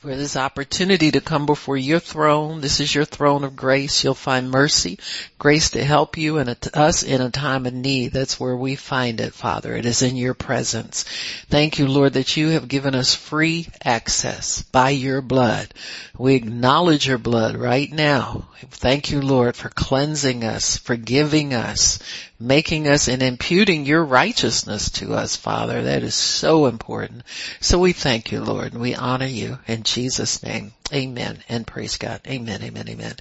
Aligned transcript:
for 0.00 0.16
this 0.16 0.34
opportunity 0.34 1.10
to 1.10 1.20
come 1.20 1.44
before 1.44 1.76
your 1.76 1.98
throne. 1.98 2.62
This 2.62 2.80
is 2.80 2.94
your 2.94 3.04
throne 3.04 3.44
of 3.44 3.54
grace. 3.54 4.02
You'll 4.02 4.14
find 4.14 4.50
mercy, 4.50 4.98
grace 5.38 5.72
to 5.72 5.84
help 5.84 6.16
you 6.16 6.38
and 6.38 6.56
us 6.72 7.02
in 7.02 7.20
a 7.20 7.28
time 7.28 7.66
of 7.66 7.74
need. 7.74 8.12
That's 8.12 8.40
where 8.40 8.56
we 8.56 8.76
find 8.76 9.20
it, 9.20 9.34
Father. 9.34 9.76
It 9.76 9.84
is 9.84 10.00
in 10.00 10.16
your 10.16 10.32
presence. 10.32 11.04
Thank 11.50 11.78
you, 11.78 11.86
Lord, 11.86 12.14
that 12.14 12.34
you 12.34 12.48
have 12.48 12.66
given 12.66 12.94
us 12.94 13.14
free 13.14 13.68
access 13.84 14.62
by 14.62 14.88
your 14.88 15.20
blood. 15.20 15.74
We 16.16 16.34
acknowledge 16.34 17.06
your 17.06 17.18
blood 17.18 17.56
right 17.56 17.92
now. 17.92 18.48
Thank 18.70 19.10
you, 19.10 19.20
Lord, 19.20 19.54
for 19.54 19.68
cleansing 19.68 20.44
us, 20.44 20.78
forgiving 20.78 21.52
us, 21.52 21.98
making 22.40 22.88
us 22.88 23.06
and 23.06 23.22
imputing 23.22 23.84
your 23.84 24.02
righteousness 24.02 24.90
to 24.90 25.12
us, 25.12 25.36
Father. 25.36 25.82
That 25.82 26.02
is 26.02 26.14
so 26.14 26.66
important. 26.66 27.22
So 27.60 27.78
we 27.78 27.92
thank 27.92 28.32
you, 28.32 28.40
Lord, 28.40 28.72
and 28.72 28.80
we 28.80 28.94
honor 28.94 29.26
you 29.26 29.58
in 29.66 29.82
Jesus' 29.82 30.42
name. 30.42 30.72
Amen 30.92 31.38
and 31.48 31.66
praise 31.66 31.98
God. 31.98 32.22
Amen, 32.26 32.62
amen, 32.62 32.88
amen. 32.88 33.14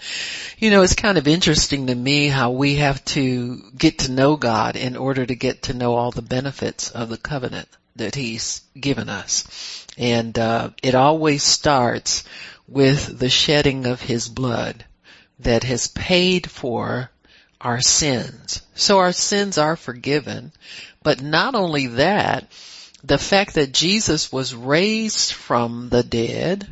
You 0.58 0.72
know, 0.72 0.82
it's 0.82 0.96
kind 0.96 1.18
of 1.18 1.28
interesting 1.28 1.88
to 1.88 1.96
me 1.96 2.30
how 2.30 2.52
we 2.52 2.76
have 2.76 3.04
to 3.06 3.62
get 3.78 4.00
to 4.00 4.12
know 4.12 4.38
God 4.38 4.78
in 4.78 4.96
order 4.96 5.26
to 5.26 5.36
get 5.36 5.64
to 5.64 5.74
know 5.74 5.96
all 5.96 6.12
the 6.12 6.22
benefits 6.22 6.90
of 6.90 7.10
the 7.10 7.18
covenant 7.18 7.68
that 7.98 8.16
He's 8.16 8.62
given 8.80 9.10
us. 9.10 9.86
And, 9.98 10.40
uh, 10.40 10.70
it 10.82 10.96
always 10.96 11.44
starts 11.44 12.24
with 12.68 13.20
the 13.20 13.30
shedding 13.30 13.86
of 13.86 14.02
His 14.02 14.30
blood 14.30 14.86
that 15.40 15.64
has 15.64 15.88
paid 15.88 16.50
for 16.50 17.12
our 17.62 17.82
sins. 17.82 18.62
So 18.76 19.00
our 19.00 19.12
sins 19.12 19.58
are 19.58 19.76
forgiven. 19.76 20.52
But 21.04 21.22
not 21.22 21.56
only 21.56 21.88
that, 21.88 22.52
the 23.04 23.18
fact 23.18 23.56
that 23.56 23.74
Jesus 23.74 24.32
was 24.32 24.56
raised 24.56 25.34
from 25.34 25.90
the 25.90 26.04
dead, 26.04 26.68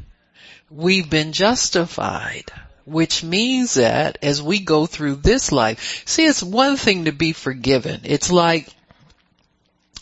we've 0.69 1.09
been 1.09 1.31
justified. 1.33 2.51
Which 2.85 3.21
means 3.21 3.73
that 3.73 4.17
as 4.21 4.41
we 4.41 4.59
go 4.59 4.85
through 4.85 5.15
this 5.15 5.51
life, 5.51 6.03
see 6.05 6.25
it's 6.25 6.41
one 6.41 6.77
thing 6.77 7.05
to 7.05 7.11
be 7.11 7.33
forgiven. 7.33 8.01
It's 8.05 8.31
like 8.31 8.69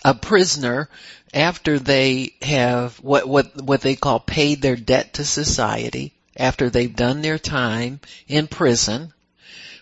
a 0.04 0.14
prisoner 0.14 0.88
after 1.34 1.80
they 1.80 2.36
have 2.44 2.98
what, 2.98 3.28
what, 3.28 3.60
what 3.60 3.82
they 3.82 3.96
call 3.96 4.20
paid 4.20 4.62
their 4.62 4.76
debt 4.76 5.16
to 5.16 5.26
society, 5.26 6.14
after 6.38 6.70
they've 6.70 6.96
done 6.96 7.24
their 7.24 7.40
time 7.40 8.00
in 8.28 8.46
prison, 8.46 9.12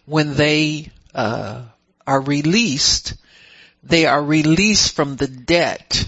when 0.05 0.35
they 0.35 0.91
uh, 1.13 1.63
are 2.05 2.21
released, 2.21 3.15
they 3.83 4.05
are 4.05 4.23
released 4.23 4.95
from 4.95 5.15
the 5.15 5.27
debt 5.27 6.07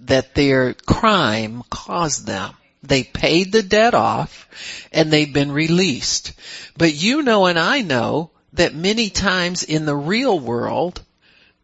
that 0.00 0.34
their 0.34 0.74
crime 0.74 1.62
caused 1.70 2.26
them. 2.26 2.54
They 2.82 3.02
paid 3.02 3.50
the 3.50 3.62
debt 3.62 3.94
off 3.94 4.48
and 4.92 5.10
they've 5.10 5.32
been 5.32 5.52
released. 5.52 6.32
But 6.76 6.94
you 6.94 7.22
know 7.22 7.46
and 7.46 7.58
I 7.58 7.80
know 7.80 8.30
that 8.52 8.74
many 8.74 9.10
times 9.10 9.62
in 9.62 9.86
the 9.86 9.96
real 9.96 10.38
world, 10.38 11.02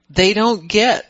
they 0.08 0.34
don't 0.34 0.66
get 0.66 1.09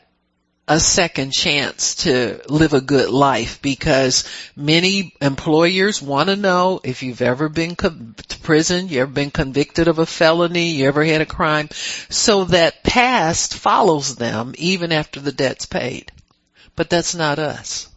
a 0.70 0.78
second 0.78 1.32
chance 1.32 1.96
to 1.96 2.40
live 2.48 2.74
a 2.74 2.80
good 2.80 3.10
life 3.10 3.60
because 3.60 4.22
many 4.54 5.12
employers 5.20 6.00
want 6.00 6.28
to 6.28 6.36
know 6.36 6.80
if 6.84 7.02
you've 7.02 7.22
ever 7.22 7.48
been 7.48 7.74
co- 7.74 7.88
to 8.28 8.38
prison, 8.38 8.86
you 8.86 9.00
ever 9.00 9.10
been 9.10 9.32
convicted 9.32 9.88
of 9.88 9.98
a 9.98 10.06
felony, 10.06 10.70
you 10.70 10.86
ever 10.86 11.04
had 11.04 11.22
a 11.22 11.26
crime, 11.26 11.68
so 12.08 12.44
that 12.44 12.84
past 12.84 13.52
follows 13.54 14.14
them 14.14 14.54
even 14.58 14.92
after 14.92 15.18
the 15.18 15.32
debt's 15.32 15.66
paid. 15.66 16.12
But 16.76 16.88
that's 16.88 17.16
not 17.16 17.40
us. 17.40 17.88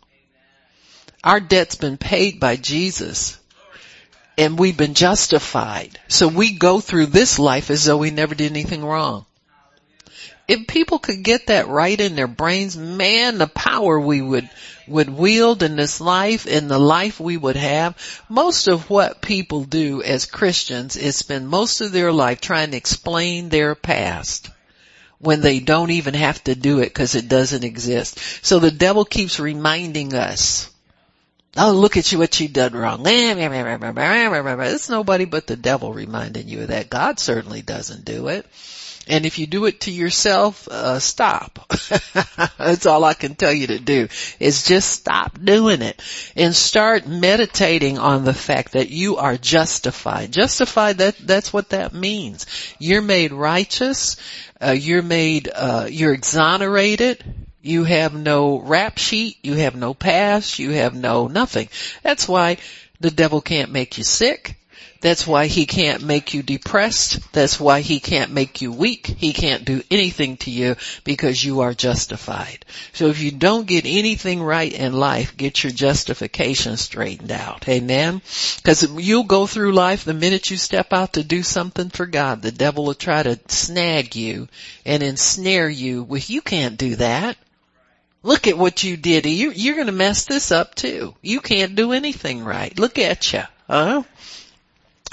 Our 1.24 1.40
debt's 1.40 1.76
been 1.76 1.98
paid 1.98 2.40
by 2.40 2.56
Jesus 2.56 3.40
and 4.36 4.58
we've 4.58 4.76
been 4.76 4.96
justified. 4.96 6.00
So 6.08 6.28
we 6.28 6.54
go 6.54 6.80
through 6.80 7.06
this 7.06 7.38
life 7.38 7.70
as 7.70 7.86
though 7.86 7.98
we 7.98 8.10
never 8.10 8.34
did 8.34 8.52
anything 8.52 8.84
wrong 8.84 9.28
if 10.48 10.68
people 10.68 11.00
could 11.00 11.24
get 11.24 11.48
that 11.48 11.68
right 11.68 12.00
in 12.00 12.16
their 12.16 12.28
brains, 12.28 12.76
man, 12.76 13.38
the 13.38 13.48
power 13.48 14.00
we 14.00 14.22
would, 14.22 14.50
would 14.88 15.10
wield 15.10 15.64
in 15.64 15.76
this 15.76 16.02
life 16.02 16.46
and 16.46 16.70
the 16.70 16.80
life 16.80 17.20
we 17.20 17.38
would 17.38 17.56
have. 17.56 17.96
Most 18.28 18.68
of 18.68 18.90
what 18.90 19.22
people 19.22 19.64
do 19.64 20.02
as 20.02 20.26
Christians 20.26 20.98
is 20.98 21.16
spend 21.16 21.48
most 21.48 21.82
of 21.82 21.92
their 21.92 22.12
life 22.12 22.42
trying 22.42 22.72
to 22.72 22.78
explain 22.78 23.50
their 23.50 23.74
past 23.76 24.50
when 25.20 25.40
they 25.40 25.62
don't 25.62 25.92
even 25.92 26.14
have 26.14 26.44
to 26.44 26.56
do 26.56 26.80
it 26.80 26.88
because 26.88 27.16
it 27.16 27.30
doesn't 27.30 27.64
exist. 27.64 28.20
So 28.46 28.60
the 28.60 28.72
devil 28.72 29.06
keeps 29.06 29.40
reminding 29.40 30.14
us, 30.14 30.70
Oh, 31.56 31.72
look 31.72 31.98
at 31.98 32.12
you 32.12 32.18
what 32.18 32.40
you 32.40 32.48
done 32.48 32.74
wrong. 32.74 33.04
It's 33.06 34.90
nobody 34.90 35.26
but 35.26 35.46
the 35.46 35.56
devil 35.56 35.94
reminding 35.94 36.48
you 36.48 36.64
of 36.64 36.70
that. 36.70 36.90
God 36.90 37.20
certainly 37.20 37.62
doesn't 37.62 38.06
do 38.06 38.28
it. 38.30 38.46
And 39.08 39.26
if 39.26 39.38
you 39.38 39.48
do 39.48 39.66
it 39.66 39.82
to 39.82 39.92
yourself, 39.92 40.68
uh, 40.70 41.00
stop. 41.00 41.72
That's 42.58 42.86
all 42.86 43.04
I 43.04 43.14
can 43.14 43.36
tell 43.36 43.52
you 43.52 43.68
to 43.68 43.80
do 43.80 44.08
is 44.40 44.64
just 44.64 44.90
stop 44.90 45.38
doing 45.44 45.82
it 45.82 46.02
and 46.36 46.56
start 46.56 47.06
meditating 47.06 47.98
on 47.98 48.24
the 48.24 48.34
fact 48.34 48.74
that 48.74 48.90
you 48.90 49.18
are 49.18 49.36
justified. 49.36 50.32
Justified, 50.32 51.00
that, 51.00 51.18
that's 51.18 51.52
what 51.52 51.70
that 51.70 51.94
means. 51.94 52.46
You're 52.80 53.02
made 53.02 53.34
righteous. 53.34 54.16
Uh, 54.62 54.72
you're 54.72 55.02
made, 55.02 55.50
uh, 55.54 55.88
you're 55.90 56.14
exonerated. 56.14 57.24
You 57.62 57.84
have 57.84 58.14
no 58.14 58.60
rap 58.60 58.98
sheet. 58.98 59.38
You 59.44 59.56
have 59.56 59.76
no 59.76 59.94
past. 59.94 60.60
You 60.60 60.72
have 60.72 60.96
no 60.96 61.28
nothing. 61.28 61.68
That's 62.04 62.28
why 62.28 62.58
the 63.02 63.12
devil 63.12 63.42
can't 63.42 63.72
make 63.72 63.98
you 63.98 64.06
sick. 64.06 64.58
That's 65.04 65.28
why 65.28 65.48
he 65.48 65.66
can't 65.66 66.02
make 66.02 66.34
you 66.34 66.42
depressed. 66.42 67.20
That's 67.34 67.60
why 67.60 67.82
he 67.82 68.00
can't 68.00 68.32
make 68.32 68.62
you 68.62 68.72
weak. 68.72 69.06
He 69.06 69.34
can't 69.34 69.66
do 69.66 69.84
anything 69.92 70.38
to 70.38 70.50
you 70.50 70.78
because 71.04 71.44
you 71.44 71.60
are 71.60 71.74
justified. 71.74 72.64
So 72.94 73.08
if 73.08 73.20
you 73.20 73.32
don't 73.32 73.68
get 73.68 73.86
anything 73.86 74.42
right 74.42 74.72
in 74.72 74.94
life, 74.94 75.36
get 75.36 75.62
your 75.62 75.74
justification 75.74 76.78
straightened 76.78 77.34
out. 77.34 77.68
Amen? 77.68 78.22
Because 78.56 78.90
you'll 78.98 79.26
go 79.26 79.46
through 79.46 79.74
life 79.74 80.06
the 80.06 80.14
minute 80.14 80.50
you 80.50 80.56
step 80.56 80.94
out 80.94 81.12
to 81.14 81.24
do 81.26 81.44
something 81.44 81.90
for 81.90 82.06
God, 82.06 82.42
the 82.42 82.54
devil 82.54 82.86
will 82.86 82.94
try 82.94 83.24
to 83.24 83.38
snag 83.50 84.16
you 84.16 84.48
and 84.86 85.04
ensnare 85.04 85.68
you 85.68 86.04
with, 86.04 86.30
you 86.30 86.42
can't 86.42 86.78
do 86.78 86.96
that. 86.96 87.36
Look 88.26 88.48
at 88.48 88.58
what 88.58 88.86
you 88.86 88.96
did. 88.96 89.26
You, 89.26 89.52
you're 89.52 89.76
going 89.76 89.88
to 89.88 89.92
mess 89.92 90.24
this 90.24 90.50
up 90.54 90.76
too. 90.76 91.14
You 91.22 91.42
can't 91.42 91.76
do 91.76 91.92
anything 91.92 92.46
right. 92.46 92.80
Look 92.80 92.98
at 92.98 93.34
you. 93.34 93.44
Huh? 93.68 94.04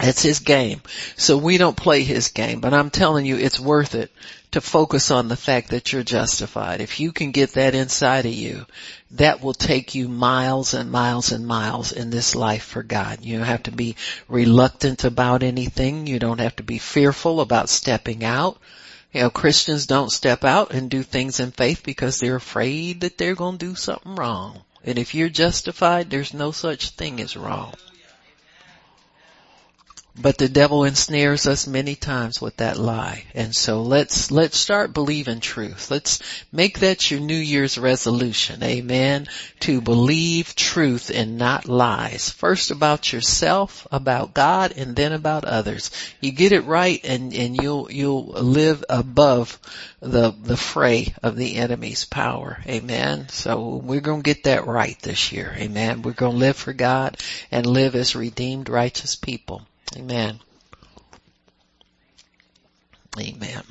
It's 0.02 0.22
his 0.22 0.38
game. 0.38 0.80
So 1.16 1.36
we 1.36 1.58
don't 1.58 1.76
play 1.76 2.02
his 2.02 2.28
game, 2.28 2.60
but 2.60 2.72
I'm 2.72 2.90
telling 2.90 3.26
you 3.26 3.36
it's 3.36 3.60
worth 3.60 3.94
it 3.94 4.10
to 4.52 4.60
focus 4.60 5.10
on 5.10 5.28
the 5.28 5.36
fact 5.36 5.70
that 5.70 5.92
you're 5.92 6.02
justified. 6.02 6.80
If 6.80 7.00
you 7.00 7.12
can 7.12 7.30
get 7.30 7.52
that 7.52 7.74
inside 7.74 8.26
of 8.26 8.32
you, 8.32 8.66
that 9.12 9.42
will 9.42 9.54
take 9.54 9.94
you 9.94 10.08
miles 10.08 10.74
and 10.74 10.90
miles 10.90 11.32
and 11.32 11.46
miles 11.46 11.92
in 11.92 12.10
this 12.10 12.34
life 12.34 12.64
for 12.64 12.82
God. 12.82 13.22
You 13.22 13.36
don't 13.36 13.46
have 13.46 13.64
to 13.64 13.72
be 13.72 13.96
reluctant 14.28 15.04
about 15.04 15.42
anything. 15.42 16.06
You 16.06 16.18
don't 16.18 16.40
have 16.40 16.56
to 16.56 16.62
be 16.62 16.78
fearful 16.78 17.40
about 17.40 17.68
stepping 17.68 18.24
out. 18.24 18.58
You 19.12 19.22
know, 19.22 19.30
Christians 19.30 19.86
don't 19.86 20.10
step 20.10 20.44
out 20.44 20.72
and 20.72 20.88
do 20.88 21.02
things 21.02 21.40
in 21.40 21.50
faith 21.50 21.82
because 21.84 22.18
they're 22.18 22.36
afraid 22.36 23.02
that 23.02 23.18
they're 23.18 23.34
going 23.34 23.58
to 23.58 23.66
do 23.66 23.74
something 23.74 24.14
wrong. 24.14 24.62
And 24.84 24.98
if 24.98 25.14
you're 25.14 25.28
justified, 25.28 26.08
there's 26.08 26.32
no 26.32 26.52
such 26.52 26.90
thing 26.90 27.20
as 27.20 27.36
wrong. 27.36 27.74
But 30.22 30.36
the 30.36 30.50
devil 30.50 30.84
ensnares 30.84 31.46
us 31.46 31.66
many 31.66 31.94
times 31.94 32.42
with 32.42 32.58
that 32.58 32.76
lie. 32.76 33.24
And 33.34 33.56
so 33.56 33.80
let's, 33.82 34.30
let's 34.30 34.58
start 34.58 34.92
believing 34.92 35.40
truth. 35.40 35.90
Let's 35.90 36.20
make 36.52 36.80
that 36.80 37.10
your 37.10 37.20
New 37.20 37.32
Year's 37.32 37.78
resolution. 37.78 38.62
Amen. 38.62 39.28
To 39.60 39.80
believe 39.80 40.54
truth 40.54 41.10
and 41.10 41.38
not 41.38 41.68
lies. 41.68 42.28
First 42.28 42.70
about 42.70 43.14
yourself, 43.14 43.86
about 43.90 44.34
God, 44.34 44.74
and 44.76 44.94
then 44.94 45.12
about 45.12 45.46
others. 45.46 45.90
You 46.20 46.32
get 46.32 46.52
it 46.52 46.66
right 46.66 47.00
and, 47.02 47.32
and 47.32 47.56
you'll, 47.56 47.90
you'll 47.90 48.26
live 48.26 48.84
above 48.90 49.58
the, 50.00 50.32
the 50.32 50.56
fray 50.56 51.14
of 51.22 51.36
the 51.36 51.56
enemy's 51.56 52.04
power. 52.04 52.58
Amen. 52.66 53.30
So 53.30 53.76
we're 53.76 54.02
going 54.02 54.22
to 54.22 54.34
get 54.34 54.44
that 54.44 54.66
right 54.66 54.98
this 55.00 55.32
year. 55.32 55.54
Amen. 55.56 56.02
We're 56.02 56.12
going 56.12 56.32
to 56.32 56.38
live 56.38 56.56
for 56.56 56.74
God 56.74 57.16
and 57.50 57.64
live 57.64 57.94
as 57.94 58.14
redeemed 58.14 58.68
righteous 58.68 59.16
people. 59.16 59.62
Amen. 59.96 60.38
Amen. 63.18 63.62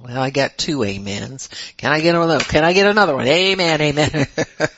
Well, 0.00 0.18
I 0.18 0.30
got 0.30 0.56
two 0.56 0.82
amens. 0.82 1.50
Can 1.76 1.92
I 1.92 2.00
get 2.00 2.14
another? 2.14 2.38
Can 2.42 2.64
I 2.64 2.72
get 2.72 2.86
another 2.86 3.14
one? 3.14 3.26
Amen, 3.26 3.80
amen. 3.82 4.26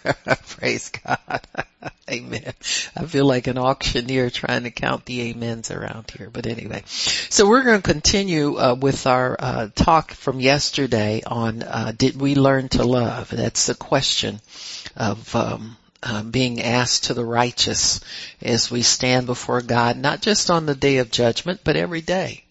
Praise 0.48 0.90
God. 0.90 1.40
amen. 2.10 2.52
I 2.96 3.06
feel 3.06 3.24
like 3.24 3.46
an 3.46 3.56
auctioneer 3.56 4.30
trying 4.30 4.64
to 4.64 4.72
count 4.72 5.04
the 5.04 5.30
amens 5.30 5.70
around 5.70 6.10
here. 6.10 6.28
But 6.28 6.46
anyway, 6.46 6.82
so 6.86 7.48
we're 7.48 7.62
going 7.62 7.80
to 7.80 7.92
continue 7.92 8.58
uh, 8.58 8.74
with 8.74 9.06
our 9.06 9.36
uh, 9.38 9.68
talk 9.72 10.10
from 10.10 10.40
yesterday 10.40 11.22
on 11.24 11.62
uh, 11.62 11.92
did 11.96 12.20
we 12.20 12.34
learn 12.34 12.68
to 12.70 12.82
love? 12.82 13.30
That's 13.30 13.66
the 13.66 13.76
question 13.76 14.40
of 14.96 15.36
um, 15.36 15.76
uh, 16.02 16.22
being 16.22 16.60
asked 16.60 17.04
to 17.04 17.14
the 17.14 17.24
righteous 17.24 18.00
as 18.40 18.70
we 18.70 18.82
stand 18.82 19.26
before 19.26 19.60
God, 19.60 19.96
not 19.96 20.20
just 20.20 20.50
on 20.50 20.66
the 20.66 20.74
day 20.74 20.98
of 20.98 21.10
judgment, 21.10 21.60
but 21.64 21.76
every 21.76 22.00
day. 22.00 22.44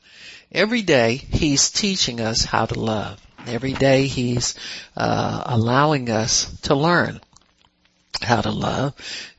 Every 0.52 0.82
day 0.82 1.16
He's 1.16 1.72
teaching 1.72 2.22
us 2.22 2.46
how 2.46 2.66
to 2.66 2.80
love. 2.80 3.20
Every 3.48 3.74
day 3.74 4.08
He's 4.08 4.56
uh, 4.96 5.44
allowing 5.46 6.10
us 6.10 6.52
to 6.64 6.76
learn 6.76 7.22
how 8.22 8.42
to 8.42 8.52
love. 8.52 8.94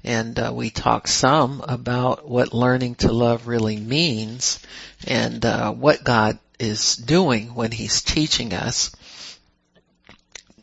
And 0.04 0.38
uh, 0.38 0.52
we 0.54 0.70
talk 0.70 1.06
some 1.06 1.62
about 1.66 2.28
what 2.28 2.52
learning 2.52 2.96
to 2.96 3.12
love 3.12 3.46
really 3.46 3.76
means 3.76 4.58
and 5.06 5.44
uh, 5.44 5.72
what 5.72 6.04
God 6.04 6.38
is 6.58 6.96
doing 6.96 7.54
when 7.54 7.72
He's 7.72 8.02
teaching 8.02 8.52
us. 8.54 8.94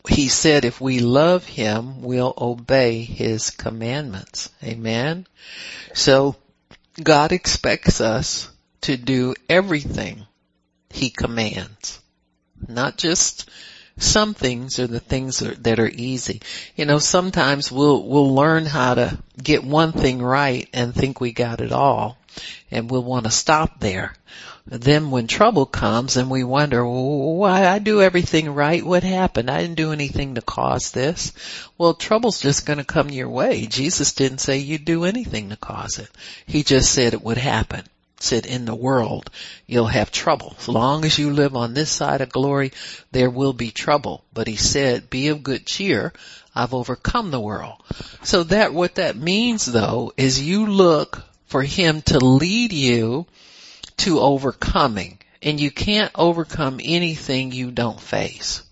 He 0.08 0.28
said 0.28 0.64
if 0.64 0.80
we 0.80 1.00
love 1.00 1.44
Him, 1.44 2.02
we'll 2.02 2.34
obey 2.36 3.02
His 3.02 3.50
commandments. 3.50 4.50
Amen? 4.62 5.26
So, 5.94 6.36
God 7.02 7.32
expects 7.32 8.00
us 8.00 8.50
to 8.82 8.96
do 8.96 9.34
everything 9.48 10.26
He 10.90 11.10
commands. 11.10 12.00
Not 12.68 12.96
just 12.96 13.48
some 14.00 14.32
things 14.32 14.78
are 14.78 14.86
the 14.86 15.00
things 15.00 15.40
that 15.40 15.78
are 15.78 15.88
easy. 15.88 16.40
You 16.74 16.86
know, 16.86 16.98
sometimes 16.98 17.70
we'll, 17.70 18.02
we'll 18.06 18.34
learn 18.34 18.66
how 18.66 18.94
to 18.94 19.18
get 19.42 19.62
one 19.62 19.92
thing 19.92 20.22
right 20.22 20.68
and 20.72 20.94
think 20.94 21.20
we 21.20 21.32
got 21.32 21.60
it 21.60 21.72
all 21.72 22.18
and 22.70 22.90
we'll 22.90 23.04
want 23.04 23.26
to 23.26 23.30
stop 23.30 23.80
there. 23.80 24.14
Then 24.70 25.10
when 25.10 25.26
trouble 25.26 25.66
comes 25.66 26.16
and 26.16 26.30
we 26.30 26.44
wonder, 26.44 26.86
why 26.86 27.66
I 27.66 27.80
do 27.80 28.00
everything 28.00 28.54
right? 28.54 28.84
What 28.84 29.02
happened? 29.02 29.50
I 29.50 29.62
didn't 29.62 29.74
do 29.74 29.92
anything 29.92 30.36
to 30.36 30.42
cause 30.42 30.92
this. 30.92 31.32
Well, 31.76 31.94
trouble's 31.94 32.40
just 32.40 32.66
going 32.66 32.78
to 32.78 32.84
come 32.84 33.10
your 33.10 33.28
way. 33.28 33.66
Jesus 33.66 34.12
didn't 34.12 34.38
say 34.38 34.58
you'd 34.58 34.84
do 34.84 35.04
anything 35.04 35.50
to 35.50 35.56
cause 35.56 35.98
it. 35.98 36.08
He 36.46 36.62
just 36.62 36.92
said 36.92 37.14
it 37.14 37.22
would 37.22 37.36
happen 37.38 37.84
said 38.22 38.44
in 38.46 38.66
the 38.66 38.74
world 38.74 39.30
you'll 39.66 39.86
have 39.86 40.12
trouble. 40.12 40.54
As 40.58 40.68
long 40.68 41.04
as 41.04 41.18
you 41.18 41.30
live 41.32 41.56
on 41.56 41.74
this 41.74 41.90
side 41.90 42.20
of 42.20 42.28
glory, 42.28 42.72
there 43.10 43.30
will 43.30 43.54
be 43.54 43.70
trouble. 43.70 44.24
But 44.32 44.46
he 44.46 44.56
said, 44.56 45.10
be 45.10 45.28
of 45.28 45.42
good 45.42 45.66
cheer. 45.66 46.12
I've 46.54 46.74
overcome 46.74 47.30
the 47.30 47.40
world. 47.40 47.82
So 48.22 48.44
that, 48.44 48.74
what 48.74 48.96
that 48.96 49.16
means 49.16 49.64
though, 49.64 50.12
is 50.16 50.40
you 50.40 50.66
look 50.66 51.24
for 51.46 51.62
him 51.62 52.02
to 52.02 52.18
lead 52.18 52.72
you 52.72 53.26
to 54.00 54.20
overcoming. 54.20 55.18
And 55.42 55.58
you 55.58 55.70
can't 55.70 56.10
overcome 56.14 56.80
anything 56.82 57.52
you 57.52 57.70
don't 57.70 58.00
face. 58.00 58.62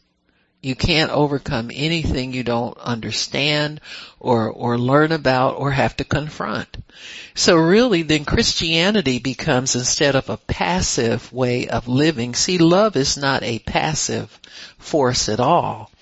You 0.61 0.75
can't 0.75 1.13
overcome 1.13 1.71
anything 1.73 2.33
you 2.33 2.43
don't 2.43 2.77
understand 2.79 3.81
or, 4.19 4.51
or 4.51 4.77
learn 4.77 5.13
about 5.13 5.57
or 5.57 5.71
have 5.71 5.97
to 5.99 6.05
confront. 6.05 6.77
So 7.35 7.55
really 7.57 8.03
then 8.03 8.25
Christianity 8.25 9.21
becomes 9.21 9.77
instead 9.77 10.17
of 10.17 10.29
a 10.29 10.37
passive 10.37 11.33
way 11.33 11.69
of 11.69 11.87
living, 11.87 12.35
see 12.35 12.59
love 12.59 12.97
is 12.97 13.17
not 13.17 13.45
a 13.45 13.61
passive 13.61 14.41
force 14.79 15.29
at 15.29 15.39
all. 15.39 15.93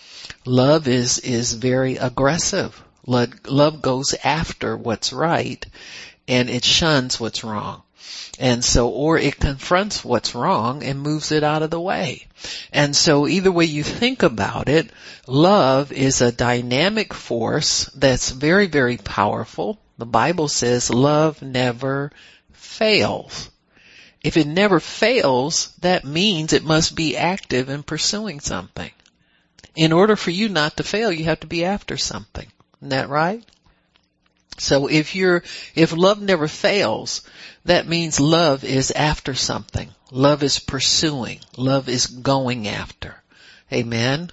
Love 0.46 0.88
is, 0.88 1.18
is 1.18 1.52
very 1.52 1.96
aggressive. 1.96 2.82
Love, 3.06 3.34
love 3.46 3.82
goes 3.82 4.14
after 4.24 4.76
what's 4.76 5.12
right 5.12 5.64
and 6.26 6.48
it 6.48 6.64
shuns 6.64 7.20
what's 7.20 7.44
wrong. 7.44 7.82
And 8.38 8.64
so, 8.64 8.88
or 8.88 9.18
it 9.18 9.40
confronts 9.40 10.04
what's 10.04 10.34
wrong 10.34 10.82
and 10.82 11.00
moves 11.00 11.32
it 11.32 11.42
out 11.42 11.62
of 11.62 11.70
the 11.70 11.80
way. 11.80 12.26
And 12.72 12.94
so 12.94 13.26
either 13.26 13.50
way 13.50 13.64
you 13.64 13.82
think 13.82 14.22
about 14.22 14.68
it, 14.68 14.90
love 15.26 15.90
is 15.92 16.20
a 16.20 16.32
dynamic 16.32 17.14
force 17.14 17.86
that's 17.94 18.30
very, 18.30 18.66
very 18.66 18.98
powerful. 18.98 19.78
The 19.98 20.06
Bible 20.06 20.48
says 20.48 20.90
love 20.90 21.40
never 21.40 22.12
fails. 22.52 23.50
If 24.22 24.36
it 24.36 24.46
never 24.46 24.80
fails, 24.80 25.72
that 25.80 26.04
means 26.04 26.52
it 26.52 26.64
must 26.64 26.94
be 26.94 27.16
active 27.16 27.68
in 27.68 27.82
pursuing 27.82 28.40
something. 28.40 28.90
In 29.74 29.92
order 29.92 30.16
for 30.16 30.30
you 30.30 30.48
not 30.48 30.76
to 30.78 30.82
fail, 30.82 31.12
you 31.12 31.24
have 31.24 31.40
to 31.40 31.46
be 31.46 31.64
after 31.64 31.96
something. 31.96 32.50
Isn't 32.80 32.88
that 32.90 33.08
right? 33.08 33.44
So 34.58 34.88
if 34.88 35.14
you're, 35.14 35.42
if 35.74 35.92
love 35.92 36.20
never 36.20 36.48
fails, 36.48 37.22
that 37.64 37.86
means 37.86 38.20
love 38.20 38.64
is 38.64 38.90
after 38.90 39.34
something. 39.34 39.90
Love 40.10 40.42
is 40.42 40.58
pursuing. 40.58 41.40
Love 41.56 41.88
is 41.88 42.06
going 42.06 42.68
after. 42.68 43.22
Amen. 43.72 44.30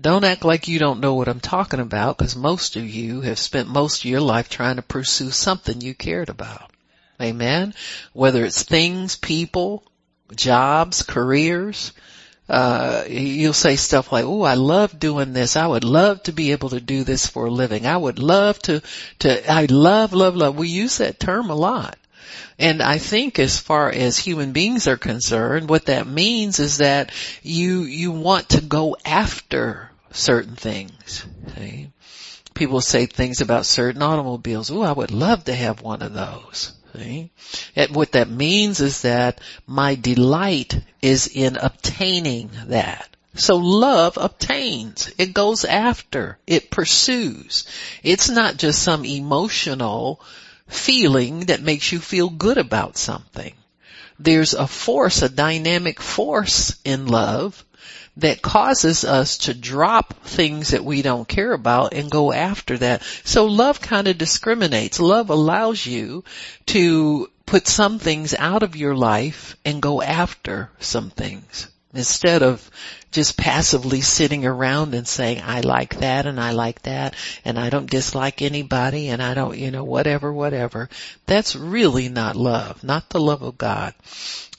Don't 0.00 0.24
act 0.24 0.44
like 0.44 0.68
you 0.68 0.78
don't 0.78 1.00
know 1.00 1.14
what 1.14 1.28
I'm 1.28 1.40
talking 1.40 1.80
about 1.80 2.18
because 2.18 2.36
most 2.36 2.76
of 2.76 2.88
you 2.88 3.20
have 3.22 3.38
spent 3.38 3.68
most 3.68 4.04
of 4.04 4.10
your 4.10 4.20
life 4.20 4.48
trying 4.48 4.76
to 4.76 4.82
pursue 4.82 5.30
something 5.30 5.80
you 5.80 5.94
cared 5.94 6.28
about. 6.28 6.70
Amen. 7.20 7.74
Whether 8.12 8.44
it's 8.44 8.62
things, 8.62 9.16
people, 9.16 9.84
jobs, 10.34 11.02
careers, 11.02 11.92
uh, 12.50 13.04
you'll 13.08 13.52
say 13.52 13.76
stuff 13.76 14.12
like, 14.12 14.24
"Oh, 14.24 14.42
I 14.42 14.54
love 14.54 14.98
doing 14.98 15.32
this. 15.32 15.56
I 15.56 15.66
would 15.66 15.84
love 15.84 16.22
to 16.24 16.32
be 16.32 16.52
able 16.52 16.70
to 16.70 16.80
do 16.80 17.04
this 17.04 17.26
for 17.26 17.46
a 17.46 17.50
living. 17.50 17.86
I 17.86 17.96
would 17.96 18.18
love 18.18 18.58
to, 18.60 18.82
to, 19.20 19.50
I 19.52 19.66
love, 19.66 20.12
love, 20.12 20.36
love." 20.36 20.56
We 20.56 20.68
use 20.68 20.98
that 20.98 21.20
term 21.20 21.50
a 21.50 21.54
lot. 21.54 21.96
And 22.58 22.82
I 22.82 22.98
think 22.98 23.38
as 23.38 23.58
far 23.58 23.90
as 23.90 24.18
human 24.18 24.52
beings 24.52 24.86
are 24.86 24.98
concerned, 24.98 25.68
what 25.68 25.86
that 25.86 26.06
means 26.06 26.58
is 26.58 26.78
that 26.78 27.10
you, 27.42 27.82
you 27.84 28.12
want 28.12 28.50
to 28.50 28.60
go 28.60 28.98
after 29.04 29.90
certain 30.10 30.56
things. 30.56 31.24
See? 31.56 31.88
People 32.52 32.82
say 32.82 33.06
things 33.06 33.40
about 33.40 33.64
certain 33.64 34.02
automobiles. 34.02 34.70
Oh, 34.70 34.82
I 34.82 34.92
would 34.92 35.10
love 35.10 35.44
to 35.44 35.54
have 35.54 35.80
one 35.80 36.02
of 36.02 36.12
those. 36.12 36.72
See? 36.96 37.30
And 37.76 37.94
what 37.94 38.12
that 38.12 38.28
means 38.28 38.80
is 38.80 39.02
that 39.02 39.40
my 39.66 39.94
delight 39.94 40.80
is 41.00 41.28
in 41.28 41.56
obtaining 41.56 42.50
that. 42.66 43.08
So 43.34 43.56
love 43.56 44.16
obtains. 44.16 45.10
It 45.16 45.32
goes 45.32 45.64
after. 45.64 46.38
It 46.46 46.70
pursues. 46.70 47.64
It's 48.02 48.28
not 48.28 48.56
just 48.56 48.82
some 48.82 49.04
emotional 49.04 50.20
feeling 50.66 51.40
that 51.46 51.62
makes 51.62 51.92
you 51.92 52.00
feel 52.00 52.28
good 52.28 52.58
about 52.58 52.96
something. 52.96 53.54
There's 54.18 54.54
a 54.54 54.66
force, 54.66 55.22
a 55.22 55.28
dynamic 55.28 56.00
force 56.00 56.76
in 56.84 57.06
love 57.06 57.64
that 58.20 58.42
causes 58.42 59.04
us 59.04 59.38
to 59.38 59.54
drop 59.54 60.14
things 60.24 60.70
that 60.70 60.84
we 60.84 61.02
don't 61.02 61.28
care 61.28 61.52
about 61.52 61.92
and 61.94 62.10
go 62.10 62.32
after 62.32 62.78
that. 62.78 63.02
So 63.24 63.46
love 63.46 63.80
kind 63.80 64.08
of 64.08 64.18
discriminates. 64.18 65.00
Love 65.00 65.30
allows 65.30 65.84
you 65.84 66.24
to 66.66 67.28
put 67.46 67.66
some 67.66 67.98
things 67.98 68.34
out 68.34 68.62
of 68.62 68.76
your 68.76 68.94
life 68.94 69.56
and 69.64 69.82
go 69.82 70.00
after 70.00 70.70
some 70.78 71.10
things 71.10 71.68
instead 71.92 72.42
of 72.42 72.70
just 73.10 73.36
passively 73.36 74.00
sitting 74.00 74.46
around 74.46 74.94
and 74.94 75.06
saying, 75.06 75.42
I 75.44 75.60
like 75.62 75.98
that 75.98 76.26
and 76.26 76.38
I 76.38 76.52
like 76.52 76.82
that 76.82 77.14
and 77.44 77.58
I 77.58 77.70
don't 77.70 77.90
dislike 77.90 78.40
anybody 78.40 79.08
and 79.08 79.20
I 79.20 79.34
don't, 79.34 79.58
you 79.58 79.72
know, 79.72 79.82
whatever, 79.82 80.32
whatever. 80.32 80.88
That's 81.26 81.56
really 81.56 82.08
not 82.08 82.36
love, 82.36 82.84
not 82.84 83.08
the 83.10 83.20
love 83.20 83.42
of 83.42 83.58
God. 83.58 83.94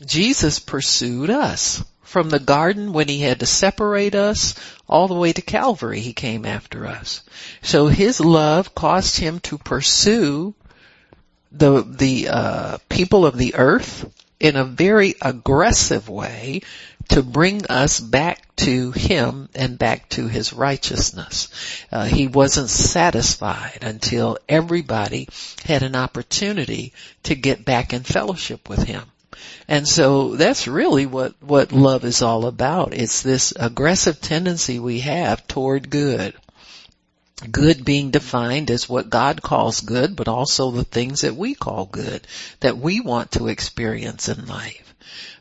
Jesus 0.06 0.60
pursued 0.60 1.30
us 1.30 1.84
from 2.12 2.30
the 2.30 2.40
garden 2.40 2.92
when 2.92 3.08
he 3.08 3.22
had 3.22 3.40
to 3.40 3.46
separate 3.46 4.16
us 4.16 4.56
all 4.88 5.08
the 5.08 5.16
way 5.16 5.32
to 5.32 5.42
Calvary 5.42 6.02
he 6.02 6.12
came 6.12 6.46
after 6.46 6.86
us. 6.86 7.24
So 7.62 7.88
his 7.88 8.20
love 8.20 8.76
caused 8.76 9.18
him 9.18 9.40
to 9.42 9.58
pursue 9.58 10.54
the 11.54 11.82
the 11.84 12.28
uh, 12.30 12.78
people 12.90 13.26
of 13.26 13.38
the 13.38 13.56
earth 13.56 14.06
in 14.42 14.58
a 14.58 14.66
very 14.66 15.16
aggressive 15.22 16.10
way 16.10 16.62
to 17.10 17.22
bring 17.22 17.66
us 17.68 18.00
back 18.00 18.56
to 18.56 18.92
him 18.92 19.50
and 19.54 19.78
back 19.78 20.10
to 20.10 20.28
his 20.28 20.54
righteousness. 20.54 21.50
Uh, 21.92 22.06
he 22.06 22.28
wasn't 22.28 22.70
satisfied 22.70 23.80
until 23.82 24.38
everybody 24.48 25.28
had 25.66 25.84
an 25.84 25.96
opportunity 25.96 26.94
to 27.24 27.36
get 27.36 27.66
back 27.66 27.94
in 27.94 28.04
fellowship 28.04 28.68
with 28.68 28.84
him. 28.84 29.11
And 29.72 29.88
so 29.88 30.36
that's 30.36 30.68
really 30.68 31.06
what, 31.06 31.42
what 31.42 31.72
love 31.72 32.04
is 32.04 32.22
all 32.22 32.46
about. 32.46 32.94
It's 32.94 33.22
this 33.24 33.54
aggressive 33.58 34.20
tendency 34.20 34.80
we 34.80 35.00
have 35.00 35.48
toward 35.48 35.90
good. 35.90 36.34
Good 37.50 37.86
being 37.86 38.12
defined 38.12 38.70
as 38.70 38.90
what 38.90 39.10
God 39.10 39.42
calls 39.42 39.80
good, 39.80 40.18
but 40.18 40.28
also 40.28 40.72
the 40.72 40.84
things 40.84 41.22
that 41.22 41.38
we 41.38 41.56
call 41.56 41.86
good, 41.86 42.28
that 42.60 42.80
we 42.80 43.00
want 43.00 43.32
to 43.32 43.48
experience 43.48 44.28
in 44.28 44.46
life. 44.46 44.94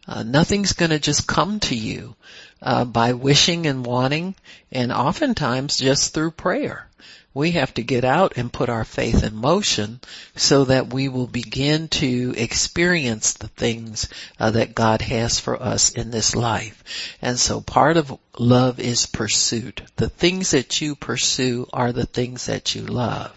Uh, 0.06 0.22
nothing's 0.22 0.74
gonna 0.74 1.00
just 1.00 1.26
come 1.26 1.58
to 1.58 1.74
you, 1.74 2.14
uh, 2.62 2.84
by 2.84 3.12
wishing 3.12 3.66
and 3.66 3.84
wanting, 3.84 4.34
and 4.70 4.92
oftentimes 4.92 5.76
just 5.76 6.14
through 6.14 6.32
prayer 6.32 6.88
we 7.32 7.52
have 7.52 7.72
to 7.74 7.82
get 7.82 8.04
out 8.04 8.36
and 8.36 8.52
put 8.52 8.68
our 8.68 8.84
faith 8.84 9.22
in 9.22 9.36
motion 9.36 10.00
so 10.34 10.64
that 10.64 10.92
we 10.92 11.08
will 11.08 11.28
begin 11.28 11.86
to 11.86 12.34
experience 12.36 13.34
the 13.34 13.48
things 13.48 14.08
uh, 14.38 14.50
that 14.50 14.74
God 14.74 15.00
has 15.02 15.38
for 15.38 15.60
us 15.60 15.90
in 15.90 16.10
this 16.10 16.34
life. 16.34 16.82
And 17.22 17.38
so 17.38 17.60
part 17.60 17.96
of 17.96 18.18
love 18.38 18.80
is 18.80 19.06
pursuit. 19.06 19.82
The 19.96 20.08
things 20.08 20.50
that 20.50 20.80
you 20.80 20.96
pursue 20.96 21.68
are 21.72 21.92
the 21.92 22.06
things 22.06 22.46
that 22.46 22.74
you 22.74 22.82
love. 22.82 23.32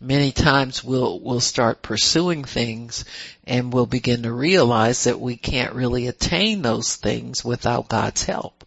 Many 0.00 0.32
times 0.32 0.84
we'll, 0.84 1.20
we'll 1.20 1.40
start 1.40 1.82
pursuing 1.82 2.44
things 2.44 3.04
and 3.46 3.72
we'll 3.72 3.86
begin 3.86 4.24
to 4.24 4.32
realize 4.32 5.04
that 5.04 5.20
we 5.20 5.36
can't 5.36 5.74
really 5.74 6.06
attain 6.06 6.62
those 6.62 6.96
things 6.96 7.44
without 7.44 7.88
God's 7.88 8.24
help. 8.24 8.62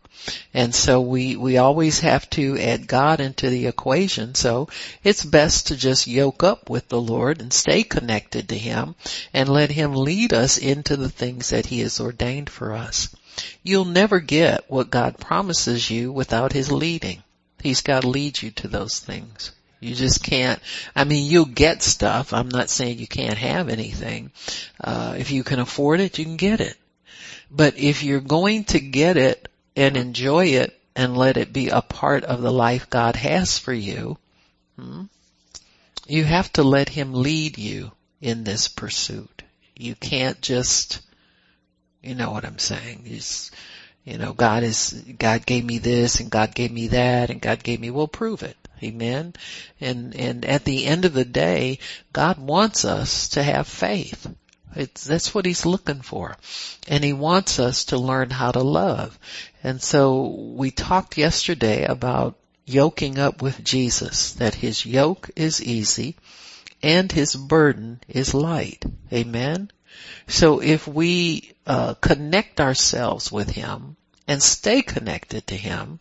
And 0.54 0.74
so 0.74 1.02
we, 1.02 1.36
we 1.36 1.58
always 1.58 2.00
have 2.00 2.28
to 2.32 2.58
add 2.58 2.88
God 2.88 3.20
into 3.20 3.50
the 3.50 3.68
equation. 3.68 4.34
So 4.34 4.70
it's 5.04 5.24
best 5.24 5.68
to 5.68 5.76
just 5.76 6.08
yoke 6.08 6.44
up 6.44 6.70
with 6.70 6.88
the 6.88 7.00
Lord 7.00 7.42
and 7.42 7.54
stay 7.54 7.84
connected 7.84 8.50
to 8.50 8.58
Him 8.58 8.96
and 9.34 9.48
let 9.48 9.70
Him 9.70 9.94
lead 9.94 10.34
us 10.34 10.58
into 10.58 10.98
the 10.98 11.10
things 11.10 11.50
that 11.50 11.68
He 11.68 11.82
has 11.82 12.00
ordained 12.00 12.50
for 12.50 12.74
us. 12.74 13.14
You'll 13.62 13.86
never 13.86 14.20
get 14.20 14.70
what 14.70 14.90
God 14.90 15.20
promises 15.20 15.90
you 15.92 16.12
without 16.12 16.54
His 16.54 16.72
leading. 16.72 17.22
He's 17.62 17.82
got 17.82 18.02
to 18.02 18.10
lead 18.10 18.42
you 18.42 18.52
to 18.52 18.68
those 18.68 19.00
things. 19.00 19.52
You 19.80 19.94
just 19.94 20.24
can't, 20.24 20.60
I 20.96 21.04
mean, 21.04 21.30
you'll 21.30 21.46
get 21.46 21.84
stuff. 21.84 22.34
I'm 22.34 22.50
not 22.50 22.70
saying 22.70 23.00
you 23.00 23.08
can't 23.08 23.38
have 23.38 23.70
anything. 23.70 24.32
Uh, 24.82 25.16
if 25.18 25.32
you 25.32 25.44
can 25.44 25.60
afford 25.60 26.00
it, 26.00 26.18
you 26.18 26.26
can 26.26 26.38
get 26.38 26.62
it. 26.62 26.78
But 27.52 27.78
if 27.78 28.04
you're 28.04 28.22
going 28.22 28.64
to 28.66 28.80
get 28.80 29.18
it 29.18 29.48
and 29.76 29.98
enjoy 29.98 30.48
it 30.48 30.80
and 30.96 31.18
let 31.18 31.38
it 31.38 31.54
be 31.54 31.70
a 31.70 31.82
part 31.82 32.24
of 32.24 32.42
the 32.42 32.52
life 32.52 32.90
God 32.90 33.16
has 33.16 33.60
for 33.60 33.74
you, 33.74 34.18
hmm, 34.80 35.04
you 36.08 36.24
have 36.24 36.52
to 36.54 36.64
let 36.64 36.90
Him 36.90 37.14
lead 37.14 37.58
you 37.58 37.92
in 38.22 38.44
this 38.44 38.68
pursuit. 38.68 39.44
You 39.76 39.96
can't 39.96 40.42
just, 40.42 41.02
you 42.02 42.16
know 42.16 42.32
what 42.32 42.46
I'm 42.46 42.60
saying. 42.60 43.04
Just, 43.08 43.54
you 44.04 44.18
know, 44.18 44.34
God 44.34 44.64
is, 44.64 45.04
God 45.20 45.46
gave 45.46 45.66
me 45.66 45.80
this 45.80 46.20
and 46.20 46.30
God 46.30 46.56
gave 46.56 46.72
me 46.72 46.88
that 46.90 47.30
and 47.30 47.42
God 47.42 47.62
gave 47.64 47.80
me, 47.80 47.92
well 47.92 48.08
prove 48.08 48.44
it. 48.44 48.58
Amen. 48.84 49.34
And, 49.80 50.16
and 50.16 50.46
at 50.46 50.66
the 50.66 50.86
end 50.86 51.06
of 51.06 51.14
the 51.14 51.26
day, 51.26 51.80
God 52.14 52.38
wants 52.38 52.86
us 52.86 53.30
to 53.30 53.44
have 53.44 53.68
faith. 53.68 54.28
It's, 54.76 55.06
that's 55.06 55.34
what 55.34 55.46
he's 55.46 55.66
looking 55.66 56.02
for. 56.02 56.36
And 56.88 57.04
he 57.04 57.14
wants 57.14 57.60
us 57.60 57.86
to 57.86 57.98
learn 57.98 58.30
how 58.30 58.52
to 58.52 58.62
love. 58.62 59.18
And 59.64 59.82
so 59.82 60.28
we 60.28 60.72
talked 60.72 61.18
yesterday 61.18 61.86
about 61.86 62.38
yoking 62.66 63.20
up 63.20 63.42
with 63.42 63.64
Jesus, 63.64 64.34
that 64.34 64.56
his 64.56 64.86
yoke 64.86 65.30
is 65.36 65.64
easy 65.64 66.16
and 66.82 67.12
his 67.12 67.36
burden 67.36 68.02
is 68.08 68.34
light. 68.34 68.84
Amen. 69.14 69.72
So 70.28 70.62
if 70.62 70.88
we 70.88 71.54
uh, 71.66 71.94
connect 71.96 72.60
ourselves 72.60 73.32
with 73.32 73.50
him 73.50 73.96
and 74.28 74.42
stay 74.42 74.82
connected 74.82 75.48
to 75.48 75.56
him, 75.56 76.00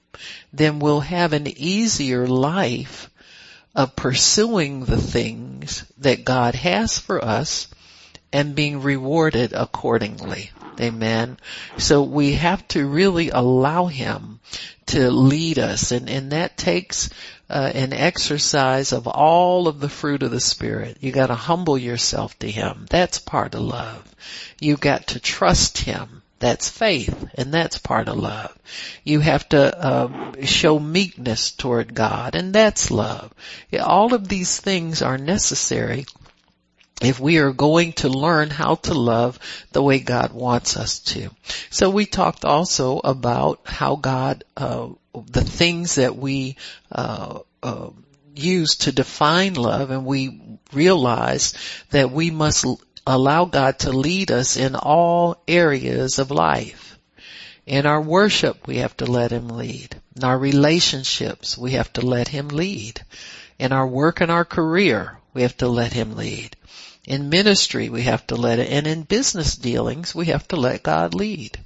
then 0.53 0.79
we'll 0.79 1.01
have 1.01 1.33
an 1.33 1.47
easier 1.47 2.27
life 2.27 3.11
of 3.75 3.97
pursuing 3.97 4.85
the 4.85 5.01
things 5.01 5.85
that 5.99 6.25
God 6.25 6.55
has 6.55 6.99
for 6.99 7.25
us 7.25 7.69
and 8.33 8.55
being 8.55 8.83
rewarded 8.83 9.53
accordingly. 9.53 10.51
Amen. 10.81 11.39
So 11.79 12.03
we 12.03 12.33
have 12.33 12.67
to 12.69 12.85
really 12.85 13.31
allow 13.31 13.87
Him 13.87 14.41
to 14.87 15.11
lead 15.11 15.61
us 15.61 15.93
and, 15.93 16.11
and 16.11 16.33
that 16.33 16.57
takes 16.57 17.11
uh, 17.49 17.71
an 17.73 17.93
exercise 17.93 18.93
of 18.93 19.07
all 19.07 19.69
of 19.69 19.79
the 19.79 19.89
fruit 19.89 20.25
of 20.25 20.33
the 20.33 20.41
Spirit. 20.41 20.99
You 21.01 21.13
gotta 21.13 21.37
humble 21.37 21.79
yourself 21.79 22.37
to 22.41 22.51
Him. 22.51 22.87
That's 22.91 23.21
part 23.21 23.55
of 23.55 23.61
love. 23.61 24.15
You 24.61 24.77
got 24.77 25.09
to 25.09 25.21
trust 25.21 25.79
Him. 25.79 26.23
That's 26.45 26.69
faith, 26.69 27.31
and 27.37 27.55
that's 27.55 27.79
part 27.79 28.07
of 28.07 28.19
love. 28.19 28.55
You 29.03 29.21
have 29.21 29.49
to 29.49 29.89
um, 29.89 30.45
show 30.45 30.79
meekness 30.79 31.53
toward 31.53 31.95
God, 31.95 32.35
and 32.35 32.53
that's 32.53 32.91
love. 32.91 33.33
All 33.81 34.13
of 34.13 34.29
these 34.29 34.61
things 34.61 35.01
are 35.01 35.17
necessary 35.17 36.05
if 37.01 37.19
we 37.19 37.39
are 37.39 37.53
going 37.53 37.95
to 37.95 38.11
learn 38.11 38.51
how 38.51 38.75
to 38.75 38.93
love 38.93 39.39
the 39.73 39.83
way 39.83 40.01
God 40.01 40.35
wants 40.35 40.77
us 40.77 40.99
to. 41.15 41.31
So 41.71 41.89
we 41.89 42.05
talked 42.05 42.45
also 42.45 42.99
about 43.03 43.61
how 43.65 43.97
God, 43.97 44.45
uh, 44.55 44.91
the 45.15 45.45
things 45.45 45.95
that 45.95 46.15
we 46.15 46.59
uh, 46.93 47.39
uh, 47.63 47.89
use 48.35 48.77
to 48.85 48.93
define 48.93 49.55
love, 49.55 49.91
and 49.91 50.05
we 50.05 50.59
realize 50.75 51.55
that 51.89 52.11
we 52.11 52.31
must 52.31 52.67
allow 53.07 53.45
God 53.45 53.81
to 53.81 53.93
lead 53.93 54.31
us 54.31 54.57
in 54.57 54.75
all 54.75 55.43
areas 55.47 56.19
of 56.19 56.31
life. 56.31 56.99
In 57.67 57.87
our 57.87 58.01
worship, 58.01 58.67
we 58.67 58.79
have 58.79 58.97
to 58.99 59.07
let 59.07 59.31
Him 59.31 59.49
lead. 59.49 59.97
In 60.17 60.25
our 60.25 60.39
relationships, 60.39 61.57
we 61.57 61.73
have 61.73 61.93
to 61.95 62.03
let 62.03 62.29
Him 62.29 62.49
lead. 62.49 63.03
In 63.59 63.73
our 63.73 63.87
work 63.87 64.21
and 64.21 64.31
our 64.31 64.45
career, 64.45 65.19
we 65.33 65.43
have 65.43 65.57
to 65.59 65.69
let 65.69 65.93
Him 65.93 66.17
lead. 66.17 66.57
In 67.07 67.29
ministry, 67.29 67.89
we 67.89 68.03
have 68.03 68.27
to 68.29 68.37
let 68.37 68.59
it, 68.59 68.71
and 68.71 68.87
in 68.87 69.03
business 69.03 69.57
dealings, 69.57 70.15
we 70.15 70.27
have 70.27 70.47
to 70.49 70.57
let 70.57 70.83
God 70.83 71.15
lead. 71.15 71.59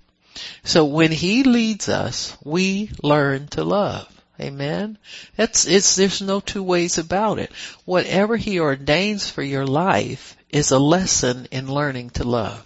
So 0.65 0.85
when 0.85 1.13
He 1.13 1.43
leads 1.45 1.89
us, 1.89 2.37
we 2.45 2.91
learn 3.03 3.49
to 3.49 3.65
love. 3.65 4.09
Amen. 4.41 4.99
That's, 5.37 5.67
it's, 5.67 5.97
there's 5.97 6.23
no 6.23 6.41
two 6.41 6.63
ways 6.63 6.99
about 6.99 7.39
it. 7.39 7.53
Whatever 7.85 8.37
He 8.37 8.61
ordains 8.61 9.29
for 9.29 9.43
your 9.43 9.67
life 9.67 10.37
is 10.51 10.71
a 10.71 10.79
lesson 10.79 11.47
in 11.51 11.73
learning 11.73 12.11
to 12.11 12.25
love. 12.25 12.65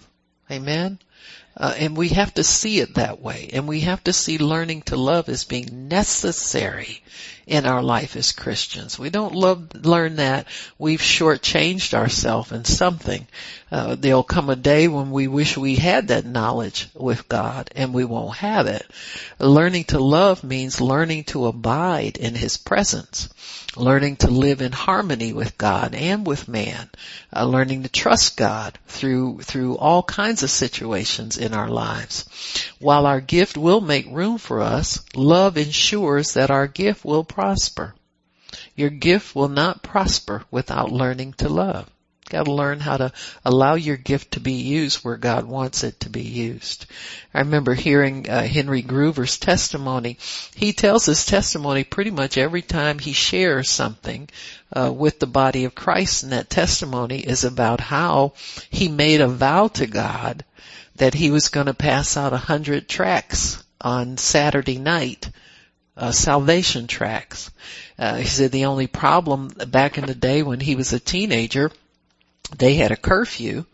Amen. 0.51 0.99
Uh, 1.57 1.75
and 1.77 1.97
we 1.97 2.09
have 2.09 2.33
to 2.35 2.45
see 2.45 2.81
it 2.81 2.95
that 2.95 3.21
way. 3.21 3.51
And 3.53 3.69
we 3.69 3.81
have 3.81 4.03
to 4.05 4.13
see 4.13 4.39
learning 4.39 4.83
to 4.83 4.97
love 4.97 5.29
as 5.29 5.45
being 5.45 5.89
necessary 5.89 7.03
in 7.47 7.67
our 7.67 7.83
life 7.83 8.17
as 8.17 8.33
Christians. 8.33 8.99
We 8.99 9.11
don't 9.11 9.35
love, 9.35 9.75
learn 9.75 10.17
that. 10.17 10.47
We've 10.79 11.01
shortchanged 11.01 11.93
ourselves 11.93 12.53
in 12.53 12.65
something. 12.65 13.27
Uh, 13.73 13.95
there'll 13.95 14.23
come 14.23 14.51
a 14.51 14.57
day 14.57 14.87
when 14.87 15.11
we 15.11 15.27
wish 15.27 15.57
we 15.57 15.77
had 15.77 16.09
that 16.09 16.27
knowledge 16.27 16.91
with 16.93 17.27
God 17.27 17.71
and 17.75 17.95
we 17.95 18.05
won't 18.05 18.37
have 18.37 18.67
it. 18.67 18.87
Learning 19.39 19.85
to 19.85 19.99
love 19.99 20.45
means 20.45 20.79
learning 20.79 21.25
to 21.25 21.47
abide 21.47 22.19
in 22.19 22.35
His 22.35 22.59
presence. 22.59 23.31
Learning 23.75 24.17
to 24.17 24.31
live 24.31 24.61
in 24.61 24.73
harmony 24.73 25.33
with 25.33 25.57
God 25.57 25.95
and 25.95 26.27
with 26.27 26.49
man. 26.49 26.91
Uh, 27.35 27.47
learning 27.47 27.85
to 27.85 27.89
trust 27.89 28.37
God 28.37 28.79
through, 28.89 29.41
through 29.41 29.79
all 29.79 30.03
kinds 30.03 30.43
of 30.43 30.51
situations 30.51 31.39
in 31.39 31.55
our 31.55 31.71
lives. 31.71 32.27
While 32.79 33.07
our 33.07 33.23
gift 33.23 33.57
will 33.57 33.81
make 33.81 34.07
room 34.07 34.37
for 34.37 34.61
us, 34.61 35.03
love 35.15 35.57
ensures 35.57 36.35
that 36.35 36.51
our 36.51 36.67
gift 36.67 37.07
will 37.07 37.25
prosper. 37.25 37.95
Your 38.77 38.91
gift 38.91 39.35
will 39.35 39.49
not 39.49 39.83
prosper 39.83 40.45
without 40.51 40.93
learning 40.93 41.33
to 41.39 41.49
love. 41.49 41.89
Got 42.33 42.47
to 42.47 42.53
learn 42.53 42.81
how 42.81 42.97
to 42.97 43.13
allow 43.45 43.75
your 43.75 43.99
gift 43.99 44.33
to 44.33 44.41
be 44.41 44.55
used 44.55 45.05
where 45.05 45.19
God 45.19 45.45
wants 45.45 45.85
it 45.85 46.01
to 46.01 46.09
be 46.09 46.23
used. 46.23 46.87
I 47.35 47.41
remember 47.41 47.75
hearing 47.75 48.27
uh, 48.27 48.43
Henry 48.43 48.81
Gruver's 48.81 49.37
testimony. 49.37 50.17
He 50.55 50.73
tells 50.73 51.05
his 51.05 51.27
testimony 51.27 51.85
pretty 51.85 52.11
much 52.11 52.39
every 52.39 52.63
time 52.63 52.99
he 52.99 53.13
shares 53.13 53.69
something 53.69 54.31
uh, 54.73 54.91
with 54.91 55.19
the 55.19 55.27
body 55.27 55.67
of 55.67 55.75
Christ, 55.75 56.23
and 56.23 56.33
that 56.33 56.49
testimony 56.49 57.19
is 57.19 57.45
about 57.45 57.81
how 57.81 58.33
he 58.71 58.89
made 58.89 59.21
a 59.21 59.29
vow 59.29 59.69
to 59.69 59.87
God 59.87 60.43
that 60.97 61.13
he 61.13 61.31
was 61.31 61.51
going 61.51 61.67
to 61.67 61.75
pass 61.75 62.17
out 62.17 62.33
a 62.33 62.39
hundred 62.39 62.89
tracts 62.89 63.63
on 63.79 64.17
Saturday 64.17 64.79
night 64.79 65.29
uh, 65.99 66.13
salvation 66.13 66.87
tracks. 66.87 67.51
Uh, 67.99 68.17
he 68.17 68.25
said 68.25 68.53
the 68.53 68.65
only 68.65 68.87
problem 68.87 69.49
back 69.69 69.99
in 69.99 70.07
the 70.07 70.15
day 70.15 70.43
when 70.43 70.61
he 70.61 70.75
was 70.75 70.95
a 70.95 70.99
teenager, 70.99 71.71
they 72.57 72.75
had 72.75 72.93
a 72.93 72.97
curfew 72.97 73.65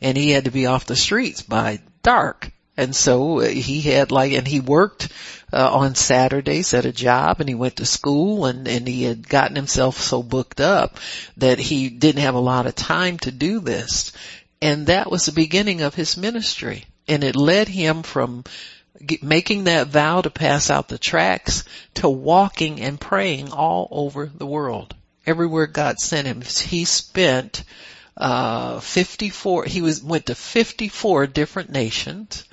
and 0.00 0.16
he 0.16 0.30
had 0.30 0.44
to 0.44 0.50
be 0.50 0.66
off 0.66 0.86
the 0.86 0.96
streets 0.96 1.42
by 1.42 1.80
dark. 2.02 2.50
And 2.76 2.94
so 2.94 3.40
uh, 3.40 3.48
he 3.48 3.80
had 3.82 4.10
like, 4.10 4.32
and 4.32 4.46
he 4.46 4.60
worked 4.60 5.08
uh, 5.52 5.72
on 5.72 5.94
Saturdays 5.94 6.74
at 6.74 6.86
a 6.86 6.92
job 6.92 7.40
and 7.40 7.48
he 7.48 7.54
went 7.54 7.76
to 7.76 7.86
school 7.86 8.46
and, 8.46 8.66
and 8.66 8.86
he 8.88 9.04
had 9.04 9.28
gotten 9.28 9.54
himself 9.54 10.00
so 10.00 10.22
booked 10.22 10.60
up 10.60 10.98
that 11.36 11.58
he 11.58 11.88
didn't 11.88 12.22
have 12.22 12.34
a 12.34 12.40
lot 12.40 12.66
of 12.66 12.74
time 12.74 13.18
to 13.18 13.30
do 13.30 13.60
this. 13.60 14.12
And 14.60 14.88
that 14.88 15.10
was 15.10 15.26
the 15.26 15.32
beginning 15.32 15.82
of 15.82 15.94
his 15.94 16.16
ministry. 16.16 16.84
And 17.06 17.22
it 17.22 17.36
led 17.36 17.68
him 17.68 18.02
from 18.02 18.44
making 19.22 19.64
that 19.64 19.88
vow 19.88 20.20
to 20.20 20.30
pass 20.30 20.70
out 20.70 20.88
the 20.88 20.98
tracts 20.98 21.64
to 21.94 22.08
walking 22.08 22.80
and 22.80 23.00
praying 23.00 23.52
all 23.52 23.88
over 23.90 24.26
the 24.26 24.46
world. 24.46 24.94
Everywhere 25.26 25.66
God 25.66 25.98
sent 25.98 26.26
him. 26.26 26.40
He 26.42 26.84
spent 26.84 27.64
uh 28.16 28.80
54 28.80 29.64
he 29.64 29.82
was 29.82 30.02
went 30.02 30.26
to 30.26 30.34
54 30.34 31.26
different 31.26 31.70
nations 31.70 32.44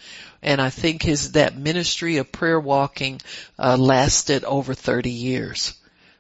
and 0.41 0.60
I 0.60 0.70
think 0.70 1.03
his 1.03 1.34
that 1.34 1.58
ministry 1.58 2.18
of 2.18 2.32
prayer 2.32 2.60
walking 2.60 3.22
uh 3.60 3.77
lasted 3.77 4.44
over 4.44 4.74
30 4.74 5.10
years. 5.10 5.74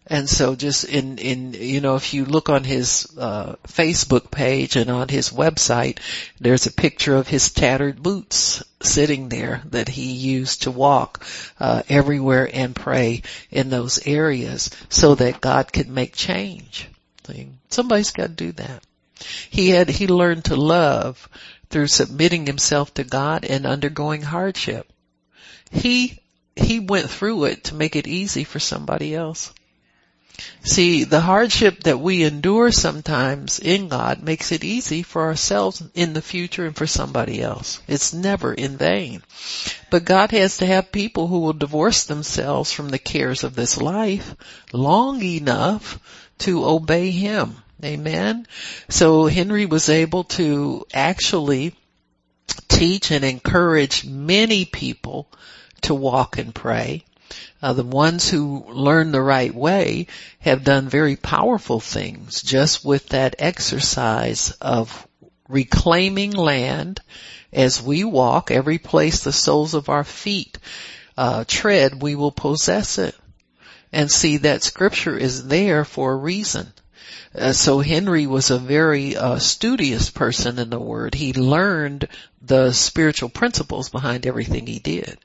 And 0.07 0.27
so 0.29 0.55
just 0.55 0.83
in, 0.83 1.19
in, 1.19 1.53
you 1.53 1.79
know, 1.79 1.95
if 1.95 2.13
you 2.13 2.25
look 2.25 2.49
on 2.49 2.63
his, 2.63 3.07
uh, 3.17 3.55
Facebook 3.67 4.29
page 4.31 4.75
and 4.75 4.89
on 4.89 5.07
his 5.07 5.29
website, 5.29 5.99
there's 6.39 6.65
a 6.65 6.73
picture 6.73 7.15
of 7.15 7.27
his 7.27 7.51
tattered 7.51 8.01
boots 8.01 8.63
sitting 8.81 9.29
there 9.29 9.61
that 9.67 9.87
he 9.87 10.11
used 10.11 10.63
to 10.63 10.71
walk, 10.71 11.23
uh, 11.59 11.83
everywhere 11.87 12.49
and 12.51 12.75
pray 12.75 13.21
in 13.51 13.69
those 13.69 14.05
areas 14.05 14.71
so 14.89 15.15
that 15.15 15.39
God 15.39 15.71
could 15.71 15.87
make 15.87 16.13
change. 16.13 16.89
Somebody's 17.69 18.11
got 18.11 18.27
to 18.27 18.33
do 18.33 18.51
that. 18.53 18.83
He 19.49 19.69
had, 19.69 19.89
he 19.89 20.07
learned 20.07 20.45
to 20.45 20.55
love 20.55 21.29
through 21.69 21.87
submitting 21.87 22.45
himself 22.45 22.93
to 22.95 23.03
God 23.03 23.45
and 23.45 23.65
undergoing 23.65 24.21
hardship. 24.21 24.91
He, 25.71 26.19
he 26.55 26.79
went 26.79 27.09
through 27.09 27.45
it 27.45 27.65
to 27.65 27.75
make 27.75 27.95
it 27.95 28.07
easy 28.07 28.43
for 28.43 28.59
somebody 28.59 29.15
else. 29.15 29.53
See, 30.63 31.03
the 31.03 31.21
hardship 31.21 31.83
that 31.83 31.99
we 31.99 32.23
endure 32.23 32.71
sometimes 32.71 33.59
in 33.59 33.89
God 33.89 34.23
makes 34.23 34.51
it 34.51 34.63
easy 34.63 35.03
for 35.03 35.23
ourselves 35.23 35.83
in 35.93 36.13
the 36.13 36.21
future 36.21 36.65
and 36.65 36.75
for 36.75 36.87
somebody 36.87 37.41
else. 37.41 37.79
It's 37.87 38.13
never 38.13 38.53
in 38.53 38.77
vain. 38.77 39.23
But 39.89 40.05
God 40.05 40.31
has 40.31 40.57
to 40.57 40.65
have 40.65 40.91
people 40.91 41.27
who 41.27 41.39
will 41.39 41.53
divorce 41.53 42.05
themselves 42.05 42.71
from 42.71 42.89
the 42.89 42.99
cares 42.99 43.43
of 43.43 43.55
this 43.55 43.77
life 43.79 44.35
long 44.71 45.21
enough 45.21 45.99
to 46.39 46.65
obey 46.65 47.11
Him. 47.11 47.57
Amen. 47.83 48.47
So 48.89 49.25
Henry 49.25 49.65
was 49.65 49.89
able 49.89 50.25
to 50.25 50.85
actually 50.93 51.75
teach 52.67 53.11
and 53.11 53.23
encourage 53.25 54.05
many 54.05 54.65
people 54.65 55.27
to 55.81 55.95
walk 55.95 56.37
and 56.37 56.53
pray. 56.53 57.03
Uh, 57.61 57.73
the 57.73 57.83
ones 57.83 58.29
who 58.29 58.65
learn 58.69 59.11
the 59.11 59.21
right 59.21 59.53
way 59.53 60.07
have 60.39 60.63
done 60.63 60.89
very 60.89 61.15
powerful 61.15 61.79
things 61.79 62.41
just 62.41 62.83
with 62.83 63.09
that 63.09 63.35
exercise 63.39 64.51
of 64.61 65.07
reclaiming 65.47 66.31
land 66.31 67.01
as 67.53 67.81
we 67.81 68.03
walk, 68.03 68.51
every 68.51 68.77
place 68.77 69.23
the 69.23 69.33
soles 69.33 69.73
of 69.73 69.89
our 69.89 70.03
feet 70.03 70.57
uh, 71.17 71.43
tread, 71.47 72.01
we 72.01 72.15
will 72.15 72.31
possess 72.31 72.97
it. 72.97 73.15
And 73.93 74.09
see 74.09 74.37
that 74.37 74.63
scripture 74.63 75.17
is 75.17 75.47
there 75.47 75.83
for 75.83 76.13
a 76.13 76.17
reason. 76.17 76.71
Uh, 77.33 77.53
so 77.53 77.79
Henry 77.79 78.27
was 78.27 78.51
a 78.51 78.59
very 78.59 79.15
uh, 79.15 79.39
studious 79.39 80.09
person 80.09 80.59
in 80.59 80.69
the 80.69 80.79
Word. 80.79 81.15
He 81.15 81.33
learned 81.33 82.09
the 82.41 82.73
spiritual 82.73 83.29
principles 83.29 83.89
behind 83.89 84.25
everything 84.25 84.67
he 84.67 84.79
did. 84.79 85.17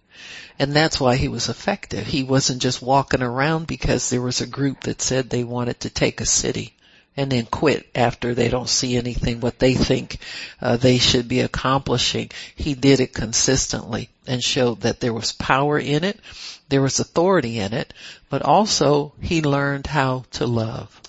And 0.58 0.72
that's 0.72 1.00
why 1.00 1.16
he 1.16 1.28
was 1.28 1.48
effective. 1.48 2.06
He 2.06 2.22
wasn't 2.22 2.62
just 2.62 2.80
walking 2.80 3.22
around 3.22 3.66
because 3.66 4.08
there 4.08 4.22
was 4.22 4.40
a 4.40 4.46
group 4.46 4.82
that 4.82 5.02
said 5.02 5.28
they 5.28 5.44
wanted 5.44 5.80
to 5.80 5.90
take 5.90 6.20
a 6.20 6.26
city 6.26 6.75
and 7.16 7.32
then 7.32 7.46
quit 7.46 7.86
after 7.94 8.34
they 8.34 8.48
don't 8.48 8.68
see 8.68 8.96
anything 8.96 9.40
what 9.40 9.58
they 9.58 9.75
think 9.75 10.18
uh, 10.60 10.76
they 10.76 10.98
should 10.98 11.28
be 11.28 11.40
accomplishing. 11.40 12.30
He 12.54 12.75
did 12.75 13.00
it 13.00 13.14
consistently 13.14 14.10
and 14.26 14.42
showed 14.42 14.82
that 14.82 15.00
there 15.00 15.14
was 15.14 15.32
power 15.32 15.78
in 15.78 16.04
it, 16.04 16.20
there 16.68 16.82
was 16.82 17.00
authority 17.00 17.58
in 17.58 17.72
it, 17.72 17.92
but 18.28 18.42
also 18.42 19.14
he 19.20 19.42
learned 19.42 19.86
how 19.86 20.25
to 20.32 20.46
love. 20.46 21.00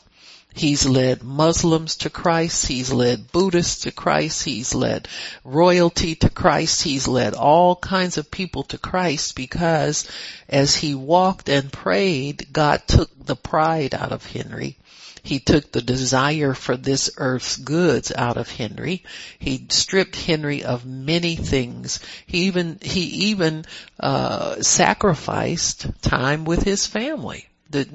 He's 0.58 0.88
led 0.88 1.22
Muslims 1.22 1.98
to 1.98 2.10
Christ. 2.10 2.66
He's 2.66 2.92
led 2.92 3.32
Buddhists 3.32 3.82
to 3.82 3.92
Christ. 3.92 4.44
He's 4.44 4.74
led 4.74 5.08
royalty 5.44 6.16
to 6.16 6.32
Christ. 6.32 6.82
He's 6.82 7.08
led 7.08 7.36
all 7.36 7.76
kinds 7.76 8.18
of 8.18 8.32
people 8.32 8.64
to 8.64 8.80
Christ 8.80 9.36
because 9.36 10.10
as 10.50 10.76
he 10.76 10.96
walked 10.96 11.48
and 11.48 11.72
prayed, 11.72 12.48
God 12.52 12.82
took 12.88 13.12
the 13.24 13.36
pride 13.36 13.94
out 13.94 14.12
of 14.12 14.26
Henry. 14.26 14.78
He 15.22 15.38
took 15.38 15.72
the 15.72 15.82
desire 15.84 16.56
for 16.56 16.76
this 16.76 17.12
earth's 17.18 17.58
goods 17.58 18.12
out 18.12 18.38
of 18.38 18.50
Henry. 18.50 19.04
He 19.38 19.68
stripped 19.70 20.16
Henry 20.16 20.64
of 20.64 20.88
many 20.88 21.36
things. 21.36 22.00
He 22.26 22.46
even, 22.46 22.80
he 22.82 23.02
even, 23.30 23.66
uh, 24.00 24.64
sacrificed 24.64 26.02
time 26.02 26.46
with 26.46 26.64
his 26.64 26.88
family. 26.88 27.48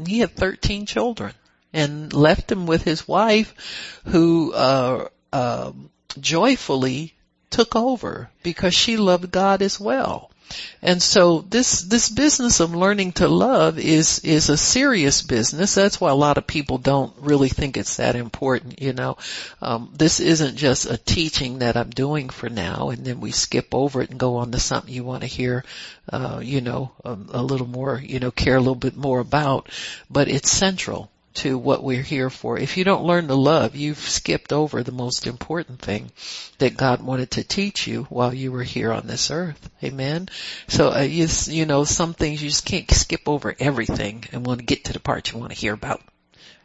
He 0.07 0.21
had 0.21 0.37
13 0.37 0.87
children 0.87 1.35
and 1.73 2.12
left 2.12 2.52
him 2.52 2.67
with 2.67 2.83
his 2.83 3.07
wife 3.09 4.00
who, 4.07 4.52
uh, 4.52 5.09
uh, 5.33 5.73
joyfully 6.21 7.14
took 7.50 7.76
over 7.76 8.31
because 8.43 8.75
she 8.75 8.97
loved 8.97 9.30
God 9.30 9.63
as 9.63 9.78
well. 9.78 10.30
And 10.82 11.02
so 11.02 11.41
this, 11.41 11.80
this 11.82 12.08
business 12.08 12.61
of 12.61 12.75
learning 12.75 13.13
to 13.13 13.28
love 13.28 13.78
is, 13.78 14.19
is 14.21 14.50
a 14.50 14.56
serious 14.56 15.23
business. 15.23 15.75
That's 15.75 16.00
why 16.00 16.11
a 16.11 16.15
lot 16.15 16.39
of 16.39 16.47
people 16.47 16.78
don't 16.78 17.15
really 17.21 17.49
think 17.49 17.76
it's 17.76 17.97
that 17.97 18.17
important, 18.17 18.82
you 18.82 18.93
know. 18.93 19.17
Um, 19.61 19.93
this 19.97 20.21
isn't 20.21 20.56
just 20.56 20.91
a 20.91 20.99
teaching 20.99 21.61
that 21.61 21.76
I'm 21.76 21.91
doing 21.91 22.28
for 22.28 22.49
now 22.50 22.91
and 22.91 23.04
then 23.04 23.21
we 23.21 23.30
skip 23.30 23.75
over 23.75 24.02
it 24.02 24.11
and 24.11 24.21
go 24.21 24.37
on 24.37 24.52
to 24.52 24.58
something 24.58 24.93
you 24.93 25.04
want 25.04 25.23
to 25.23 25.28
hear, 25.28 25.65
uh, 26.13 26.41
you 26.43 26.61
know, 26.61 26.93
a, 27.04 27.17
a 27.30 27.43
little 27.43 27.69
more, 27.69 27.99
you 27.99 28.19
know, 28.19 28.30
care 28.30 28.56
a 28.56 28.61
little 28.61 28.75
bit 28.75 28.97
more 28.97 29.21
about, 29.21 29.71
but 30.11 30.28
it's 30.28 30.50
central 30.50 31.11
to 31.34 31.56
what 31.56 31.82
we're 31.82 32.02
here 32.02 32.30
for. 32.30 32.58
If 32.58 32.76
you 32.76 32.84
don't 32.84 33.04
learn 33.04 33.28
to 33.28 33.34
love, 33.34 33.75
you've 33.75 33.99
skipped 33.99 34.52
over 34.52 34.82
the 34.82 34.92
most 34.92 35.26
important 35.26 35.80
thing 35.80 36.10
that 36.58 36.76
God 36.76 37.02
wanted 37.02 37.32
to 37.32 37.45
teach 37.45 37.86
you 37.86 38.04
while 38.04 38.34
you 38.34 38.52
were 38.52 38.62
here 38.62 38.92
on 38.92 39.06
this 39.06 39.30
earth. 39.30 39.71
Amen. 39.82 40.28
So 40.68 40.92
uh, 40.92 41.00
you, 41.00 41.28
you 41.47 41.66
know, 41.66 41.84
some 41.84 42.14
things 42.14 42.42
you 42.42 42.49
just 42.49 42.64
can't 42.64 42.90
skip 42.90 43.28
over 43.28 43.54
everything 43.58 44.25
and 44.32 44.47
want 44.47 44.60
to 44.60 44.66
get 44.66 44.84
to 44.84 44.92
the 44.92 45.00
part 45.00 45.32
you 45.32 45.38
want 45.38 45.52
to 45.52 45.58
hear 45.58 45.75
about. 45.75 46.02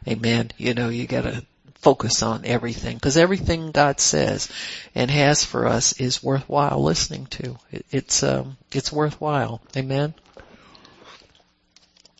Amen. 0.06 0.50
You 0.56 0.74
know, 0.74 0.88
you 0.88 1.06
gotta 1.06 1.44
focus 1.76 2.22
on 2.22 2.44
everything 2.44 2.96
because 2.96 3.16
everything 3.16 3.70
God 3.70 4.00
says 4.00 4.50
and 4.94 5.10
has 5.10 5.44
for 5.44 5.66
us 5.66 6.00
is 6.00 6.22
worthwhile 6.22 6.82
listening 6.82 7.26
to. 7.26 7.56
It, 7.70 7.86
it's, 7.90 8.22
um, 8.22 8.56
it's 8.72 8.92
worthwhile. 8.92 9.62
Amen. 9.76 10.14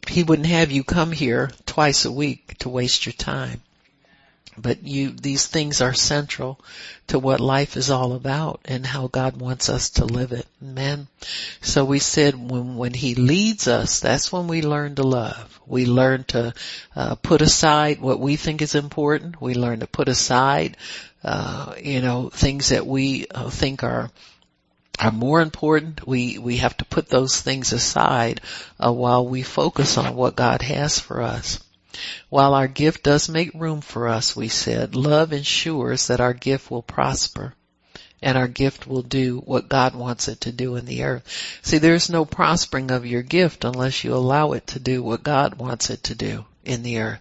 He 0.09 0.23
wouldn't 0.23 0.49
have 0.49 0.71
you 0.71 0.85
come 0.85 1.13
here 1.13 1.51
twice 1.67 2.05
a 2.05 2.13
week 2.13 2.59
to 2.59 2.69
waste 2.69 3.07
your 3.07 3.13
time. 3.13 3.63
But 4.61 4.83
you, 4.83 5.11
these 5.11 5.47
things 5.47 5.81
are 5.81 5.95
central 5.95 6.59
to 7.09 7.19
what 7.19 7.41
life 7.41 7.77
is 7.77 7.91
all 7.91 8.13
about 8.13 8.61
and 8.65 8.85
how 8.85 9.07
God 9.07 9.37
wants 9.37 9.69
us 9.69 9.91
to 9.91 10.05
live 10.05 10.33
it. 10.33 10.47
Amen. 10.63 11.07
So 11.61 11.85
we 11.85 12.01
said 12.01 12.35
when, 12.35 12.77
when 12.77 12.93
He 12.93 13.15
leads 13.15 13.69
us, 13.69 14.01
that's 14.01 14.33
when 14.33 14.49
we 14.49 14.63
learn 14.63 14.97
to 14.97 15.05
love. 15.05 15.61
We 15.67 15.87
learn 15.87 16.25
to 16.29 16.55
uh, 16.97 17.15
put 17.17 17.41
aside 17.41 18.01
what 18.01 18.19
we 18.19 18.37
think 18.37 18.61
is 18.61 18.75
important. 18.75 19.41
We 19.41 19.55
learn 19.55 19.81
to 19.81 19.87
put 19.87 20.09
aside, 20.09 20.77
uh, 21.23 21.75
you 21.81 22.01
know, 22.01 22.29
things 22.29 22.71
that 22.71 22.87
we 22.87 23.27
uh, 23.29 23.51
think 23.51 23.85
are 23.85 24.11
are 24.99 25.13
more 25.13 25.41
important. 25.41 26.07
We 26.07 26.39
we 26.39 26.59
have 26.59 26.77
to 26.79 26.85
put 26.85 27.09
those 27.09 27.41
things 27.41 27.73
aside 27.73 28.41
uh, 28.79 28.93
while 28.93 29.27
we 29.27 29.43
focus 29.43 29.97
on 29.99 30.15
what 30.15 30.37
God 30.37 30.63
has 30.63 30.99
for 30.99 31.23
us. 31.23 31.61
While 32.29 32.55
our 32.55 32.69
gift 32.69 33.03
does 33.03 33.29
make 33.29 33.53
room 33.55 33.81
for 33.81 34.09
us, 34.09 34.37
we 34.37 34.49
said, 34.49 34.95
love 34.95 35.33
ensures 35.33 36.07
that 36.07 36.21
our 36.21 36.35
gift 36.35 36.71
will 36.71 36.83
prosper 36.83 37.55
and 38.21 38.37
our 38.37 38.49
gift 38.49 38.87
will 38.87 39.03
do 39.03 39.39
what 39.39 39.69
God 39.69 39.95
wants 39.95 40.29
it 40.29 40.43
to 40.43 40.53
do 40.53 40.77
in 40.77 40.87
the 40.87 41.05
earth. 41.05 41.59
See, 41.63 41.79
there's 41.79 42.11
no 42.11 42.25
prospering 42.25 42.91
of 42.91 43.07
your 43.07 43.23
gift 43.23 43.65
unless 43.65 44.05
you 44.05 44.15
allow 44.15 44.53
it 44.53 44.67
to 44.69 44.79
do 44.79 45.03
what 45.03 45.23
God 45.23 45.55
wants 45.55 45.91
it 45.91 46.05
to 46.05 46.15
do 46.15 46.45
in 46.65 46.83
the 46.83 46.99
earth. 47.01 47.21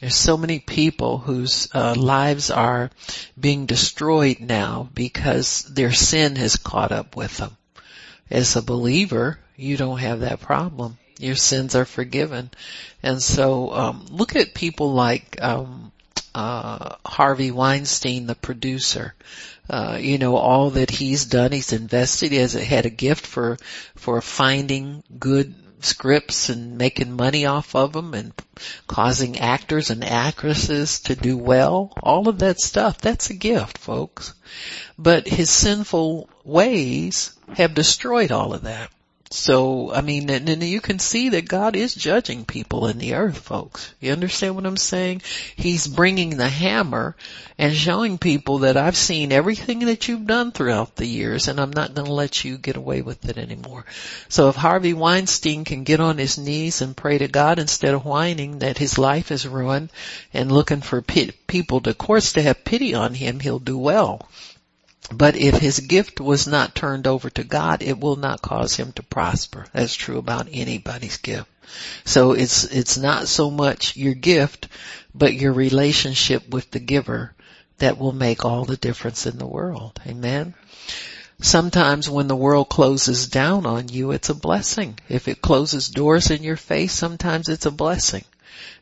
There's 0.00 0.16
so 0.16 0.36
many 0.36 0.58
people 0.58 1.18
whose 1.18 1.68
uh, 1.72 1.94
lives 1.94 2.50
are 2.50 2.90
being 3.38 3.66
destroyed 3.66 4.40
now 4.40 4.88
because 4.92 5.62
their 5.62 5.92
sin 5.92 6.36
has 6.36 6.56
caught 6.56 6.92
up 6.92 7.16
with 7.16 7.36
them. 7.36 7.56
As 8.30 8.56
a 8.56 8.62
believer, 8.62 9.38
you 9.56 9.76
don't 9.76 9.98
have 9.98 10.20
that 10.20 10.40
problem. 10.40 10.98
Your 11.18 11.36
sins 11.36 11.74
are 11.76 11.84
forgiven. 11.84 12.50
And 13.02 13.22
so, 13.22 13.72
um, 13.72 14.06
look 14.10 14.34
at 14.34 14.54
people 14.54 14.92
like, 14.92 15.40
um, 15.40 15.92
uh, 16.34 16.96
Harvey 17.06 17.52
Weinstein, 17.52 18.26
the 18.26 18.34
producer. 18.34 19.14
Uh, 19.70 19.96
you 20.00 20.18
know, 20.18 20.36
all 20.36 20.70
that 20.70 20.90
he's 20.90 21.26
done, 21.26 21.52
he's 21.52 21.72
invested, 21.72 22.32
he 22.32 22.38
has 22.38 22.52
had 22.52 22.84
a 22.84 22.90
gift 22.90 23.24
for, 23.24 23.56
for 23.94 24.20
finding 24.20 25.02
good 25.18 25.54
scripts 25.84 26.48
and 26.48 26.78
making 26.78 27.14
money 27.14 27.46
off 27.46 27.74
of 27.74 27.92
them 27.92 28.14
and 28.14 28.32
causing 28.86 29.38
actors 29.38 29.90
and 29.90 30.04
actresses 30.04 31.00
to 31.00 31.14
do 31.14 31.36
well. 31.36 31.92
All 32.02 32.28
of 32.28 32.38
that 32.40 32.60
stuff, 32.60 32.98
that's 32.98 33.30
a 33.30 33.34
gift, 33.34 33.78
folks. 33.78 34.34
But 34.98 35.28
his 35.28 35.50
sinful 35.50 36.28
ways 36.44 37.34
have 37.56 37.74
destroyed 37.74 38.32
all 38.32 38.54
of 38.54 38.62
that. 38.62 38.90
So, 39.36 39.92
I 39.92 40.00
mean, 40.00 40.30
and, 40.30 40.48
and 40.48 40.62
you 40.62 40.80
can 40.80 41.00
see 41.00 41.30
that 41.30 41.48
God 41.48 41.74
is 41.74 41.92
judging 41.92 42.44
people 42.44 42.86
in 42.86 42.98
the 42.98 43.14
earth, 43.14 43.36
folks. 43.36 43.92
You 43.98 44.12
understand 44.12 44.54
what 44.54 44.64
I'm 44.64 44.76
saying? 44.76 45.22
He's 45.56 45.88
bringing 45.88 46.36
the 46.36 46.48
hammer 46.48 47.16
and 47.58 47.74
showing 47.74 48.16
people 48.18 48.58
that 48.58 48.76
I've 48.76 48.96
seen 48.96 49.32
everything 49.32 49.80
that 49.86 50.06
you've 50.06 50.28
done 50.28 50.52
throughout 50.52 50.94
the 50.94 51.06
years 51.06 51.48
and 51.48 51.60
I'm 51.60 51.72
not 51.72 51.94
going 51.94 52.06
to 52.06 52.12
let 52.12 52.44
you 52.44 52.56
get 52.56 52.76
away 52.76 53.02
with 53.02 53.28
it 53.28 53.36
anymore. 53.36 53.84
So 54.28 54.50
if 54.50 54.54
Harvey 54.54 54.94
Weinstein 54.94 55.64
can 55.64 55.82
get 55.82 55.98
on 55.98 56.16
his 56.16 56.38
knees 56.38 56.80
and 56.80 56.96
pray 56.96 57.18
to 57.18 57.26
God 57.26 57.58
instead 57.58 57.92
of 57.92 58.04
whining 58.04 58.60
that 58.60 58.78
his 58.78 58.98
life 58.98 59.32
is 59.32 59.48
ruined 59.48 59.90
and 60.32 60.52
looking 60.52 60.80
for 60.80 61.02
people, 61.02 61.80
to 61.80 61.92
course, 61.92 62.34
to 62.34 62.42
have 62.42 62.64
pity 62.64 62.94
on 62.94 63.14
him, 63.14 63.40
he'll 63.40 63.58
do 63.58 63.76
well. 63.76 64.28
But 65.12 65.36
if 65.36 65.56
his 65.56 65.80
gift 65.80 66.18
was 66.18 66.46
not 66.46 66.74
turned 66.74 67.06
over 67.06 67.28
to 67.30 67.44
God, 67.44 67.82
it 67.82 68.00
will 68.00 68.16
not 68.16 68.40
cause 68.40 68.76
him 68.76 68.92
to 68.92 69.02
prosper. 69.02 69.66
That's 69.72 69.94
true 69.94 70.18
about 70.18 70.48
anybody's 70.50 71.18
gift. 71.18 71.48
So 72.04 72.32
it's, 72.32 72.64
it's 72.64 72.96
not 72.96 73.28
so 73.28 73.50
much 73.50 73.96
your 73.96 74.14
gift, 74.14 74.68
but 75.14 75.34
your 75.34 75.52
relationship 75.52 76.48
with 76.48 76.70
the 76.70 76.80
giver 76.80 77.34
that 77.78 77.98
will 77.98 78.12
make 78.12 78.44
all 78.44 78.64
the 78.64 78.76
difference 78.76 79.26
in 79.26 79.38
the 79.38 79.46
world. 79.46 80.00
Amen. 80.06 80.54
Sometimes 81.40 82.08
when 82.08 82.28
the 82.28 82.36
world 82.36 82.68
closes 82.68 83.26
down 83.28 83.66
on 83.66 83.88
you, 83.88 84.12
it's 84.12 84.30
a 84.30 84.34
blessing. 84.34 84.98
If 85.08 85.28
it 85.28 85.42
closes 85.42 85.88
doors 85.88 86.30
in 86.30 86.42
your 86.42 86.56
face, 86.56 86.92
sometimes 86.92 87.48
it's 87.48 87.66
a 87.66 87.70
blessing 87.70 88.24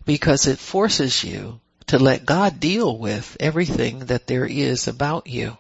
because 0.05 0.47
it 0.47 0.59
forces 0.59 1.25
you 1.25 1.61
to 1.87 1.99
let 1.99 2.27
God 2.27 2.61
deal 2.61 2.97
with 2.97 3.37
everything 3.41 4.01
that 4.07 4.27
there 4.27 4.47
is 4.47 4.89
about 4.89 5.27
you. 5.27 5.57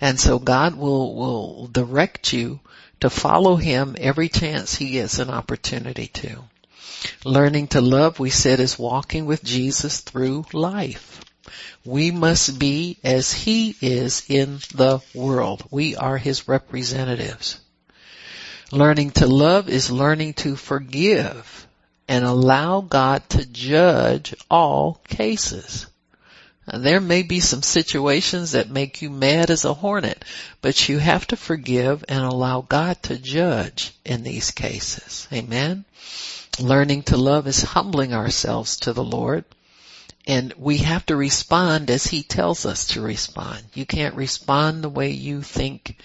And 0.00 0.18
so 0.18 0.38
God 0.38 0.74
will, 0.74 1.14
will 1.14 1.66
direct 1.68 2.32
you 2.32 2.60
to 3.00 3.10
follow 3.10 3.56
Him 3.56 3.96
every 3.98 4.28
chance 4.28 4.74
He 4.74 4.90
gets 4.90 5.18
an 5.18 5.30
opportunity 5.30 6.06
to. 6.08 6.42
Learning 7.24 7.66
to 7.68 7.80
love, 7.80 8.20
we 8.20 8.30
said, 8.30 8.60
is 8.60 8.78
walking 8.78 9.26
with 9.26 9.42
Jesus 9.42 10.00
through 10.00 10.46
life. 10.52 11.20
We 11.84 12.10
must 12.12 12.58
be 12.58 12.98
as 13.02 13.32
He 13.32 13.74
is 13.80 14.24
in 14.28 14.58
the 14.74 15.00
world. 15.14 15.66
We 15.70 15.96
are 15.96 16.16
His 16.16 16.46
representatives. 16.46 17.58
Learning 18.70 19.10
to 19.10 19.26
love 19.26 19.68
is 19.68 19.90
learning 19.90 20.34
to 20.34 20.56
forgive 20.56 21.61
and 22.12 22.26
allow 22.26 22.82
God 22.82 23.26
to 23.30 23.46
judge 23.46 24.34
all 24.50 25.00
cases. 25.08 25.86
Now, 26.70 26.78
there 26.78 27.00
may 27.00 27.22
be 27.22 27.40
some 27.40 27.62
situations 27.62 28.52
that 28.52 28.68
make 28.68 29.00
you 29.00 29.08
mad 29.08 29.48
as 29.48 29.64
a 29.64 29.72
hornet, 29.72 30.22
but 30.60 30.90
you 30.90 30.98
have 30.98 31.26
to 31.28 31.36
forgive 31.36 32.04
and 32.10 32.22
allow 32.22 32.60
God 32.60 33.02
to 33.04 33.16
judge 33.16 33.94
in 34.04 34.24
these 34.24 34.50
cases. 34.50 35.26
Amen. 35.32 35.86
Learning 36.60 37.02
to 37.04 37.16
love 37.16 37.46
is 37.46 37.62
humbling 37.62 38.12
ourselves 38.12 38.76
to 38.80 38.92
the 38.92 39.02
Lord 39.02 39.46
and 40.26 40.52
we 40.58 40.76
have 40.78 41.06
to 41.06 41.16
respond 41.16 41.90
as 41.90 42.06
he 42.06 42.22
tells 42.22 42.66
us 42.66 42.88
to 42.88 43.00
respond. 43.00 43.62
You 43.72 43.86
can't 43.86 44.14
respond 44.14 44.84
the 44.84 44.90
way 44.90 45.12
you 45.12 45.40
think 45.40 45.96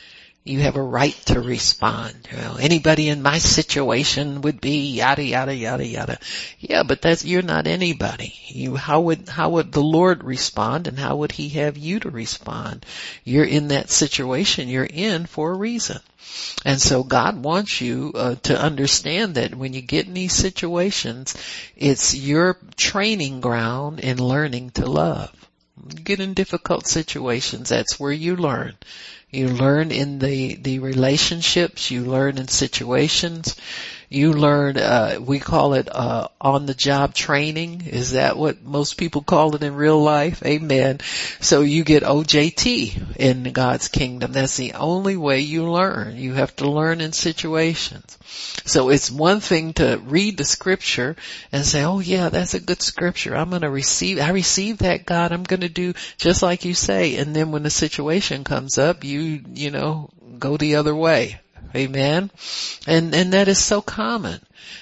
you 0.48 0.62
have 0.62 0.76
a 0.76 0.82
right 0.82 1.16
to 1.28 1.42
respond. 1.42 2.16
You 2.32 2.38
know, 2.38 2.56
anybody 2.60 3.10
in 3.10 3.22
my 3.22 3.38
situation 3.38 4.42
would 4.42 4.62
be 4.62 4.92
yada 4.94 5.24
yada 5.24 5.54
yada 5.54 5.86
yada. 5.86 6.20
Yeah, 6.60 6.84
but 6.84 7.02
that's 7.02 7.26
you're 7.26 7.42
not 7.42 7.68
anybody. 7.68 8.34
You 8.48 8.76
how 8.76 9.02
would 9.02 9.28
how 9.30 9.50
would 9.52 9.72
the 9.72 9.84
Lord 9.84 10.24
respond 10.24 10.88
and 10.88 10.98
how 10.98 11.18
would 11.18 11.32
he 11.32 11.50
have 11.50 11.78
you 11.78 12.00
to 12.00 12.10
respond? 12.10 12.86
You're 13.24 13.46
in 13.46 13.70
that 13.70 13.90
situation 13.90 14.70
you're 14.70 14.86
in 14.86 15.26
for 15.26 15.52
a 15.52 15.58
reason. 15.58 16.00
And 16.66 16.82
so 16.82 17.04
God 17.04 17.44
wants 17.44 17.80
you 17.82 18.12
uh, 18.16 18.36
to 18.44 18.60
understand 18.60 19.36
that 19.36 19.56
when 19.56 19.74
you 19.74 19.82
get 19.82 20.08
in 20.08 20.14
these 20.14 20.34
situations, 20.34 21.36
it's 21.76 22.16
your 22.16 22.58
training 22.76 23.42
ground 23.42 24.00
in 24.00 24.18
learning 24.18 24.72
to 24.72 24.86
love. 24.86 25.32
You 25.90 26.04
get 26.04 26.20
in 26.20 26.34
difficult 26.34 26.88
situations, 26.88 27.70
that's 27.70 28.00
where 28.00 28.12
you 28.12 28.36
learn. 28.36 28.76
You 29.30 29.50
learn 29.50 29.92
in 29.92 30.20
the, 30.20 30.56
the 30.56 30.80
relationships, 30.80 31.92
you 31.92 32.06
learn 32.06 32.38
in 32.38 32.48
situations, 32.48 33.56
you 34.10 34.32
learn, 34.32 34.78
uh, 34.78 35.17
we 35.20 35.39
call 35.39 35.74
it, 35.74 35.93
uh, 35.93 36.30
on 36.39 36.65
the 36.65 36.74
job 36.74 37.13
training. 37.13 37.84
Is 37.86 38.12
that 38.12 38.38
what 38.38 38.63
most 38.63 38.98
people 38.98 39.22
call 39.22 39.56
it 39.56 39.63
in 39.63 39.76
real 39.76 40.02
life? 40.02 40.43
Amen. 40.46 41.00
So 41.41 41.62
you 41.62 41.84
get 41.84 42.04
OJT 42.04 43.17
in 43.17 43.43
God's 43.52 43.89
kingdom. 43.89 44.32
That's 44.32 44.56
the 44.56 44.74
only 44.74 45.17
way 45.17 45.41
you 45.41 45.70
learn. 45.70 46.15
You 46.15 46.34
have 46.34 46.56
to 46.58 46.70
learn 46.70 47.02
in 47.02 47.12
situations. 47.12 48.17
So 48.65 48.89
it's 48.89 49.12
one 49.12 49.41
thing 49.41 49.74
to 49.74 50.02
read 50.06 50.38
the 50.38 50.46
scripture 50.46 51.15
and 51.52 51.65
say, 51.65 51.84
oh 51.84 52.00
yeah, 52.00 52.30
that's 52.30 52.54
a 52.54 52.62
good 52.62 52.82
scripture. 52.82 53.36
I'm 53.36 53.50
going 53.50 53.62
to 53.63 53.70
receive, 53.70 54.20
I 54.20 54.30
receive 54.30 54.80
that 54.80 55.06
God. 55.06 55.32
I'm 55.34 55.43
going 55.43 55.62
to 55.62 55.70
do 55.70 55.93
just 56.17 56.41
like 56.41 56.63
you 56.63 56.74
say. 56.74 57.17
And 57.17 57.36
then 57.36 57.52
when 57.52 57.63
the 57.63 57.70
situation 57.70 58.46
comes 58.46 58.78
up, 58.78 59.04
you, 59.04 59.41
you 59.54 59.72
know, 59.72 60.10
go 60.39 60.56
the 60.56 60.76
other 60.76 60.96
way. 60.96 61.39
Amen. 61.76 62.32
And, 62.86 63.14
and 63.14 63.34
that 63.34 63.48
is 63.48 63.60
so 63.60 63.82
common. 63.82 64.40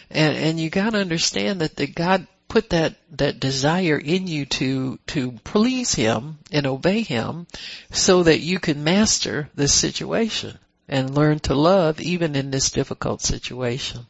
And, 0.09 0.37
and 0.37 0.59
you 0.59 0.69
gotta 0.69 0.99
understand 0.99 1.61
that 1.61 1.75
the 1.75 1.87
God 1.87 2.27
put 2.47 2.69
that, 2.69 2.95
that 3.17 3.39
desire 3.39 3.97
in 3.97 4.27
you 4.27 4.45
to, 4.45 4.97
to 5.07 5.33
please 5.43 5.93
Him 5.93 6.37
and 6.51 6.65
obey 6.65 7.01
Him 7.01 7.47
so 7.91 8.23
that 8.23 8.39
you 8.39 8.59
can 8.59 8.83
master 8.83 9.49
this 9.55 9.73
situation 9.73 10.57
and 10.87 11.15
learn 11.15 11.39
to 11.39 11.55
love 11.55 11.99
even 11.99 12.35
in 12.35 12.51
this 12.51 12.71
difficult 12.71 13.21
situation. 13.21 14.05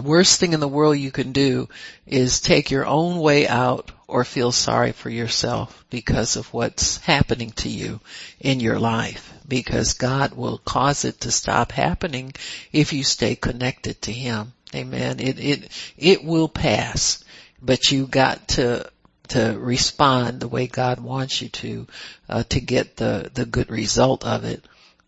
Worst 0.00 0.38
thing 0.38 0.52
in 0.52 0.60
the 0.60 0.68
world 0.68 0.98
you 0.98 1.10
can 1.10 1.32
do 1.32 1.68
is 2.06 2.40
take 2.40 2.70
your 2.70 2.86
own 2.86 3.18
way 3.18 3.48
out 3.48 3.90
or 4.08 4.24
feel 4.24 4.52
sorry 4.52 4.92
for 4.92 5.10
yourself 5.10 5.84
because 5.90 6.36
of 6.36 6.52
what's 6.52 6.98
happening 6.98 7.50
to 7.50 7.68
you 7.68 8.00
in 8.40 8.60
your 8.60 8.78
life 8.78 9.32
because 9.48 9.94
God 9.94 10.34
will 10.34 10.58
cause 10.58 11.04
it 11.04 11.20
to 11.22 11.30
stop 11.30 11.72
happening 11.72 12.32
if 12.72 12.92
you 12.92 13.04
stay 13.04 13.34
connected 13.36 14.00
to 14.02 14.12
Him. 14.12 14.52
Amen. 14.74 15.20
It, 15.20 15.38
it, 15.38 15.92
it 15.96 16.24
will 16.24 16.48
pass, 16.48 17.24
but 17.60 17.90
you 17.90 18.06
got 18.06 18.48
to, 18.48 18.90
to 19.28 19.56
respond 19.58 20.40
the 20.40 20.48
way 20.48 20.66
God 20.66 21.00
wants 21.00 21.40
you 21.40 21.48
to, 21.48 21.86
uh, 22.28 22.42
to 22.44 22.60
get 22.60 22.96
the, 22.96 23.30
the 23.32 23.46
good 23.46 23.70
result 23.70 24.24
of 24.24 24.44
it. 24.44 24.64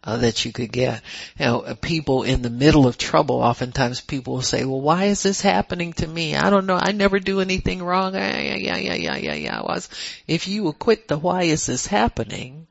Uh, 0.09 0.17
that 0.17 0.43
you 0.47 0.53
could 0.53 0.73
get. 0.73 1.03
You 1.39 1.45
know, 1.45 1.61
uh, 1.61 1.75
people 1.75 2.23
in 2.23 2.41
the 2.41 2.49
middle 2.49 2.87
of 2.87 2.97
trouble, 2.97 3.43
oftentimes 3.43 4.01
people 4.01 4.37
will 4.37 4.43
say, 4.43 4.65
well, 4.65 4.81
why 4.81 5.05
is 5.05 5.23
this 5.23 5.43
happening 5.43 5.93
to 5.93 6.07
me? 6.07 6.35
I 6.35 6.49
don't 6.49 6.65
know. 6.65 6.79
I 6.81 6.93
never 6.93 7.21
do 7.21 7.43
anything 7.43 7.83
wrong. 7.83 8.15
Yeah, 8.15 8.41
yeah, 8.41 8.77
yeah, 8.79 8.95
yeah, 8.95 9.17
yeah, 9.17 9.35
yeah. 9.35 9.79
If 10.27 10.49
you 10.49 10.63
will 10.63 10.73
quit 10.73 11.09
the 11.09 11.19
why 11.19 11.43
is 11.43 11.67
this 11.67 11.87
happening 11.87 12.67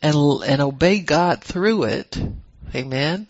and, 0.00 0.16
and 0.16 0.62
obey 0.62 1.00
God 1.00 1.42
through 1.42 1.84
it. 1.84 2.18
Amen. 2.74 3.26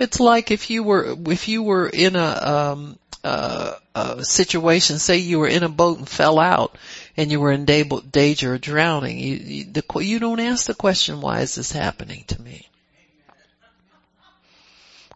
It's 0.00 0.18
like 0.18 0.50
if 0.50 0.68
you 0.68 0.82
were, 0.82 1.16
if 1.26 1.46
you 1.46 1.62
were 1.62 1.88
in 1.88 2.16
a, 2.16 2.26
um, 2.72 2.98
uh, 3.22 4.22
situation, 4.22 4.98
say 4.98 5.18
you 5.18 5.38
were 5.38 5.46
in 5.46 5.62
a 5.62 5.68
boat 5.68 5.98
and 5.98 6.08
fell 6.08 6.40
out 6.40 6.76
and 7.16 7.30
you 7.30 7.38
were 7.38 7.52
in 7.52 7.66
danger 7.66 8.54
of 8.54 8.60
drowning, 8.60 9.20
you, 9.20 9.36
you, 9.36 9.64
the, 9.66 9.84
you 10.00 10.18
don't 10.18 10.40
ask 10.40 10.66
the 10.66 10.74
question, 10.74 11.20
why 11.20 11.42
is 11.42 11.54
this 11.54 11.70
happening 11.70 12.24
to 12.26 12.42
me? 12.42 12.66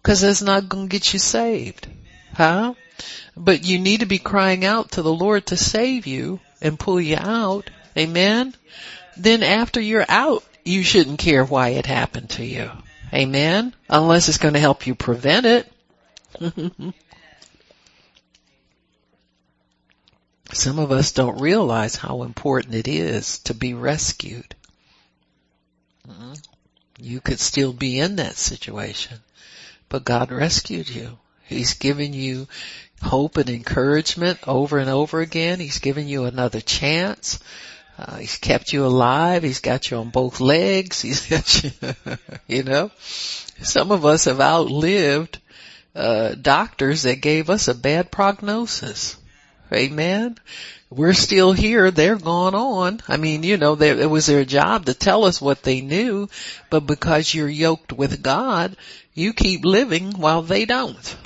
Cause 0.04 0.20
that's 0.20 0.42
not 0.42 0.68
gonna 0.68 0.86
get 0.86 1.12
you 1.12 1.18
saved. 1.18 1.88
Huh? 2.34 2.74
But 3.36 3.64
you 3.64 3.80
need 3.80 4.00
to 4.00 4.06
be 4.06 4.18
crying 4.18 4.64
out 4.64 4.92
to 4.92 5.02
the 5.02 5.12
Lord 5.12 5.46
to 5.46 5.56
save 5.56 6.06
you 6.06 6.38
and 6.60 6.78
pull 6.78 7.00
you 7.00 7.16
out. 7.16 7.68
Amen? 7.96 8.54
Then 9.16 9.42
after 9.42 9.80
you're 9.80 10.06
out, 10.08 10.44
you 10.64 10.82
shouldn't 10.82 11.18
care 11.18 11.44
why 11.44 11.70
it 11.70 11.86
happened 11.86 12.30
to 12.30 12.44
you. 12.44 12.70
Amen? 13.12 13.74
Unless 13.88 14.28
it's 14.28 14.38
going 14.38 14.54
to 14.54 14.60
help 14.60 14.86
you 14.86 14.94
prevent 14.94 15.46
it. 15.46 15.70
Some 20.52 20.78
of 20.78 20.92
us 20.92 21.12
don't 21.12 21.40
realize 21.40 21.96
how 21.96 22.22
important 22.22 22.74
it 22.74 22.88
is 22.88 23.38
to 23.40 23.54
be 23.54 23.74
rescued. 23.74 24.54
Mm-hmm. 26.08 26.32
You 26.98 27.20
could 27.20 27.40
still 27.40 27.72
be 27.72 27.98
in 27.98 28.16
that 28.16 28.36
situation, 28.36 29.18
but 29.94 30.02
God 30.02 30.32
rescued 30.32 30.88
you. 30.88 31.18
He's 31.44 31.74
given 31.74 32.14
you 32.14 32.48
hope 33.00 33.36
and 33.36 33.48
encouragement 33.48 34.40
over 34.44 34.78
and 34.78 34.90
over 34.90 35.20
again. 35.20 35.60
He's 35.60 35.78
given 35.78 36.08
you 36.08 36.24
another 36.24 36.60
chance. 36.60 37.38
Uh, 37.96 38.16
he's 38.16 38.36
kept 38.36 38.72
you 38.72 38.86
alive. 38.86 39.44
He's 39.44 39.60
got 39.60 39.88
you 39.88 39.98
on 39.98 40.10
both 40.10 40.40
legs. 40.40 41.00
He's 41.02 41.28
got 41.28 41.62
you, 41.62 41.70
you 42.48 42.64
know. 42.64 42.90
Some 43.62 43.92
of 43.92 44.04
us 44.04 44.24
have 44.24 44.40
outlived 44.40 45.38
uh, 45.94 46.34
doctors 46.34 47.04
that 47.04 47.20
gave 47.20 47.48
us 47.48 47.68
a 47.68 47.74
bad 47.74 48.10
prognosis. 48.10 49.16
Amen. 49.72 50.38
We're 50.90 51.14
still 51.14 51.52
here. 51.52 51.92
They're 51.92 52.16
gone 52.16 52.54
on. 52.54 53.00
I 53.08 53.16
mean, 53.16 53.44
you 53.44 53.58
know, 53.58 53.80
it 53.80 54.10
was 54.10 54.26
their 54.26 54.44
job 54.44 54.86
to 54.86 54.94
tell 54.94 55.24
us 55.24 55.40
what 55.40 55.62
they 55.62 55.80
knew, 55.80 56.28
but 56.68 56.80
because 56.80 57.32
you're 57.32 57.48
yoked 57.48 57.92
with 57.92 58.22
God, 58.22 58.76
you 59.14 59.32
keep 59.32 59.64
living 59.64 60.12
while 60.12 60.42
they 60.42 60.64
don't. 60.64 61.16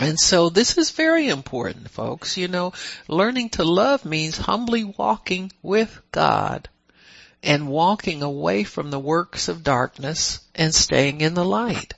And 0.00 0.18
so 0.18 0.48
this 0.48 0.78
is 0.78 0.90
very 0.92 1.28
important, 1.28 1.90
folks. 1.90 2.36
You 2.36 2.48
know, 2.48 2.72
learning 3.06 3.50
to 3.50 3.64
love 3.64 4.04
means 4.04 4.38
humbly 4.38 4.84
walking 4.84 5.52
with 5.62 6.00
God 6.10 6.68
and 7.42 7.68
walking 7.68 8.22
away 8.22 8.64
from 8.64 8.90
the 8.90 8.98
works 8.98 9.48
of 9.48 9.62
darkness 9.62 10.40
and 10.54 10.74
staying 10.74 11.20
in 11.20 11.34
the 11.34 11.44
light. 11.44 11.94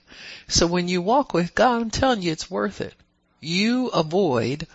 So 0.48 0.66
when 0.66 0.88
you 0.88 1.00
walk 1.00 1.32
with 1.32 1.54
God, 1.54 1.80
I'm 1.80 1.90
telling 1.90 2.22
you 2.22 2.32
it's 2.32 2.50
worth 2.50 2.80
it. 2.80 2.94
You 3.40 3.88
avoid 3.88 4.66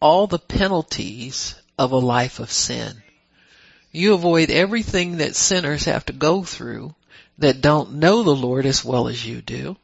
all 0.00 0.26
the 0.26 0.38
penalties 0.38 1.54
of 1.78 1.92
a 1.92 1.96
life 1.96 2.38
of 2.40 2.50
sin. 2.50 3.02
You 3.90 4.14
avoid 4.14 4.50
everything 4.50 5.18
that 5.18 5.36
sinners 5.36 5.84
have 5.84 6.06
to 6.06 6.12
go 6.12 6.42
through 6.42 6.94
that 7.38 7.60
don't 7.60 7.94
know 7.94 8.22
the 8.22 8.34
Lord 8.34 8.66
as 8.66 8.84
well 8.84 9.08
as 9.08 9.26
you 9.26 9.42
do 9.42 9.76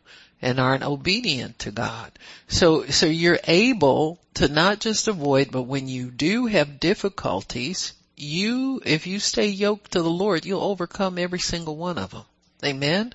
and 0.42 0.58
aren't 0.58 0.84
obedient 0.84 1.58
to 1.60 1.70
God. 1.70 2.10
So, 2.48 2.86
so 2.86 3.06
you're 3.06 3.40
able 3.44 4.18
to 4.34 4.48
not 4.48 4.80
just 4.80 5.08
avoid, 5.08 5.50
but 5.50 5.62
when 5.62 5.88
you 5.88 6.10
do 6.10 6.46
have 6.46 6.80
difficulties, 6.80 7.92
you, 8.16 8.80
if 8.84 9.06
you 9.06 9.18
stay 9.18 9.48
yoked 9.48 9.92
to 9.92 10.02
the 10.02 10.10
Lord, 10.10 10.44
you'll 10.46 10.62
overcome 10.62 11.18
every 11.18 11.40
single 11.40 11.76
one 11.76 11.98
of 11.98 12.10
them. 12.10 12.24
Amen. 12.64 13.12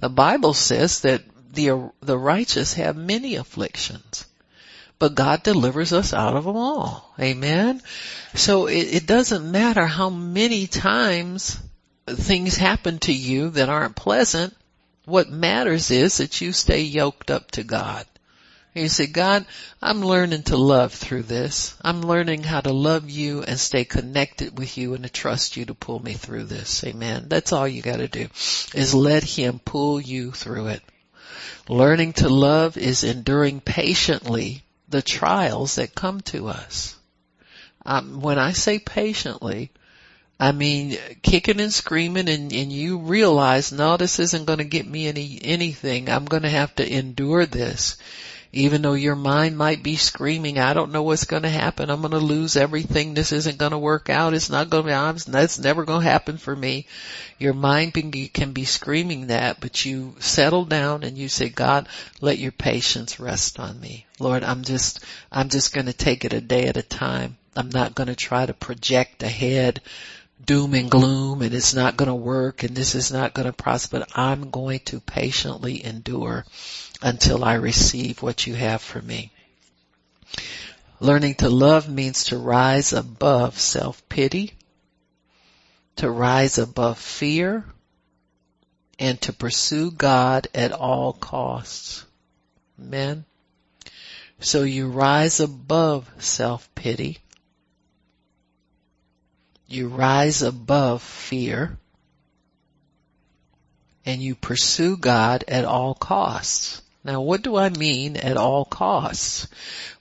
The 0.00 0.08
Bible 0.08 0.54
says 0.54 1.00
that 1.00 1.22
the, 1.52 1.90
the 2.00 2.18
righteous 2.18 2.74
have 2.74 2.96
many 2.96 3.36
afflictions, 3.36 4.26
but 4.98 5.14
God 5.14 5.42
delivers 5.42 5.92
us 5.92 6.12
out 6.12 6.36
of 6.36 6.44
them 6.44 6.56
all. 6.56 7.14
Amen. 7.18 7.80
So 8.34 8.66
it, 8.66 8.94
it 8.94 9.06
doesn't 9.06 9.50
matter 9.50 9.86
how 9.86 10.10
many 10.10 10.66
times 10.66 11.58
things 12.16 12.56
happen 12.56 12.98
to 13.00 13.12
you 13.12 13.50
that 13.50 13.68
aren't 13.68 13.96
pleasant. 13.96 14.54
What 15.04 15.30
matters 15.30 15.90
is 15.90 16.18
that 16.18 16.40
you 16.40 16.52
stay 16.52 16.82
yoked 16.82 17.30
up 17.30 17.50
to 17.52 17.64
God. 17.64 18.06
You 18.74 18.88
say, 18.88 19.06
God, 19.06 19.44
I'm 19.82 20.02
learning 20.02 20.44
to 20.44 20.56
love 20.56 20.92
through 20.92 21.24
this. 21.24 21.74
I'm 21.82 22.02
learning 22.02 22.44
how 22.44 22.60
to 22.60 22.72
love 22.72 23.10
you 23.10 23.42
and 23.42 23.58
stay 23.58 23.84
connected 23.84 24.56
with 24.56 24.78
you 24.78 24.94
and 24.94 25.02
to 25.04 25.10
trust 25.10 25.56
you 25.56 25.64
to 25.64 25.74
pull 25.74 26.00
me 26.00 26.12
through 26.12 26.44
this. 26.44 26.84
Amen. 26.84 27.24
That's 27.28 27.52
all 27.52 27.66
you 27.66 27.82
gotta 27.82 28.08
do 28.08 28.28
is 28.74 28.94
let 28.94 29.24
him 29.24 29.58
pull 29.58 30.00
you 30.00 30.30
through 30.30 30.68
it. 30.68 30.82
Learning 31.68 32.12
to 32.14 32.28
love 32.28 32.76
is 32.76 33.04
enduring 33.04 33.60
patiently 33.60 34.62
the 34.88 35.02
trials 35.02 35.74
that 35.74 35.94
come 35.94 36.20
to 36.22 36.48
us. 36.48 36.96
Um, 37.84 38.20
when 38.20 38.38
I 38.38 38.52
say 38.52 38.78
patiently, 38.78 39.70
I 40.40 40.52
mean, 40.52 40.96
kicking 41.22 41.60
and 41.60 41.72
screaming 41.72 42.28
and, 42.28 42.52
and 42.52 42.72
you 42.72 42.98
realize, 42.98 43.72
no, 43.72 43.96
this 43.96 44.18
isn't 44.18 44.46
going 44.46 44.58
to 44.58 44.64
get 44.64 44.86
me 44.86 45.08
any, 45.08 45.40
anything. 45.42 46.08
I'm 46.08 46.26
going 46.26 46.44
to 46.44 46.48
have 46.48 46.74
to 46.76 46.88
endure 46.88 47.44
this 47.44 47.96
even 48.52 48.80
though 48.80 48.94
your 48.94 49.14
mind 49.14 49.58
might 49.58 49.82
be 49.82 49.96
screaming, 49.96 50.58
I 50.58 50.72
don't 50.72 50.92
know 50.92 51.02
what's 51.02 51.24
going 51.24 51.42
to 51.42 51.50
happen. 51.50 51.90
I'm 51.90 52.00
going 52.00 52.12
to 52.12 52.18
lose 52.18 52.56
everything. 52.56 53.12
This 53.12 53.32
isn't 53.32 53.58
going 53.58 53.72
to 53.72 53.78
work 53.78 54.08
out. 54.08 54.32
It's 54.32 54.48
not 54.48 54.70
going 54.70 54.86
to, 54.86 55.12
be, 55.12 55.30
that's 55.30 55.58
never 55.58 55.84
going 55.84 56.02
to 56.02 56.10
happen 56.10 56.38
for 56.38 56.56
me. 56.56 56.86
Your 57.38 57.52
mind 57.52 57.92
can 57.92 58.52
be 58.52 58.64
screaming 58.64 59.26
that, 59.26 59.60
but 59.60 59.84
you 59.84 60.14
settle 60.20 60.64
down 60.64 61.02
and 61.02 61.18
you 61.18 61.28
say, 61.28 61.50
God, 61.50 61.88
let 62.22 62.38
your 62.38 62.52
patience 62.52 63.20
rest 63.20 63.60
on 63.60 63.78
me. 63.78 64.06
Lord, 64.18 64.42
I'm 64.42 64.64
just, 64.64 65.04
I'm 65.30 65.50
just 65.50 65.74
going 65.74 65.86
to 65.86 65.92
take 65.92 66.24
it 66.24 66.32
a 66.32 66.40
day 66.40 66.66
at 66.66 66.78
a 66.78 66.82
time. 66.82 67.36
I'm 67.54 67.68
not 67.68 67.94
going 67.94 68.06
to 68.06 68.16
try 68.16 68.46
to 68.46 68.54
project 68.54 69.22
ahead 69.22 69.82
doom 70.44 70.74
and 70.74 70.90
gloom 70.90 71.42
and 71.42 71.54
it's 71.54 71.74
not 71.74 71.96
going 71.96 72.08
to 72.08 72.14
work 72.14 72.62
and 72.62 72.76
this 72.76 72.94
is 72.94 73.12
not 73.12 73.34
going 73.34 73.46
to 73.46 73.52
prosper. 73.52 74.04
I'm 74.14 74.50
going 74.50 74.80
to 74.86 75.00
patiently 75.00 75.84
endure 75.84 76.44
until 77.02 77.44
I 77.44 77.54
receive 77.54 78.22
what 78.22 78.46
you 78.46 78.54
have 78.54 78.80
for 78.80 79.00
me. 79.00 79.32
Learning 81.00 81.34
to 81.36 81.48
love 81.48 81.88
means 81.88 82.24
to 82.24 82.38
rise 82.38 82.92
above 82.92 83.58
self-pity, 83.58 84.52
to 85.96 86.10
rise 86.10 86.58
above 86.58 86.98
fear, 86.98 87.64
and 88.98 89.20
to 89.20 89.32
pursue 89.32 89.92
God 89.92 90.48
at 90.54 90.72
all 90.72 91.12
costs. 91.12 92.04
Amen. 92.80 93.24
So 94.40 94.62
you 94.62 94.88
rise 94.88 95.38
above 95.40 96.10
self-pity. 96.18 97.18
You 99.68 99.88
rise 99.88 100.40
above 100.40 101.02
fear 101.02 101.78
and 104.06 104.22
you 104.22 104.34
pursue 104.34 104.96
God 104.96 105.44
at 105.46 105.66
all 105.66 105.94
costs. 105.94 106.80
Now 107.04 107.20
what 107.20 107.42
do 107.42 107.56
I 107.56 107.68
mean 107.68 108.16
at 108.16 108.38
all 108.38 108.64
costs? 108.64 109.46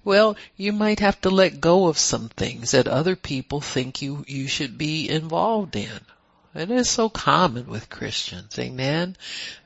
Well, 0.06 0.38
you 0.56 0.72
might 0.72 1.02
have 1.02 1.20
to 1.22 1.30
let 1.30 1.60
go 1.60 1.88
of 1.88 1.98
some 1.98 2.30
things 2.30 2.72
that 2.72 2.88
other 2.88 3.18
people 3.18 3.60
think 3.60 4.02
you, 4.02 4.24
you 4.26 4.48
should 4.48 4.78
be 4.78 5.10
involved 5.10 5.76
in. 5.76 6.00
It 6.58 6.72
is 6.72 6.90
so 6.90 7.08
common 7.08 7.68
with 7.68 7.90
Christians, 7.90 8.58
amen. 8.58 9.16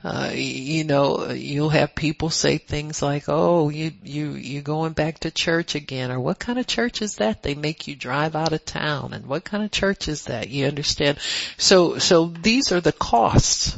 Uh, 0.03 0.31
you 0.33 0.83
know, 0.83 1.31
you'll 1.31 1.69
have 1.69 1.95
people 1.95 2.29
say 2.29 2.57
things 2.57 3.01
like, 3.01 3.23
"Oh, 3.27 3.69
you 3.69 3.93
you 4.03 4.31
you 4.33 4.61
going 4.61 4.93
back 4.93 5.19
to 5.21 5.31
church 5.31 5.73
again?" 5.75 6.11
or 6.11 6.19
"What 6.19 6.37
kind 6.37 6.59
of 6.59 6.67
church 6.67 7.01
is 7.01 7.15
that? 7.15 7.43
They 7.43 7.55
make 7.55 7.87
you 7.87 7.95
drive 7.95 8.35
out 8.35 8.53
of 8.53 8.65
town." 8.65 9.13
And 9.13 9.25
what 9.25 9.45
kind 9.45 9.63
of 9.63 9.71
church 9.71 10.09
is 10.09 10.25
that? 10.25 10.49
You 10.49 10.67
understand? 10.67 11.19
So 11.57 11.97
so 11.97 12.25
these 12.27 12.71
are 12.73 12.81
the 12.81 12.91
costs 12.91 13.77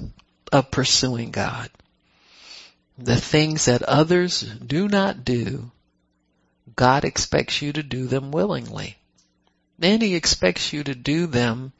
of 0.52 0.72
pursuing 0.72 1.32
God 1.32 1.70
the 2.98 3.16
things 3.16 3.66
that 3.66 3.82
others 3.84 4.42
do 4.42 4.88
not 4.88 5.26
do, 5.26 5.72
God 6.76 7.06
expects 7.06 7.62
you 7.62 7.74
to 7.74 7.84
do 7.84 8.08
them 8.08 8.32
willingly. 8.32 8.98
And 9.82 10.02
He 10.02 10.16
expects 10.16 10.72
you 10.74 10.84
to 10.84 10.96
do 10.96 11.28
them 11.28 11.74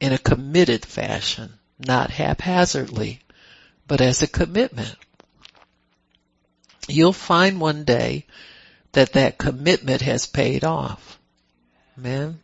in 0.00 0.12
a 0.12 0.18
committed 0.18 0.84
fashion, 0.84 1.52
not 1.78 2.10
haphazardly, 2.10 3.20
but 3.86 4.00
as 4.00 4.22
a 4.22 4.28
commitment. 4.28 4.96
You'll 6.88 7.12
find 7.12 7.60
one 7.60 7.84
day 7.84 8.26
that 8.92 9.12
that 9.14 9.38
commitment 9.38 10.02
has 10.02 10.26
paid 10.26 10.64
off. 10.64 11.18
Amen. 11.98 12.40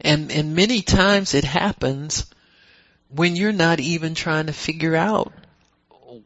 And, 0.00 0.30
and 0.30 0.54
many 0.54 0.82
times 0.82 1.34
it 1.34 1.44
happens 1.44 2.26
when 3.08 3.36
you're 3.36 3.52
not 3.52 3.80
even 3.80 4.14
trying 4.14 4.46
to 4.46 4.52
figure 4.52 4.96
out 4.96 5.32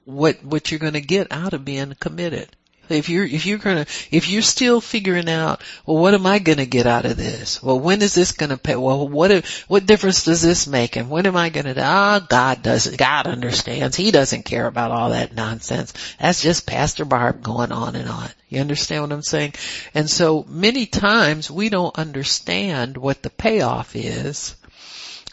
what 0.05 0.45
what 0.45 0.71
you're 0.71 0.81
going 0.81 0.95
to 0.95 1.01
get 1.01 1.29
out 1.31 1.55
of 1.55 1.65
being 1.65 1.95
committed. 1.99 2.55
If 2.91 3.09
you're 3.09 3.25
if 3.25 3.47
you're 3.47 3.59
gonna 3.59 3.87
if 4.11 4.29
you're 4.29 4.43
still 4.43 4.81
figuring 4.81 5.29
out, 5.29 5.63
well, 5.87 5.99
what 5.99 6.15
am 6.15 6.27
I 6.27 6.39
gonna 6.39 6.67
get 6.67 6.87
out 6.87 7.05
of 7.05 7.17
this? 7.17 7.63
Well, 7.63 7.79
when 7.79 8.03
is 8.03 8.15
this 8.15 8.33
gonna 8.33 8.57
pay? 8.57 8.77
Well, 8.77 9.09
what 9.09 9.45
what 9.69 9.87
difference 9.87 10.25
does 10.25 10.43
this 10.43 10.67
make? 10.67 10.97
And 10.97 11.11
when 11.11 11.27
am 11.27 11.37
I 11.37 11.51
gonna? 11.51 11.75
Ah, 11.77 12.21
oh, 12.21 12.27
God 12.29 12.63
doesn't. 12.63 12.97
God 12.97 13.27
understands. 13.27 13.97
He 13.97 14.11
doesn't 14.11 14.45
care 14.45 14.67
about 14.67 14.91
all 14.91 15.11
that 15.11 15.35
nonsense. 15.35 15.93
That's 16.19 16.43
just 16.43 16.67
Pastor 16.67 17.05
Barb 17.05 17.43
going 17.43 17.73
on 17.73 17.97
and 17.97 18.09
on. 18.09 18.29
You 18.49 18.61
understand 18.61 19.03
what 19.03 19.13
I'm 19.13 19.23
saying? 19.23 19.55
And 19.95 20.09
so 20.09 20.45
many 20.49 20.87
times 20.87 21.51
we 21.51 21.69
don't 21.69 21.99
understand 21.99 22.97
what 22.97 23.23
the 23.23 23.31
payoff 23.31 23.95
is 23.95 24.57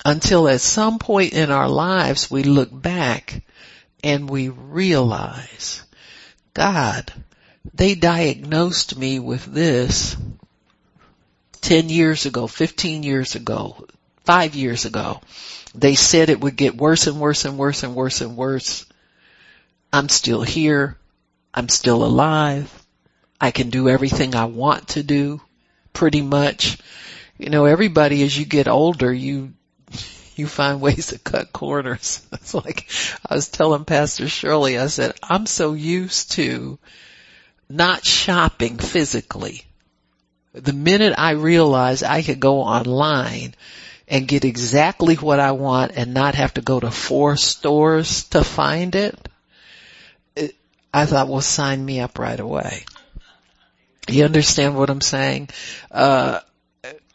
until 0.03 0.47
at 0.47 0.61
some 0.61 0.99
point 0.99 1.33
in 1.33 1.49
our 1.51 1.67
lives 1.67 2.29
we 2.29 2.43
look 2.43 2.69
back 2.71 3.41
and 4.03 4.29
we 4.29 4.49
realize, 4.49 5.81
God, 6.53 7.11
they 7.73 7.95
diagnosed 7.95 8.97
me 8.97 9.19
with 9.19 9.45
this 9.45 10.15
10 11.61 11.89
years 11.89 12.25
ago, 12.25 12.47
15 12.47 13.03
years 13.03 13.35
ago, 13.35 13.87
5 14.25 14.55
years 14.55 14.85
ago. 14.85 15.21
They 15.73 15.95
said 15.95 16.29
it 16.29 16.39
would 16.39 16.55
get 16.55 16.77
worse 16.77 17.07
and 17.07 17.19
worse 17.19 17.43
and 17.45 17.57
worse 17.57 17.83
and 17.83 17.95
worse 17.95 18.21
and 18.21 18.37
worse. 18.37 18.85
I'm 19.91 20.09
still 20.09 20.41
here. 20.41 20.97
I'm 21.53 21.69
still 21.69 22.03
alive. 22.03 22.71
I 23.39 23.51
can 23.51 23.69
do 23.69 23.89
everything 23.89 24.35
I 24.35 24.45
want 24.45 24.89
to 24.89 25.03
do, 25.03 25.41
pretty 25.93 26.21
much. 26.21 26.77
You 27.37 27.49
know, 27.49 27.65
everybody 27.65 28.23
as 28.23 28.37
you 28.37 28.45
get 28.45 28.67
older, 28.67 29.13
you 29.13 29.53
you 30.35 30.47
find 30.47 30.81
ways 30.81 31.07
to 31.07 31.19
cut 31.19 31.51
corners. 31.51 32.21
It's 32.33 32.53
like 32.53 32.87
I 33.27 33.35
was 33.35 33.47
telling 33.47 33.85
Pastor 33.85 34.27
Shirley, 34.27 34.77
I 34.77 34.87
said, 34.87 35.15
I'm 35.23 35.45
so 35.45 35.73
used 35.73 36.33
to 36.33 36.77
not 37.69 38.05
shopping 38.05 38.77
physically. 38.77 39.63
The 40.53 40.73
minute 40.73 41.15
I 41.17 41.31
realized 41.31 42.03
I 42.03 42.21
could 42.21 42.39
go 42.39 42.61
online 42.61 43.55
and 44.07 44.27
get 44.27 44.45
exactly 44.45 45.15
what 45.15 45.39
I 45.39 45.51
want 45.51 45.93
and 45.95 46.13
not 46.13 46.35
have 46.35 46.53
to 46.55 46.61
go 46.61 46.79
to 46.79 46.91
four 46.91 47.35
stores 47.37 48.25
to 48.25 48.43
find 48.43 48.95
it, 48.95 49.17
it 50.35 50.55
I 50.93 51.05
thought, 51.05 51.27
well, 51.27 51.41
sign 51.41 51.83
me 51.83 51.99
up 51.99 52.19
right 52.19 52.39
away. 52.39 52.85
You 54.07 54.23
understand 54.23 54.77
what 54.77 54.89
I'm 54.89 55.01
saying? 55.01 55.49
Uh, 55.89 56.39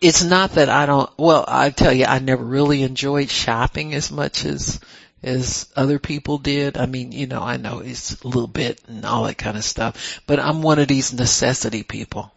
it's 0.01 0.25
not 0.25 0.53
that 0.53 0.69
I 0.69 0.87
don't, 0.87 1.11
well, 1.17 1.45
I 1.47 1.71
tell 1.71 1.93
you, 1.93 2.07
I 2.07 2.19
never 2.19 2.43
really 2.43 2.83
enjoyed 2.83 3.31
shopping 3.31 3.95
as 3.95 4.11
much 4.11 4.45
as, 4.45 4.81
as 5.23 5.69
other 5.77 5.99
people 5.99 6.39
did. 6.39 6.79
I 6.79 6.87
mean, 6.87 7.13
you 7.13 7.27
know, 7.27 7.43
I 7.43 7.57
know 7.57 7.81
it's 7.81 8.21
a 8.23 8.27
little 8.27 8.47
bit 8.47 8.81
and 8.89 9.05
all 9.05 9.25
that 9.25 9.39
kind 9.39 9.57
of 9.57 9.65
stuff, 9.65 10.21
but 10.27 10.41
I'm 10.41 10.63
one 10.63 10.79
of 10.79 10.89
these 10.89 11.13
necessity 11.13 11.83
people. 11.83 12.33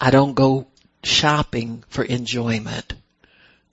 I 0.00 0.10
don't 0.10 0.34
go 0.34 0.66
shopping 1.02 1.84
for 1.88 2.04
enjoyment. 2.04 2.94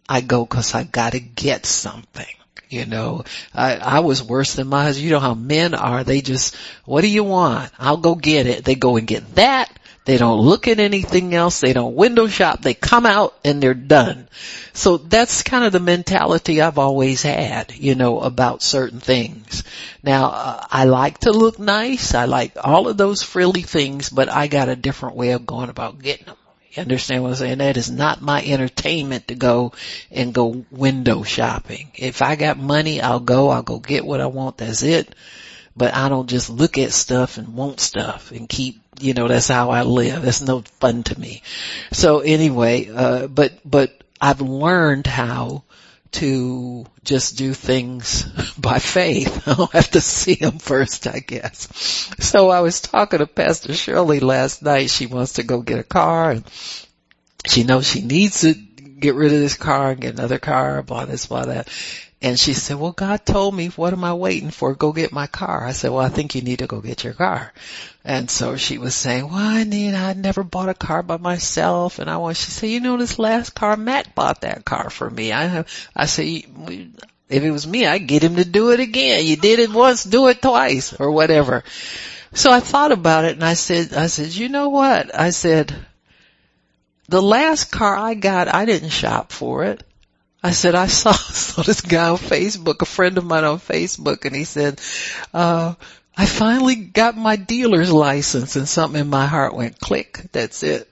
I 0.08 0.22
go 0.22 0.46
cause 0.46 0.76
I 0.76 0.84
gotta 0.84 1.20
get 1.20 1.66
something. 1.66 2.26
You 2.70 2.86
know, 2.86 3.26
I, 3.54 3.76
I 3.76 4.00
was 4.00 4.24
worse 4.24 4.54
than 4.56 4.68
my 4.68 4.84
husband. 4.84 5.04
You 5.04 5.12
know 5.12 5.20
how 5.20 5.34
men 5.34 5.74
are. 5.74 6.06
They 6.06 6.22
just, 6.22 6.56
what 6.86 7.02
do 7.02 7.10
you 7.10 7.26
want? 7.26 7.70
I'll 7.78 7.98
go 7.98 8.16
get 8.16 8.48
it. 8.48 8.64
They 8.64 8.76
go 8.76 8.96
and 8.96 9.06
get 9.06 9.36
that. 9.36 9.70
They 10.04 10.18
don't 10.18 10.42
look 10.42 10.68
at 10.68 10.80
anything 10.80 11.36
else. 11.36 11.60
They 11.60 11.74
don't 11.74 11.96
window 11.96 12.26
shop. 12.28 12.62
They 12.62 12.74
come 12.74 13.06
out 13.06 13.36
and 13.46 13.62
they're 13.62 13.76
done. 13.76 14.28
So 14.74 14.98
that's 14.98 15.44
kind 15.44 15.64
of 15.64 15.74
the 15.74 15.80
mentality 15.80 16.60
I've 16.60 16.80
always 16.80 17.22
had, 17.22 17.74
you 17.76 17.94
know, 17.94 18.20
about 18.20 18.64
certain 18.64 19.00
things. 19.00 19.64
Now, 20.02 20.26
uh, 20.32 20.66
I 20.72 20.86
like 20.86 21.20
to 21.20 21.32
look 21.32 21.60
nice. 21.60 22.16
I 22.16 22.26
like 22.26 22.54
all 22.64 22.88
of 22.88 22.98
those 22.98 23.22
frilly 23.22 23.62
things, 23.62 24.10
but 24.10 24.28
I 24.28 24.48
got 24.48 24.70
a 24.70 24.76
different 24.76 25.18
way 25.18 25.32
of 25.32 25.46
going 25.46 25.70
about 25.70 26.02
getting 26.02 26.26
them. 26.26 26.38
You 26.72 26.82
understand 26.82 27.22
what 27.22 27.30
I'm 27.30 27.36
saying? 27.36 27.58
That 27.58 27.76
is 27.76 27.92
not 27.92 28.22
my 28.22 28.42
entertainment 28.42 29.28
to 29.28 29.36
go 29.36 29.74
and 30.10 30.34
go 30.34 30.66
window 30.72 31.22
shopping. 31.24 31.92
If 31.96 32.22
I 32.22 32.38
got 32.38 32.58
money, 32.58 33.02
I'll 33.02 33.20
go, 33.20 33.50
I'll 33.50 33.62
go 33.62 33.78
get 33.78 34.06
what 34.06 34.22
I 34.22 34.28
want, 34.28 34.58
that's 34.58 34.82
it. 34.82 35.14
But 35.76 35.94
I 35.94 36.10
don't 36.10 36.30
just 36.30 36.50
look 36.50 36.78
at 36.78 36.92
stuff 36.92 37.38
and 37.38 37.56
want 37.56 37.80
stuff 37.80 38.32
and 38.32 38.50
keep, 38.50 38.82
you 39.00 39.14
know, 39.14 39.28
that's 39.28 39.48
how 39.48 39.70
I 39.72 39.84
live. 39.84 40.24
That's 40.24 40.42
no 40.42 40.62
fun 40.80 41.04
to 41.04 41.20
me. 41.20 41.44
So 41.92 42.20
anyway, 42.20 42.90
uh, 42.90 43.28
but, 43.28 43.54
but 43.64 44.04
I've 44.20 44.42
learned 44.42 45.08
how 45.08 45.64
to 46.14 46.86
just 47.06 47.38
do 47.38 47.54
things 47.54 48.24
by 48.60 48.80
faith. 48.80 49.48
I 49.48 49.54
don't 49.56 49.72
have 49.72 49.92
to 49.92 50.02
see 50.02 50.36
them 50.36 50.60
first, 50.60 51.08
I 51.08 51.20
guess. 51.20 51.68
So 52.20 52.50
I 52.50 52.60
was 52.60 52.82
talking 52.82 53.20
to 53.20 53.28
Pastor 53.28 53.74
Shirley 53.74 54.20
last 54.20 54.62
night. 54.62 54.90
She 54.90 55.06
wants 55.06 55.34
to 55.34 55.44
go 55.44 55.62
get 55.62 55.80
a 55.80 55.84
car 55.84 56.32
and 56.32 56.44
she 57.46 57.64
knows 57.64 57.88
she 57.88 58.02
needs 58.02 58.42
to 58.42 58.54
get 58.54 59.16
rid 59.16 59.34
of 59.34 59.40
this 59.40 59.56
car 59.56 59.92
and 59.92 60.02
get 60.02 60.14
another 60.14 60.38
car, 60.38 60.84
blah 60.84 61.06
this, 61.06 61.26
blah 61.26 61.46
that. 61.46 61.70
And 62.24 62.40
she 62.40 62.54
said, 62.54 62.78
well, 62.78 62.92
God 62.92 63.26
told 63.26 63.56
me, 63.56 63.70
what 63.70 63.94
am 63.94 64.04
I 64.04 64.14
waiting 64.14 64.52
for? 64.52 64.76
Go 64.76 64.92
get 64.92 65.12
my 65.12 65.26
car. 65.26 65.66
I 65.66 65.72
said, 65.72 65.90
well, 65.90 66.06
I 66.06 66.10
think 66.10 66.36
you 66.36 66.44
need 66.44 66.60
to 66.60 66.68
go 66.68 66.80
get 66.80 67.04
your 67.04 67.14
car. 67.14 67.52
And 68.06 68.30
so 68.30 68.58
she 68.58 68.78
was 68.78 68.94
saying, 68.94 69.24
well, 69.26 69.38
I 69.38 69.64
need, 69.64 69.96
I 69.96 70.14
never 70.14 70.44
bought 70.44 70.70
a 70.70 70.76
car 70.76 71.02
by 71.02 71.18
myself. 71.18 71.98
And 71.98 72.12
I 72.12 72.18
want, 72.18 72.38
she 72.38 72.52
said, 72.52 72.70
you 72.70 72.80
know, 72.80 72.98
this 72.98 73.18
last 73.18 73.56
car, 73.56 73.76
Matt 73.76 74.14
bought 74.14 74.42
that 74.42 74.66
car 74.66 74.92
for 74.92 75.10
me. 75.10 75.32
I 75.32 75.46
have, 75.46 75.90
I 75.96 76.06
said, 76.06 76.26
if 76.26 77.44
it 77.44 77.52
was 77.52 77.66
me, 77.66 77.88
I'd 77.88 78.06
get 78.06 78.24
him 78.24 78.36
to 78.36 78.46
do 78.46 78.70
it 78.70 78.80
again. 78.80 79.26
You 79.26 79.36
did 79.36 79.58
it 79.58 79.72
once, 79.72 80.04
do 80.04 80.28
it 80.28 80.44
twice 80.44 80.94
or 80.94 81.10
whatever. 81.10 81.64
So 82.34 82.52
I 82.52 82.60
thought 82.60 82.92
about 82.92 83.26
it 83.26 83.34
and 83.34 83.44
I 83.44 83.56
said, 83.56 83.94
I 83.94 84.08
said, 84.08 84.34
you 84.34 84.48
know 84.48 84.70
what? 84.70 85.18
I 85.20 85.32
said, 85.32 85.76
the 87.10 87.22
last 87.22 87.72
car 87.72 87.96
I 87.96 88.14
got, 88.14 88.48
I 88.48 88.66
didn't 88.66 88.90
shop 88.90 89.32
for 89.32 89.64
it. 89.64 89.84
I 90.44 90.52
said, 90.52 90.76
I 90.76 90.88
saw, 90.88 91.12
saw 91.12 91.62
this 91.62 91.82
guy 91.82 92.10
on 92.10 92.18
Facebook, 92.18 92.82
a 92.82 92.86
friend 92.86 93.18
of 93.18 93.26
mine 93.26 93.44
on 93.44 93.60
Facebook, 93.60 94.26
and 94.26 94.36
he 94.36 94.44
said, 94.44 94.82
uh, 95.34 95.76
I 96.18 96.26
finally 96.26 96.76
got 96.76 97.16
my 97.16 97.36
dealer's 97.36 97.92
license 97.92 98.56
and 98.56 98.68
something 98.68 99.00
in 99.00 99.08
my 99.08 99.28
heart 99.28 99.56
went 99.56 99.80
click. 99.80 100.22
That's 100.32 100.64
it. 100.64 100.88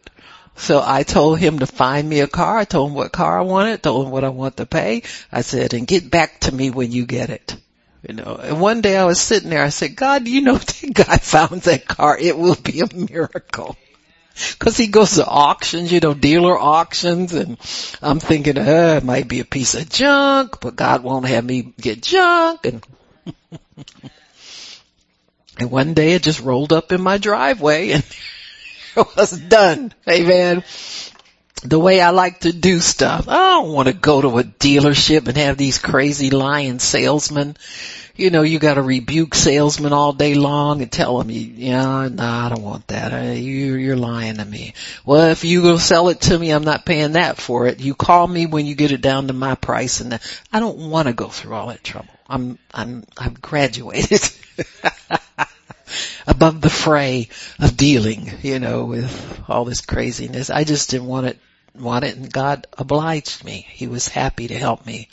So 0.55 0.83
I 0.85 1.03
told 1.03 1.39
him 1.39 1.59
to 1.59 1.65
find 1.65 2.07
me 2.07 2.19
a 2.19 2.27
car. 2.27 2.57
I 2.57 2.65
told 2.65 2.89
him 2.89 2.95
what 2.95 3.11
car 3.11 3.39
I 3.39 3.43
wanted, 3.43 3.81
told 3.81 4.05
him 4.05 4.11
what 4.11 4.23
I 4.23 4.29
want 4.29 4.57
to 4.57 4.65
pay. 4.65 5.03
I 5.31 5.41
said, 5.41 5.73
and 5.73 5.87
get 5.87 6.11
back 6.11 6.41
to 6.41 6.53
me 6.53 6.69
when 6.69 6.91
you 6.91 7.05
get 7.05 7.29
it. 7.29 7.55
You 8.07 8.13
know, 8.13 8.39
and 8.41 8.61
one 8.61 8.81
day 8.81 8.97
I 8.97 9.05
was 9.05 9.19
sitting 9.19 9.49
there, 9.49 9.63
I 9.63 9.69
said, 9.69 9.95
God, 9.95 10.27
you 10.27 10.41
know, 10.41 10.55
that 10.57 10.93
guy 10.93 11.17
found 11.17 11.61
that 11.63 11.87
car. 11.87 12.17
It 12.17 12.37
will 12.37 12.55
be 12.55 12.81
a 12.81 12.93
miracle. 12.93 13.77
Cause 14.57 14.77
he 14.77 14.87
goes 14.87 15.15
to 15.15 15.25
auctions, 15.25 15.91
you 15.91 15.99
know, 15.99 16.13
dealer 16.13 16.57
auctions, 16.57 17.33
and 17.33 17.57
I'm 18.01 18.19
thinking, 18.19 18.57
uh, 18.57 18.99
it 19.01 19.03
might 19.03 19.27
be 19.27 19.41
a 19.41 19.45
piece 19.45 19.75
of 19.75 19.89
junk, 19.89 20.61
but 20.61 20.77
God 20.77 21.03
won't 21.03 21.27
have 21.27 21.43
me 21.43 21.73
get 21.79 22.01
junk, 22.01 22.65
and, 22.65 22.85
and 25.59 25.71
one 25.71 25.93
day 25.93 26.13
it 26.13 26.23
just 26.23 26.39
rolled 26.39 26.71
up 26.71 26.93
in 26.93 27.01
my 27.01 27.17
driveway, 27.17 27.91
and 27.91 28.05
it 28.95 29.07
was 29.17 29.31
done. 29.31 29.93
Amen. 30.07 30.63
The 31.63 31.79
way 31.79 31.99
I 31.99 32.11
like 32.11 32.41
to 32.41 32.53
do 32.53 32.79
stuff. 32.79 33.27
I 33.27 33.53
don't 33.53 33.73
want 33.73 33.87
to 33.87 33.93
go 33.93 34.21
to 34.21 34.39
a 34.39 34.43
dealership 34.43 35.27
and 35.27 35.37
have 35.37 35.57
these 35.57 35.77
crazy 35.77 36.29
lying 36.29 36.79
salesmen 36.79 37.57
you 38.19 38.29
know, 38.31 38.41
you 38.41 38.59
got 38.59 38.73
to 38.73 38.81
rebuke 38.81 39.33
salesmen 39.33 39.93
all 39.93 40.11
day 40.11 40.35
long 40.35 40.81
and 40.81 40.91
tell 40.91 41.17
them, 41.17 41.29
yeah, 41.29 42.09
no, 42.09 42.23
I 42.23 42.49
don't 42.49 42.61
want 42.61 42.87
that. 42.87 43.13
Uh, 43.13 43.31
you, 43.31 43.75
you're 43.75 43.95
lying 43.95 44.35
to 44.35 44.45
me. 44.45 44.73
Well, 45.05 45.31
if 45.31 45.45
you 45.45 45.61
go 45.61 45.77
sell 45.77 46.09
it 46.09 46.21
to 46.21 46.37
me, 46.37 46.51
I'm 46.51 46.65
not 46.65 46.85
paying 46.85 47.13
that 47.13 47.37
for 47.37 47.67
it. 47.67 47.79
You 47.79 47.95
call 47.95 48.27
me 48.27 48.45
when 48.45 48.65
you 48.65 48.75
get 48.75 48.91
it 48.91 48.99
down 48.99 49.27
to 49.27 49.33
my 49.33 49.55
price, 49.55 50.01
and. 50.01 50.19
I 50.51 50.59
don't 50.59 50.89
want 50.89 51.07
to 51.07 51.13
go 51.13 51.27
through 51.27 51.53
all 51.53 51.67
that 51.67 51.83
trouble. 51.83 52.09
I'm, 52.27 52.57
I'm, 52.73 53.05
I've 53.17 53.41
graduated. 53.41 54.21
above 56.27 56.61
the 56.61 56.69
fray 56.69 57.29
of 57.59 57.77
dealing, 57.77 58.31
you 58.41 58.59
know, 58.59 58.85
with 58.85 59.43
all 59.47 59.63
this 59.65 59.81
craziness. 59.81 60.49
I 60.49 60.63
just 60.63 60.89
didn't 60.89 61.07
want 61.07 61.27
it, 61.27 61.39
want 61.75 62.05
it 62.05 62.15
and 62.15 62.31
God 62.31 62.67
obliged 62.77 63.43
me. 63.43 63.67
He 63.69 63.87
was 63.87 64.07
happy 64.07 64.47
to 64.47 64.57
help 64.57 64.85
me 64.85 65.09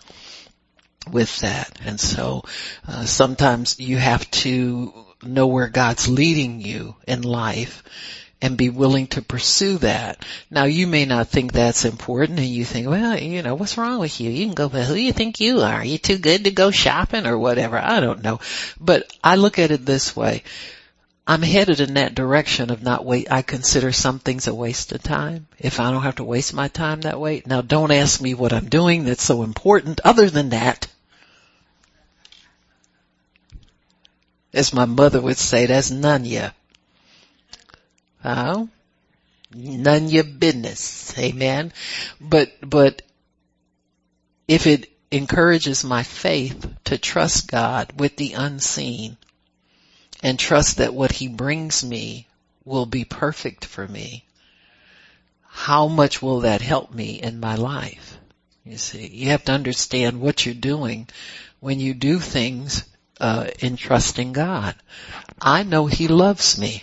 with 1.11 1.41
that. 1.41 1.79
And 1.85 2.01
so 2.01 2.45
uh, 2.87 3.05
sometimes 3.05 3.79
you 3.79 3.97
have 3.97 4.29
to 4.43 4.93
know 5.23 5.47
where 5.47 5.69
God's 5.69 6.09
leading 6.09 6.61
you 6.61 6.97
in 7.07 7.23
life 7.23 7.83
and 8.43 8.57
be 8.57 8.69
willing 8.69 9.07
to 9.09 9.23
pursue 9.23 9.79
that. 9.79 10.25
Now 10.51 10.65
you 10.65 10.87
may 10.87 11.07
not 11.07 11.29
think 11.29 11.53
that's 11.53 11.85
important 11.85 12.39
and 12.39 12.49
you 12.49 12.65
think, 12.65 12.89
well, 12.89 13.19
you 13.19 13.43
know, 13.43 13.55
what's 13.55 13.79
wrong 13.79 13.99
with 13.99 14.21
you? 14.21 14.31
You 14.31 14.47
can 14.47 14.55
go, 14.55 14.67
well, 14.67 14.85
who 14.85 14.95
do 14.95 15.01
you 15.01 15.13
think 15.13 15.41
you 15.41 15.61
are? 15.61 15.77
Are 15.77 15.85
you 15.85 15.99
too 15.99 16.19
good 16.19 16.45
to 16.45 16.51
go 16.51 16.71
shopping 16.71 17.27
or 17.27 17.39
whatever? 17.39 17.79
I 17.79 18.01
don't 18.01 18.23
know. 18.23 18.41
But 18.79 19.11
I 19.25 19.37
look 19.37 19.59
at 19.59 19.71
it 19.71 19.87
this 19.87 20.15
way. 20.15 20.43
I'm 21.29 21.43
headed 21.43 21.81
in 21.81 21.95
that 21.95 22.15
direction 22.15 22.71
of 22.71 22.83
not 22.83 23.05
wait. 23.05 23.33
I 23.33 23.43
consider 23.43 23.91
some 23.91 24.21
things 24.21 24.47
a 24.47 24.55
waste 24.55 24.93
of 24.93 25.03
time 25.03 25.49
if 25.59 25.81
I 25.81 25.91
don't 25.91 26.03
have 26.03 26.17
to 26.17 26.25
waste 26.25 26.55
my 26.55 26.69
time 26.69 27.01
that 27.01 27.19
way. 27.19 27.43
Now 27.45 27.63
don't 27.63 27.91
ask 27.91 28.21
me 28.21 28.35
what 28.35 28.53
I'm 28.53 28.69
doing 28.69 29.05
that's 29.05 29.25
so 29.25 29.43
important 29.43 30.01
other 30.05 30.31
than 30.31 30.51
that. 30.51 30.87
As 34.53 34.73
my 34.73 34.85
mother 34.85 35.21
would 35.21 35.37
say, 35.37 35.67
that's 35.67 35.91
none 35.91 36.25
ya. 36.25 36.51
Oh, 38.25 38.69
none 39.53 40.09
your 40.09 40.25
business. 40.25 41.13
Amen. 41.19 41.73
But, 42.21 42.53
but 42.63 43.03
if 44.47 44.69
it 44.69 44.89
encourages 45.11 45.83
my 45.83 46.05
faith 46.05 46.69
to 46.85 46.99
trust 46.99 47.49
God 47.49 47.99
with 47.99 48.17
the 48.17 48.35
unseen 48.35 49.17
and 50.23 50.39
trust 50.39 50.79
that 50.79 50.95
what 50.95 51.13
he 51.13 51.29
brings 51.29 51.85
me 51.85 52.27
will 52.65 52.87
be 52.87 53.05
perfect 53.05 53.65
for 53.65 53.87
me, 53.87 54.25
how 55.49 55.89
much 55.89 56.21
will 56.21 56.41
that 56.41 56.61
help 56.61 56.93
me 56.93 57.21
in 57.23 57.41
my 57.41 57.55
life? 57.55 58.19
You 58.65 58.79
see, 58.79 59.07
you 59.07 59.29
have 59.29 59.45
to 59.45 59.53
understand 59.53 60.21
what 60.21 60.45
you're 60.45 60.55
doing 60.55 61.09
when 61.61 61.81
you 61.81 61.95
do 61.95 62.19
things 62.19 62.85
uh, 63.21 63.49
in 63.61 63.77
trusting 63.77 64.33
God. 64.33 64.75
I 65.41 65.63
know 65.63 65.87
He 65.87 66.09
loves 66.09 66.59
me 66.59 66.83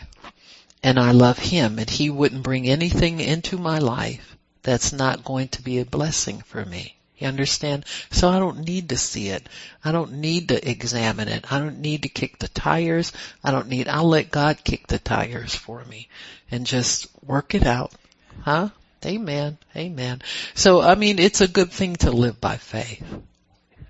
and 0.82 1.00
I 1.00 1.12
love 1.12 1.38
Him 1.38 1.80
and 1.80 1.90
He 1.90 2.10
wouldn't 2.10 2.44
bring 2.44 2.68
anything 2.68 3.20
into 3.20 3.58
my 3.58 3.80
life 3.80 4.38
that's 4.64 4.94
not 4.94 5.26
going 5.26 5.50
to 5.50 5.62
be 5.62 5.80
a 5.80 5.86
blessing 5.86 6.42
for 6.42 6.64
me. 6.66 6.93
You 7.18 7.28
understand? 7.28 7.86
So 8.12 8.30
I 8.30 8.40
don't 8.40 8.66
need 8.66 8.90
to 8.90 8.98
see 8.98 9.30
it. 9.30 9.48
I 9.84 9.92
don't 9.92 10.14
need 10.14 10.50
to 10.50 10.70
examine 10.70 11.28
it. 11.28 11.52
I 11.52 11.60
don't 11.60 11.80
need 11.80 12.04
to 12.04 12.10
kick 12.10 12.40
the 12.40 12.48
tires. 12.48 13.14
I 13.44 13.52
don't 13.52 13.70
need, 13.70 13.88
I'll 13.88 14.08
let 14.08 14.32
God 14.32 14.64
kick 14.64 14.88
the 14.88 15.00
tires 15.00 15.54
for 15.54 15.84
me 15.86 16.10
and 16.50 16.66
just 16.66 17.08
work 17.24 17.54
it 17.56 17.66
out. 17.66 17.94
Huh? 18.42 18.70
Amen. 19.06 19.58
Amen. 19.76 20.22
So 20.54 20.82
I 20.82 20.96
mean, 20.96 21.20
it's 21.20 21.42
a 21.42 21.48
good 21.48 21.72
thing 21.72 21.96
to 21.98 22.12
live 22.12 22.42
by 22.42 22.58
faith. 22.58 23.04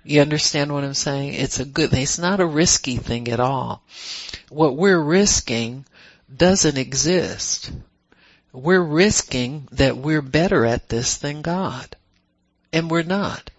You 0.04 0.20
understand 0.20 0.72
what 0.72 0.84
I'm 0.84 0.94
saying? 0.94 1.34
It's 1.34 1.60
a 1.60 1.64
good, 1.64 1.94
it's 1.94 2.18
not 2.18 2.40
a 2.40 2.46
risky 2.46 2.96
thing 2.96 3.28
at 3.28 3.40
all. 3.40 3.82
What 4.50 4.76
we're 4.76 5.00
risking 5.00 5.86
doesn't 6.34 6.76
exist. 6.76 7.72
We're 8.52 8.82
risking 8.82 9.66
that 9.72 9.96
we're 9.96 10.22
better 10.22 10.66
at 10.66 10.88
this 10.88 11.16
than 11.16 11.42
God. 11.42 11.96
And 12.74 12.90
we're 12.90 13.04
not. 13.04 13.50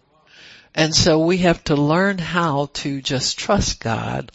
And 0.76 0.94
so 0.94 1.20
we 1.20 1.38
have 1.38 1.64
to 1.64 1.76
learn 1.78 2.18
how 2.18 2.70
to 2.74 3.02
just 3.02 3.40
trust 3.40 3.80
God 3.80 4.30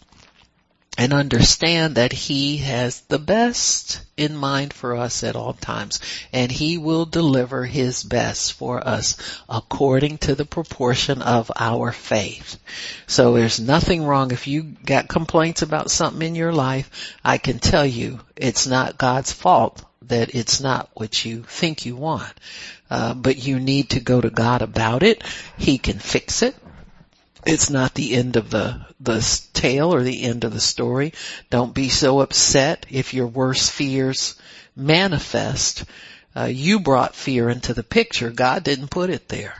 and 0.97 1.13
understand 1.13 1.95
that 1.95 2.11
He 2.11 2.57
has 2.57 3.01
the 3.01 3.19
best 3.19 4.01
in 4.17 4.35
mind 4.35 4.73
for 4.73 4.95
us 4.95 5.23
at 5.23 5.35
all 5.35 5.53
times 5.53 5.99
and 6.33 6.51
He 6.51 6.79
will 6.79 7.05
deliver 7.05 7.63
His 7.63 8.03
best 8.03 8.53
for 8.53 8.85
us 8.85 9.17
according 9.47 10.17
to 10.19 10.33
the 10.33 10.45
proportion 10.45 11.21
of 11.21 11.51
our 11.55 11.91
faith. 11.91 12.57
So 13.05 13.33
there's 13.33 13.59
nothing 13.59 14.03
wrong 14.03 14.31
if 14.31 14.47
you 14.47 14.63
got 14.63 15.07
complaints 15.07 15.61
about 15.61 15.91
something 15.91 16.27
in 16.27 16.33
your 16.33 16.53
life, 16.53 17.15
I 17.23 17.37
can 17.37 17.59
tell 17.59 17.85
you 17.85 18.19
it's 18.35 18.65
not 18.65 18.97
God's 18.97 19.31
fault 19.31 19.85
that 20.07 20.33
it's 20.35 20.59
not 20.59 20.89
what 20.93 21.23
you 21.23 21.43
think 21.43 21.85
you 21.85 21.95
want. 21.95 22.33
Uh, 22.91 23.13
but 23.13 23.37
you 23.37 23.57
need 23.57 23.91
to 23.91 24.01
go 24.01 24.19
to 24.19 24.29
God 24.29 24.61
about 24.61 25.01
it. 25.01 25.23
He 25.57 25.77
can 25.77 25.97
fix 25.97 26.41
it. 26.41 26.53
It's 27.45 27.69
not 27.69 27.93
the 27.93 28.13
end 28.13 28.35
of 28.35 28.49
the, 28.49 28.85
the 28.99 29.41
tale 29.53 29.93
or 29.93 30.03
the 30.03 30.23
end 30.23 30.43
of 30.43 30.51
the 30.51 30.59
story. 30.59 31.13
Don't 31.49 31.73
be 31.73 31.87
so 31.87 32.19
upset 32.19 32.85
if 32.89 33.13
your 33.13 33.27
worst 33.27 33.71
fears 33.71 34.35
manifest. 34.75 35.85
Uh, 36.35 36.49
you 36.51 36.81
brought 36.81 37.15
fear 37.15 37.49
into 37.49 37.73
the 37.73 37.81
picture. 37.81 38.29
God 38.29 38.65
didn't 38.65 38.91
put 38.91 39.09
it 39.09 39.29
there. 39.29 39.55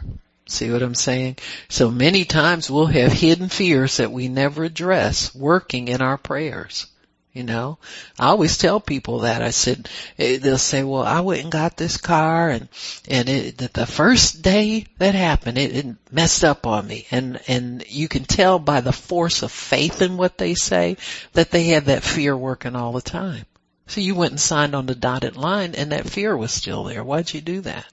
See 0.47 0.69
what 0.69 0.83
I'm 0.83 0.93
saying? 0.93 1.37
So 1.69 1.89
many 1.89 2.25
times 2.25 2.69
we'll 2.69 2.87
have 2.87 3.13
hidden 3.13 3.47
fears 3.47 3.97
that 3.97 4.11
we 4.11 4.27
never 4.27 4.65
address 4.65 5.33
working 5.33 5.87
in 5.87 6.01
our 6.01 6.17
prayers. 6.17 6.87
You 7.33 7.43
know, 7.43 7.77
I 8.19 8.27
always 8.27 8.57
tell 8.57 8.81
people 8.81 9.19
that. 9.19 9.41
I 9.41 9.51
said, 9.51 9.87
eh, 10.19 10.37
they'll 10.37 10.57
say, 10.57 10.83
well, 10.83 11.03
I 11.03 11.21
went 11.21 11.43
and 11.43 11.51
got 11.51 11.77
this 11.77 11.95
car 11.95 12.49
and, 12.49 12.67
and 13.07 13.29
it, 13.29 13.57
the 13.73 13.85
first 13.85 14.41
day 14.41 14.85
that 14.97 15.15
happened, 15.15 15.57
it, 15.57 15.73
it 15.73 15.95
messed 16.11 16.43
up 16.43 16.67
on 16.67 16.85
me. 16.85 17.07
And, 17.09 17.39
and 17.47 17.85
you 17.87 18.09
can 18.09 18.25
tell 18.25 18.59
by 18.59 18.81
the 18.81 18.91
force 18.91 19.43
of 19.43 19.51
faith 19.51 20.01
in 20.01 20.17
what 20.17 20.37
they 20.37 20.55
say 20.55 20.97
that 21.31 21.51
they 21.51 21.65
had 21.65 21.85
that 21.85 22.03
fear 22.03 22.35
working 22.35 22.75
all 22.75 22.91
the 22.91 23.01
time. 23.01 23.45
So 23.87 24.01
you 24.01 24.13
went 24.13 24.31
and 24.31 24.39
signed 24.39 24.75
on 24.75 24.85
the 24.85 24.95
dotted 24.95 25.37
line 25.37 25.73
and 25.75 25.93
that 25.93 26.09
fear 26.09 26.35
was 26.35 26.51
still 26.51 26.83
there. 26.83 27.03
Why'd 27.03 27.33
you 27.33 27.39
do 27.39 27.61
that? 27.61 27.85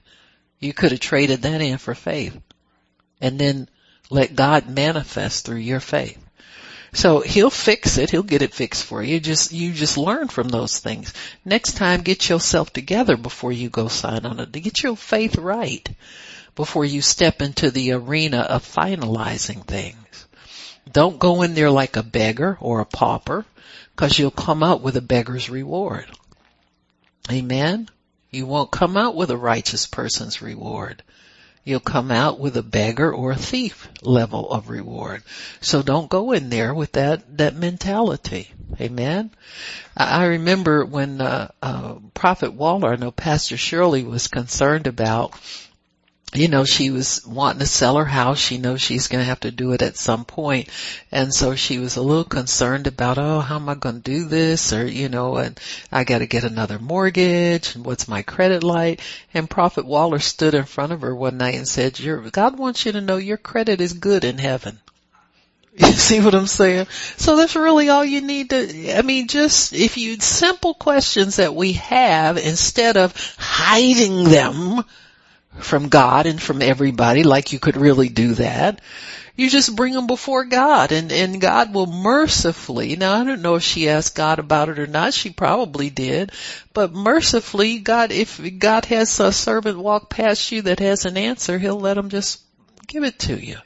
You 0.59 0.73
could 0.73 0.91
have 0.91 0.99
traded 0.99 1.43
that 1.43 1.61
in 1.61 1.77
for 1.77 1.95
faith 1.95 2.37
and 3.21 3.39
then 3.39 3.69
let 4.09 4.35
God 4.35 4.67
manifest 4.69 5.45
through 5.45 5.57
your 5.57 5.79
faith. 5.79 6.17
So 6.93 7.21
he'll 7.21 7.49
fix 7.49 7.97
it. 7.97 8.09
He'll 8.09 8.23
get 8.23 8.41
it 8.41 8.53
fixed 8.53 8.83
for 8.83 9.03
you. 9.03 9.19
Just, 9.19 9.51
you 9.51 9.73
just 9.73 9.97
learn 9.97 10.27
from 10.27 10.49
those 10.49 10.79
things. 10.79 11.13
Next 11.45 11.73
time, 11.73 12.01
get 12.01 12.27
yourself 12.29 12.73
together 12.73 13.15
before 13.15 13.51
you 13.51 13.69
go 13.69 13.87
sign 13.87 14.25
on 14.25 14.39
it. 14.39 14.51
Get 14.51 14.81
your 14.81 14.95
faith 14.95 15.37
right 15.37 15.87
before 16.55 16.85
you 16.85 17.01
step 17.01 17.41
into 17.41 17.71
the 17.71 17.93
arena 17.93 18.39
of 18.39 18.65
finalizing 18.65 19.63
things. 19.63 20.25
Don't 20.91 21.19
go 21.19 21.43
in 21.43 21.53
there 21.53 21.69
like 21.69 21.95
a 21.95 22.03
beggar 22.03 22.57
or 22.59 22.79
a 22.79 22.85
pauper 22.85 23.45
because 23.95 24.17
you'll 24.17 24.31
come 24.31 24.63
out 24.63 24.81
with 24.81 24.97
a 24.97 25.01
beggar's 25.01 25.49
reward. 25.49 26.05
Amen. 27.31 27.87
You 28.31 28.45
won't 28.47 28.71
come 28.71 28.97
out 28.97 29.15
with 29.15 29.29
a 29.29 29.37
righteous 29.37 29.85
person's 29.85 30.41
reward 30.41 31.03
you'll 31.63 31.79
come 31.79 32.11
out 32.11 32.39
with 32.39 32.57
a 32.57 32.63
beggar 32.63 33.11
or 33.11 33.31
a 33.31 33.35
thief 33.35 33.89
level 34.01 34.51
of 34.51 34.69
reward. 34.69 35.23
So 35.61 35.81
don't 35.81 36.09
go 36.09 36.31
in 36.31 36.49
there 36.49 36.73
with 36.73 36.93
that, 36.93 37.37
that 37.37 37.55
mentality. 37.55 38.51
Amen. 38.79 39.31
I 39.97 40.25
remember 40.25 40.85
when, 40.85 41.21
uh, 41.21 41.51
uh, 41.61 41.95
Prophet 42.13 42.53
Waller, 42.53 42.93
I 42.93 42.95
know 42.95 43.11
Pastor 43.11 43.57
Shirley 43.57 44.03
was 44.03 44.27
concerned 44.27 44.87
about 44.87 45.33
you 46.33 46.47
know, 46.47 46.63
she 46.63 46.91
was 46.91 47.25
wanting 47.25 47.59
to 47.59 47.65
sell 47.65 47.97
her 47.97 48.05
house. 48.05 48.37
She 48.37 48.59
knows 48.59 48.81
she's 48.81 49.07
going 49.07 49.21
to 49.21 49.29
have 49.29 49.39
to 49.41 49.51
do 49.51 49.71
it 49.71 49.81
at 49.81 49.97
some 49.97 50.25
point. 50.25 50.69
And 51.11 51.33
so 51.33 51.55
she 51.55 51.79
was 51.79 51.95
a 51.95 52.03
little 52.03 52.23
concerned 52.23 52.85
about, 52.85 53.17
oh, 53.17 53.39
how 53.39 53.55
am 53.55 53.67
I 53.67 53.75
going 53.75 53.95
to 53.95 54.01
do 54.01 54.25
this? 54.25 54.71
Or, 54.71 54.85
you 54.85 55.09
know, 55.09 55.37
and 55.37 55.59
I 55.91 56.03
got 56.03 56.19
to 56.19 56.27
get 56.27 56.43
another 56.43 56.77
mortgage 56.77 57.75
and 57.75 57.83
what's 57.83 58.07
my 58.07 58.21
credit 58.21 58.63
like? 58.63 59.01
And 59.33 59.49
Prophet 59.49 59.85
Waller 59.85 60.19
stood 60.19 60.53
in 60.53 60.65
front 60.65 60.91
of 60.91 61.01
her 61.01 61.15
one 61.15 61.37
night 61.37 61.55
and 61.55 61.67
said, 61.67 61.99
your, 61.99 62.21
God 62.29 62.59
wants 62.59 62.85
you 62.85 62.91
to 62.91 63.01
know 63.01 63.17
your 63.17 63.37
credit 63.37 63.81
is 63.81 63.93
good 63.93 64.23
in 64.23 64.37
heaven. 64.37 64.79
You 65.79 65.93
see 65.93 66.19
what 66.19 66.35
I'm 66.35 66.47
saying? 66.47 66.87
So 67.15 67.37
that's 67.37 67.55
really 67.55 67.87
all 67.87 68.03
you 68.03 68.19
need 68.19 68.49
to, 68.49 68.97
I 68.97 69.01
mean, 69.01 69.27
just 69.27 69.71
if 69.71 69.95
you, 69.95 70.17
simple 70.19 70.73
questions 70.73 71.37
that 71.37 71.55
we 71.55 71.73
have 71.73 72.37
instead 72.37 72.97
of 72.97 73.15
hiding 73.37 74.25
them, 74.25 74.83
from 75.57 75.89
God 75.89 76.25
and 76.25 76.41
from 76.41 76.61
everybody 76.61 77.23
like 77.23 77.53
you 77.53 77.59
could 77.59 77.77
really 77.77 78.09
do 78.09 78.33
that. 78.35 78.81
You 79.35 79.49
just 79.49 79.75
bring 79.75 79.93
them 79.93 80.07
before 80.07 80.43
God 80.43 80.91
and, 80.91 81.11
and 81.11 81.39
God 81.39 81.73
will 81.73 81.87
mercifully, 81.87 82.97
now 82.97 83.13
I 83.13 83.23
don't 83.23 83.41
know 83.41 83.55
if 83.55 83.63
she 83.63 83.87
asked 83.87 84.15
God 84.15 84.39
about 84.39 84.67
it 84.67 84.79
or 84.79 84.87
not, 84.87 85.13
she 85.13 85.29
probably 85.29 85.89
did, 85.89 86.31
but 86.73 86.91
mercifully 86.91 87.79
God, 87.79 88.11
if 88.11 88.41
God 88.59 88.85
has 88.85 89.17
a 89.19 89.31
servant 89.31 89.77
walk 89.77 90.09
past 90.09 90.51
you 90.51 90.63
that 90.63 90.79
has 90.79 91.05
an 91.05 91.15
answer, 91.15 91.57
he'll 91.57 91.79
let 91.79 91.97
him 91.97 92.09
just 92.09 92.41
give 92.87 93.03
it 93.03 93.19
to 93.19 93.35
you. 93.35 93.57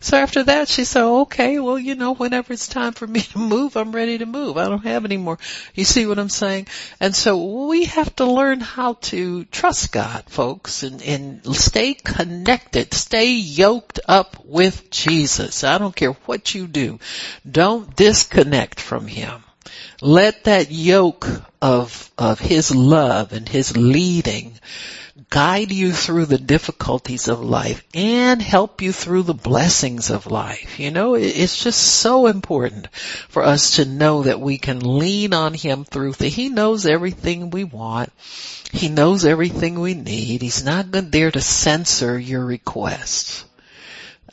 So 0.00 0.16
after 0.16 0.42
that, 0.44 0.68
she 0.68 0.84
said, 0.84 1.04
okay, 1.04 1.58
well, 1.58 1.78
you 1.78 1.94
know, 1.94 2.14
whenever 2.14 2.52
it's 2.52 2.68
time 2.68 2.92
for 2.92 3.06
me 3.06 3.20
to 3.32 3.38
move, 3.38 3.76
I'm 3.76 3.92
ready 3.92 4.18
to 4.18 4.26
move. 4.26 4.56
I 4.56 4.68
don't 4.68 4.84
have 4.84 5.04
any 5.04 5.16
more. 5.16 5.38
You 5.74 5.84
see 5.84 6.06
what 6.06 6.18
I'm 6.18 6.28
saying? 6.28 6.68
And 7.00 7.14
so 7.14 7.66
we 7.66 7.86
have 7.86 8.14
to 8.16 8.26
learn 8.26 8.60
how 8.60 8.94
to 8.94 9.44
trust 9.46 9.92
God, 9.92 10.24
folks, 10.28 10.82
and, 10.82 11.02
and 11.02 11.56
stay 11.56 11.94
connected, 11.94 12.92
stay 12.94 13.32
yoked 13.32 14.00
up 14.06 14.44
with 14.44 14.90
Jesus. 14.90 15.64
I 15.64 15.78
don't 15.78 15.96
care 15.96 16.12
what 16.26 16.54
you 16.54 16.66
do. 16.66 16.98
Don't 17.50 17.94
disconnect 17.96 18.80
from 18.80 19.06
Him. 19.06 19.42
Let 20.00 20.44
that 20.44 20.70
yoke 20.70 21.26
of, 21.60 22.10
of 22.18 22.38
His 22.38 22.74
love 22.74 23.32
and 23.32 23.48
His 23.48 23.76
leading 23.76 24.58
guide 25.30 25.72
you 25.72 25.92
through 25.92 26.26
the 26.26 26.38
difficulties 26.38 27.28
of 27.28 27.40
life 27.40 27.82
and 27.94 28.42
help 28.42 28.82
you 28.82 28.92
through 28.92 29.22
the 29.22 29.34
blessings 29.34 30.10
of 30.10 30.26
life. 30.26 30.78
You 30.78 30.90
know, 30.90 31.14
it's 31.14 31.62
just 31.62 31.80
so 31.80 32.26
important 32.26 32.88
for 33.28 33.42
us 33.42 33.76
to 33.76 33.84
know 33.86 34.24
that 34.24 34.40
we 34.40 34.58
can 34.58 34.98
lean 34.98 35.32
on 35.32 35.54
Him 35.54 35.84
through 35.84 36.12
He 36.18 36.50
knows 36.50 36.84
everything 36.84 37.50
we 37.50 37.64
want. 37.64 38.12
He 38.72 38.88
knows 38.88 39.24
everything 39.24 39.80
we 39.80 39.94
need. 39.94 40.42
He's 40.42 40.64
not 40.64 40.86
there 40.90 41.30
to 41.30 41.40
censor 41.40 42.18
your 42.18 42.44
requests 42.44 43.45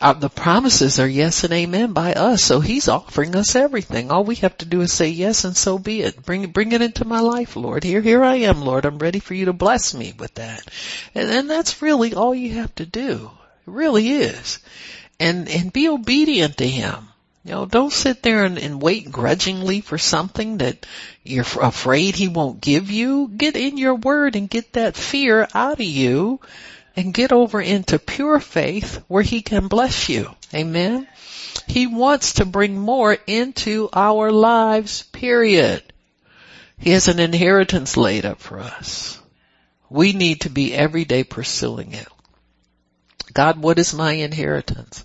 uh, 0.03 0.11
the 0.11 0.29
promises 0.29 0.99
are 0.99 1.07
yes 1.07 1.45
and 1.45 1.53
amen 1.53 1.93
by 1.93 2.11
us. 2.11 2.43
So 2.43 2.59
he's 2.59 2.89
offering 2.89 3.37
us 3.37 3.55
everything. 3.55 4.11
All 4.11 4.25
we 4.25 4.35
have 4.35 4.57
to 4.57 4.65
do 4.65 4.81
is 4.81 4.91
say 4.91 5.07
yes 5.07 5.45
and 5.45 5.55
so 5.55 5.79
be 5.79 6.01
it. 6.01 6.25
Bring, 6.25 6.51
bring 6.51 6.73
it 6.73 6.81
into 6.81 7.05
my 7.05 7.21
life, 7.21 7.55
Lord. 7.55 7.85
Here, 7.85 8.01
here 8.01 8.21
I 8.21 8.35
am, 8.35 8.59
Lord. 8.59 8.83
I'm 8.83 8.97
ready 8.97 9.19
for 9.19 9.33
you 9.33 9.45
to 9.45 9.53
bless 9.53 9.93
me 9.93 10.13
with 10.19 10.33
that. 10.33 10.61
And 11.15 11.29
then 11.29 11.47
that's 11.47 11.81
really 11.81 12.13
all 12.13 12.35
you 12.35 12.55
have 12.55 12.75
to 12.75 12.85
do. 12.85 13.31
It 13.65 13.71
really 13.71 14.09
is. 14.09 14.59
And, 15.21 15.47
and 15.47 15.71
be 15.71 15.87
obedient 15.87 16.57
to 16.57 16.67
him. 16.67 17.07
You 17.45 17.51
know, 17.51 17.65
don't 17.65 17.93
sit 17.93 18.21
there 18.23 18.43
and, 18.43 18.57
and 18.57 18.81
wait 18.81 19.09
grudgingly 19.09 19.79
for 19.79 19.97
something 19.97 20.57
that 20.57 20.85
you're 21.23 21.45
afraid 21.61 22.15
he 22.15 22.27
won't 22.27 22.59
give 22.59 22.91
you. 22.91 23.29
Get 23.29 23.55
in 23.55 23.77
your 23.77 23.95
word 23.95 24.35
and 24.35 24.49
get 24.49 24.73
that 24.73 24.97
fear 24.97 25.47
out 25.53 25.79
of 25.79 25.85
you 25.85 26.41
and 26.95 27.13
get 27.13 27.31
over 27.31 27.61
into 27.61 27.99
pure 27.99 28.39
faith 28.39 29.03
where 29.07 29.23
he 29.23 29.41
can 29.41 29.67
bless 29.67 30.09
you. 30.09 30.29
Amen. 30.53 31.07
He 31.67 31.87
wants 31.87 32.33
to 32.33 32.45
bring 32.45 32.77
more 32.77 33.17
into 33.27 33.89
our 33.93 34.31
lives, 34.31 35.03
period. 35.03 35.81
He 36.77 36.91
has 36.91 37.07
an 37.07 37.19
inheritance 37.19 37.95
laid 37.97 38.25
up 38.25 38.39
for 38.39 38.59
us. 38.59 39.19
We 39.89 40.13
need 40.13 40.41
to 40.41 40.49
be 40.49 40.73
every 40.73 41.05
day 41.05 41.23
pursuing 41.23 41.93
it. 41.93 42.07
God, 43.33 43.61
what 43.61 43.79
is 43.79 43.93
my 43.93 44.11
inheritance? 44.11 45.03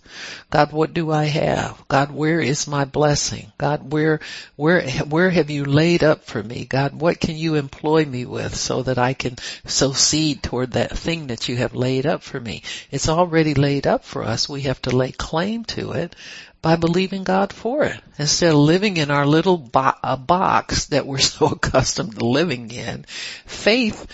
God, 0.50 0.72
what 0.72 0.92
do 0.92 1.10
I 1.10 1.24
have? 1.24 1.82
God, 1.88 2.10
where 2.12 2.40
is 2.40 2.66
my 2.68 2.84
blessing? 2.84 3.52
God, 3.56 3.90
where, 3.90 4.20
where, 4.56 4.82
where 5.08 5.30
have 5.30 5.50
you 5.50 5.64
laid 5.64 6.04
up 6.04 6.24
for 6.24 6.42
me? 6.42 6.64
God, 6.64 7.00
what 7.00 7.20
can 7.20 7.36
you 7.36 7.54
employ 7.54 8.04
me 8.04 8.26
with 8.26 8.54
so 8.54 8.82
that 8.82 8.98
I 8.98 9.14
can 9.14 9.36
sow 9.66 9.92
seed 9.92 10.42
toward 10.42 10.72
that 10.72 10.96
thing 10.96 11.28
that 11.28 11.48
you 11.48 11.56
have 11.56 11.74
laid 11.74 12.06
up 12.06 12.22
for 12.22 12.38
me? 12.38 12.62
It's 12.90 13.08
already 13.08 13.54
laid 13.54 13.86
up 13.86 14.04
for 14.04 14.22
us. 14.22 14.48
We 14.48 14.62
have 14.62 14.82
to 14.82 14.96
lay 14.96 15.12
claim 15.12 15.64
to 15.66 15.92
it 15.92 16.14
by 16.60 16.76
believing 16.76 17.24
God 17.24 17.52
for 17.52 17.84
it 17.84 18.00
instead 18.18 18.52
of 18.52 18.58
living 18.58 18.96
in 18.96 19.10
our 19.10 19.26
little 19.26 19.56
bo- 19.56 20.16
box 20.18 20.86
that 20.86 21.06
we're 21.06 21.18
so 21.18 21.46
accustomed 21.46 22.18
to 22.18 22.24
living 22.24 22.70
in. 22.70 23.04
Faith 23.46 24.06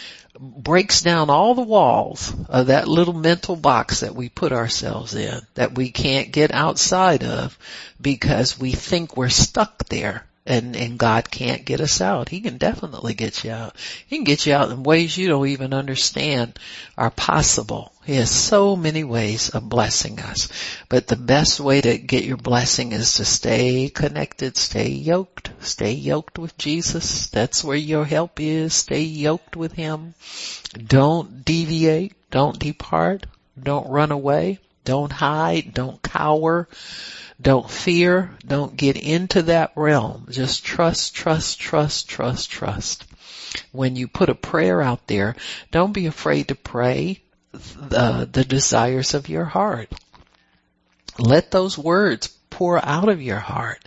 breaks 0.45 1.01
down 1.03 1.31
all 1.31 1.55
the 1.55 1.63
walls 1.63 2.33
of 2.49 2.67
that 2.67 2.87
little 2.87 3.15
mental 3.15 3.57
box 3.57 4.01
that 4.01 4.15
we 4.15 4.29
put 4.29 4.53
ourselves 4.53 5.15
in 5.15 5.41
that 5.55 5.75
we 5.75 5.91
can't 5.91 6.33
get 6.33 6.53
outside 6.53 7.25
of 7.25 7.59
because 8.01 8.59
we 8.59 8.73
think 8.73 9.17
we're 9.17 9.29
stuck 9.29 9.85
there 9.89 10.27
and, 10.47 10.77
and 10.77 10.99
God 10.99 11.31
can't 11.31 11.65
get 11.65 11.81
us 11.81 12.01
out. 12.01 12.29
He 12.29 12.41
can 12.41 12.59
definitely 12.59 13.15
get 13.15 13.45
you 13.45 13.51
out. 13.51 13.75
He 14.07 14.17
can 14.17 14.25
get 14.25 14.45
you 14.45 14.55
out 14.55 14.71
in 14.71 14.83
ways 14.83 15.17
you 15.17 15.29
don't 15.29 15.49
even 15.49 15.73
understand 15.73 16.59
are 16.99 17.11
possible. 17.11 17.93
He 18.05 18.17
has 18.17 18.31
so 18.31 18.77
many 18.77 19.05
ways 19.05 19.49
of 19.49 19.69
blessing 19.69 20.21
us. 20.21 20.49
But 20.91 21.07
the 21.07 21.17
best 21.17 21.61
way 21.61 21.81
to 21.81 21.97
get 21.97 22.25
your 22.25 22.37
blessing 22.37 22.93
is 22.93 23.15
to 23.15 23.25
stay 23.25 23.89
connected, 23.89 24.59
stay 24.59 24.89
yoked, 24.89 25.51
stay 25.61 25.93
yoked 25.93 26.39
with 26.39 26.59
Jesus. 26.59 27.29
That's 27.29 27.65
where 27.65 27.77
your 27.77 28.05
help 28.05 28.39
is. 28.39 28.75
Stay 28.75 29.03
yoked 29.03 29.57
with 29.57 29.73
Him. 29.73 30.15
Don't 30.75 31.45
deviate. 31.45 32.13
Don't 32.31 32.59
depart. 32.59 33.25
Don't 33.61 33.89
run 33.89 34.13
away. 34.13 34.59
Don't 34.85 35.13
hide. 35.13 35.73
Don't 35.73 36.03
cower. 36.03 36.69
Don't 37.41 37.69
fear. 37.69 38.31
Don't 38.47 38.77
get 38.77 38.97
into 38.97 39.43
that 39.43 39.73
realm. 39.75 40.27
Just 40.31 40.65
trust, 40.65 41.15
trust, 41.15 41.61
trust, 41.61 42.09
trust, 42.09 42.51
trust. 42.51 43.05
When 43.73 43.97
you 43.97 44.09
put 44.09 44.29
a 44.29 44.35
prayer 44.35 44.81
out 44.81 45.07
there, 45.07 45.37
don't 45.71 45.93
be 45.93 46.07
afraid 46.07 46.49
to 46.49 46.55
pray 46.55 47.23
the, 47.53 47.99
uh, 47.99 48.25
the 48.31 48.45
desires 48.45 49.15
of 49.15 49.29
your 49.29 49.45
heart. 49.45 49.93
let 51.19 51.51
those 51.51 51.79
words 51.79 52.29
pour 52.55 52.83
out 52.85 53.09
of 53.09 53.21
your 53.21 53.41
heart. 53.41 53.81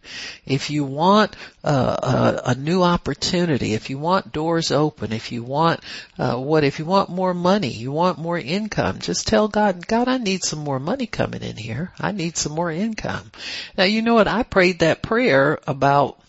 If 0.46 0.70
you 0.70 0.84
want 0.84 1.38
uh, 1.64 2.42
a, 2.44 2.52
a, 2.52 2.56
new 2.56 2.84
opportunity, 2.84 3.74
if 3.74 3.90
you 3.90 3.98
want 3.98 4.34
doors 4.34 4.72
open, 4.72 5.14
if 5.14 5.32
you 5.32 5.42
want 5.42 5.80
uh, 6.20 6.36
what, 6.36 6.66
if 6.66 6.78
you 6.78 6.84
want 6.84 7.10
more 7.10 7.34
money, 7.34 7.70
you 7.70 7.94
want 7.94 8.20
more 8.20 8.38
income, 8.38 9.00
just 9.00 9.26
tell 9.26 9.48
God, 9.48 9.88
God, 9.88 10.10
I 10.10 10.18
need 10.18 10.44
some 10.44 10.60
more 10.60 10.82
money 10.82 11.08
coming 11.08 11.44
in 11.44 11.56
here. 11.56 11.94
I 11.98 12.12
need 12.12 12.36
some 12.36 12.52
more 12.52 12.70
income. 12.70 13.32
Now 13.78 13.86
you 13.86 14.02
know 14.02 14.16
what? 14.16 14.28
I 14.28 14.44
prayed 14.44 14.80
that 14.80 15.02
prayer 15.02 15.60
about, 15.66 16.20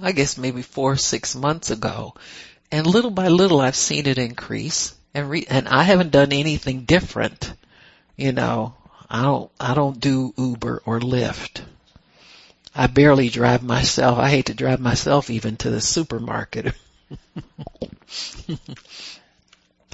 I 0.00 0.12
guess 0.12 0.38
maybe 0.38 0.62
four, 0.62 0.96
six 0.96 1.34
months 1.34 1.70
ago, 1.70 2.14
and 2.70 2.86
little 2.86 3.10
by 3.10 3.28
little 3.28 3.60
I've 3.60 3.76
seen 3.76 4.06
it 4.06 4.16
increase, 4.16 4.94
and 5.12 5.28
re- 5.28 5.46
and 5.46 5.68
I 5.68 5.82
haven't 5.82 6.10
done 6.10 6.32
anything 6.32 6.84
different. 6.84 7.52
You 8.16 8.32
know, 8.32 8.76
I 9.10 9.24
don't, 9.24 9.50
I 9.60 9.74
don't 9.74 10.00
do 10.00 10.32
Uber 10.38 10.84
or 10.86 11.00
Lyft. 11.00 11.60
I 12.74 12.86
barely 12.86 13.28
drive 13.28 13.62
myself. 13.62 14.18
I 14.18 14.30
hate 14.30 14.46
to 14.46 14.54
drive 14.54 14.80
myself 14.80 15.28
even 15.30 15.56
to 15.58 15.70
the 15.70 15.80
supermarket. 15.80 16.74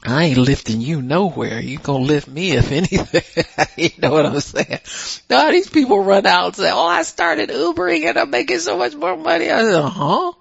I 0.05 0.25
ain't 0.25 0.39
lifting 0.39 0.81
you 0.81 1.03
nowhere. 1.03 1.61
You 1.61 1.79
gonna 1.79 2.05
lift 2.05 2.29
me 2.29 2.53
if 2.53 2.71
anything. 2.71 3.67
you 3.77 3.91
know 4.01 4.13
what 4.13 4.27
I'm 4.27 4.41
saying? 4.41 4.79
No, 5.29 5.51
these 5.51 5.69
people 5.69 6.05
run 6.05 6.25
out 6.25 6.47
and 6.47 6.57
say, 6.57 6.71
oh, 6.71 6.87
I 6.87 7.03
started 7.03 7.51
Ubering 7.51 8.05
and 8.05 8.17
I'm 8.17 8.31
making 8.31 8.61
so 8.61 8.79
much 8.79 8.95
more 8.95 9.17
money. 9.17 9.51
I 9.51 9.61
said, 9.63 9.83
huh? 9.83 10.33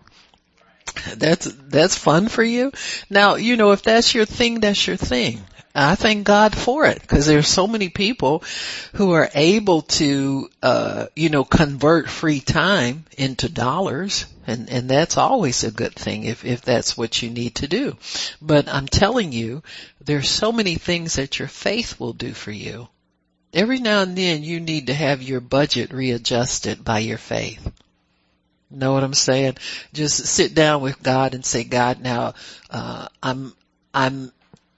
That's, 1.18 1.46
that's 1.46 1.98
fun 1.98 2.28
for 2.28 2.44
you? 2.44 2.72
Now, 3.10 3.36
you 3.36 3.58
know, 3.58 3.72
if 3.72 3.82
that's 3.82 4.14
your 4.14 4.26
thing, 4.26 4.60
that's 4.60 4.86
your 4.86 4.98
thing. 4.98 5.42
I 5.78 5.94
thank 5.96 6.26
God 6.26 6.56
for 6.56 6.86
it 6.86 7.00
because 7.00 7.28
there's 7.28 7.48
so 7.48 7.68
many 7.68 7.90
people 7.90 8.44
who 8.94 9.12
are 9.12 9.30
able 9.36 9.84
to, 9.84 10.50
uh, 10.64 11.06
you 11.16 11.30
know, 11.30 11.44
convert 11.44 12.10
free 12.10 12.40
time 12.40 13.06
into 13.16 13.48
dollars 13.48 14.26
and, 14.48 14.70
and 14.70 14.90
that's 14.90 15.18
always 15.18 15.64
a 15.64 15.72
good 15.72 15.94
thing 15.94 16.24
if, 16.24 16.46
if 16.46 16.62
that's 16.62 16.98
what 16.98 17.22
you 17.22 17.30
need 17.30 17.56
to 17.56 17.68
do. 17.68 17.96
But 18.42 18.68
I'm 18.68 18.88
telling 18.88 19.34
you, 19.34 19.62
there's 20.04 20.30
so 20.30 20.52
many 20.52 20.76
things 20.76 21.16
that 21.16 21.38
your 21.38 21.50
faith 21.50 22.00
will 22.00 22.14
do 22.14 22.34
for 22.34 22.52
you. 22.52 22.88
Every 23.54 23.80
now 23.80 24.02
and 24.02 24.18
then 24.18 24.44
you 24.44 24.60
need 24.60 24.88
to 24.88 24.94
have 24.94 25.22
your 25.22 25.42
budget 25.42 25.92
readjusted 25.92 26.84
by 26.84 27.00
your 27.00 27.18
faith. 27.18 27.72
Know 28.72 28.94
what 28.94 29.04
I'm 29.04 29.14
saying? 29.14 29.58
Just 29.94 30.26
sit 30.26 30.56
down 30.56 30.82
with 30.82 31.04
God 31.04 31.34
and 31.34 31.46
say, 31.46 31.64
God, 31.64 32.02
now, 32.02 32.34
uh, 32.70 33.08
I'm, 33.22 33.54
I'm 33.94 34.32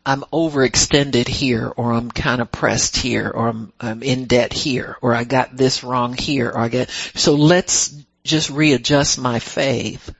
I'm 0.06 0.22
overextended 0.34 1.28
here 1.28 1.72
or 1.76 1.94
I'm 1.94 2.10
kind 2.10 2.42
of 2.42 2.52
pressed 2.52 2.98
here 2.98 3.30
or 3.30 3.50
I'm, 3.50 3.74
I'm 3.80 4.02
in 4.02 4.26
debt 4.26 4.54
here 4.54 4.98
or 5.02 5.14
I 5.14 5.24
got 5.24 5.56
this 5.56 5.84
wrong 5.84 6.14
here 6.14 6.50
or 6.50 6.58
I 6.58 6.70
get, 6.70 6.90
so 7.16 7.36
let's 7.36 7.94
just 8.24 8.50
readjust 8.50 9.20
my 9.20 9.40
faith 9.40 10.14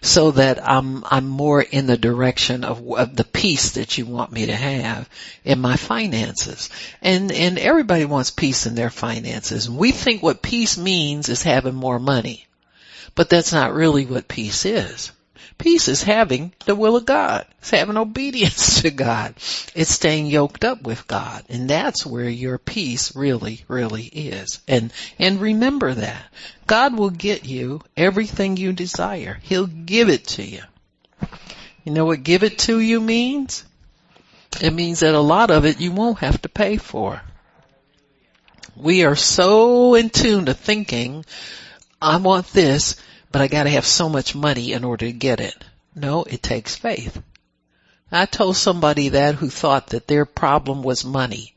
so 0.00 0.30
that 0.32 0.66
I'm, 0.66 1.04
I'm 1.04 1.28
more 1.28 1.60
in 1.60 1.86
the 1.86 1.98
direction 1.98 2.64
of, 2.64 2.90
of 2.92 3.14
the 3.14 3.24
peace 3.24 3.72
that 3.72 3.98
you 3.98 4.06
want 4.06 4.32
me 4.32 4.46
to 4.46 4.56
have 4.56 5.08
in 5.44 5.60
my 5.60 5.76
finances. 5.76 6.70
And, 7.02 7.30
and 7.30 7.58
everybody 7.58 8.04
wants 8.04 8.30
peace 8.30 8.66
in 8.66 8.74
their 8.74 8.90
finances. 8.90 9.68
We 9.68 9.92
think 9.92 10.22
what 10.22 10.42
peace 10.42 10.78
means 10.78 11.28
is 11.28 11.42
having 11.42 11.74
more 11.74 11.98
money, 11.98 12.46
but 13.14 13.28
that's 13.28 13.52
not 13.52 13.74
really 13.74 14.06
what 14.06 14.28
peace 14.28 14.64
is. 14.64 15.12
Peace 15.58 15.88
is 15.88 16.02
having 16.02 16.52
the 16.64 16.74
will 16.74 16.96
of 16.96 17.06
God. 17.06 17.46
It's 17.58 17.70
having 17.70 17.96
obedience 17.96 18.82
to 18.82 18.90
God. 18.90 19.34
It's 19.74 19.90
staying 19.90 20.26
yoked 20.26 20.64
up 20.64 20.82
with 20.82 21.06
God. 21.06 21.44
And 21.48 21.68
that's 21.68 22.04
where 22.04 22.28
your 22.28 22.58
peace 22.58 23.16
really, 23.16 23.64
really 23.68 24.04
is. 24.04 24.60
And, 24.68 24.92
and 25.18 25.40
remember 25.40 25.94
that. 25.94 26.24
God 26.66 26.96
will 26.96 27.10
get 27.10 27.44
you 27.44 27.80
everything 27.96 28.56
you 28.56 28.72
desire. 28.72 29.38
He'll 29.42 29.66
give 29.66 30.08
it 30.08 30.26
to 30.28 30.42
you. 30.42 30.62
You 31.84 31.92
know 31.92 32.04
what 32.04 32.24
give 32.24 32.42
it 32.42 32.58
to 32.60 32.80
you 32.80 33.00
means? 33.00 33.64
It 34.60 34.72
means 34.72 35.00
that 35.00 35.14
a 35.14 35.20
lot 35.20 35.50
of 35.50 35.64
it 35.64 35.80
you 35.80 35.92
won't 35.92 36.18
have 36.18 36.42
to 36.42 36.48
pay 36.48 36.76
for. 36.76 37.20
We 38.74 39.04
are 39.04 39.16
so 39.16 39.94
in 39.94 40.10
tune 40.10 40.46
to 40.46 40.54
thinking, 40.54 41.24
I 42.00 42.18
want 42.18 42.48
this, 42.48 42.96
but 43.36 43.42
I 43.42 43.48
gotta 43.48 43.68
have 43.68 43.84
so 43.84 44.08
much 44.08 44.34
money 44.34 44.72
in 44.72 44.82
order 44.82 45.04
to 45.04 45.12
get 45.12 45.40
it. 45.40 45.62
No, 45.94 46.24
it 46.24 46.42
takes 46.42 46.74
faith. 46.74 47.20
I 48.10 48.24
told 48.24 48.56
somebody 48.56 49.10
that 49.10 49.34
who 49.34 49.50
thought 49.50 49.88
that 49.88 50.06
their 50.06 50.24
problem 50.24 50.82
was 50.82 51.04
money. 51.04 51.54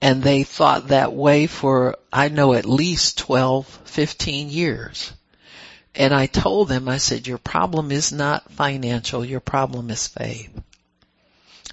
And 0.00 0.24
they 0.24 0.42
thought 0.42 0.88
that 0.88 1.12
way 1.12 1.46
for, 1.46 1.98
I 2.12 2.30
know 2.30 2.52
at 2.52 2.66
least 2.66 3.18
12, 3.18 3.64
15 3.84 4.50
years. 4.50 5.12
And 5.94 6.12
I 6.12 6.26
told 6.26 6.66
them, 6.66 6.88
I 6.88 6.98
said, 6.98 7.28
your 7.28 7.38
problem 7.38 7.92
is 7.92 8.10
not 8.10 8.50
financial, 8.50 9.24
your 9.24 9.38
problem 9.38 9.90
is 9.90 10.08
faith. 10.08 10.50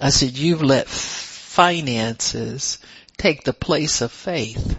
I 0.00 0.10
said, 0.10 0.38
you've 0.38 0.62
let 0.62 0.86
finances 0.86 2.78
take 3.16 3.42
the 3.42 3.52
place 3.52 4.02
of 4.02 4.12
faith 4.12 4.78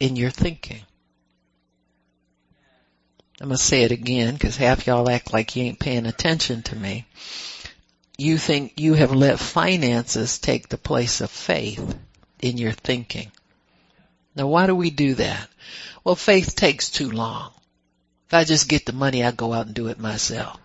in 0.00 0.16
your 0.16 0.30
thinking. 0.30 0.82
I'm 3.42 3.48
gonna 3.48 3.58
say 3.58 3.82
it 3.82 3.90
again 3.90 4.34
because 4.34 4.56
half 4.56 4.86
y'all 4.86 5.10
act 5.10 5.32
like 5.32 5.56
you 5.56 5.64
ain't 5.64 5.80
paying 5.80 6.06
attention 6.06 6.62
to 6.62 6.76
me. 6.76 7.06
You 8.16 8.38
think 8.38 8.74
you 8.76 8.94
have 8.94 9.12
let 9.12 9.40
finances 9.40 10.38
take 10.38 10.68
the 10.68 10.78
place 10.78 11.20
of 11.20 11.28
faith 11.28 11.98
in 12.40 12.56
your 12.56 12.70
thinking. 12.70 13.32
Now 14.36 14.46
why 14.46 14.68
do 14.68 14.76
we 14.76 14.90
do 14.90 15.14
that? 15.16 15.48
Well, 16.04 16.14
faith 16.14 16.54
takes 16.54 16.88
too 16.88 17.10
long. 17.10 17.50
If 18.28 18.34
I 18.34 18.44
just 18.44 18.68
get 18.68 18.86
the 18.86 18.92
money, 18.92 19.24
I 19.24 19.32
go 19.32 19.52
out 19.52 19.66
and 19.66 19.74
do 19.74 19.88
it 19.88 19.98
myself. 19.98 20.60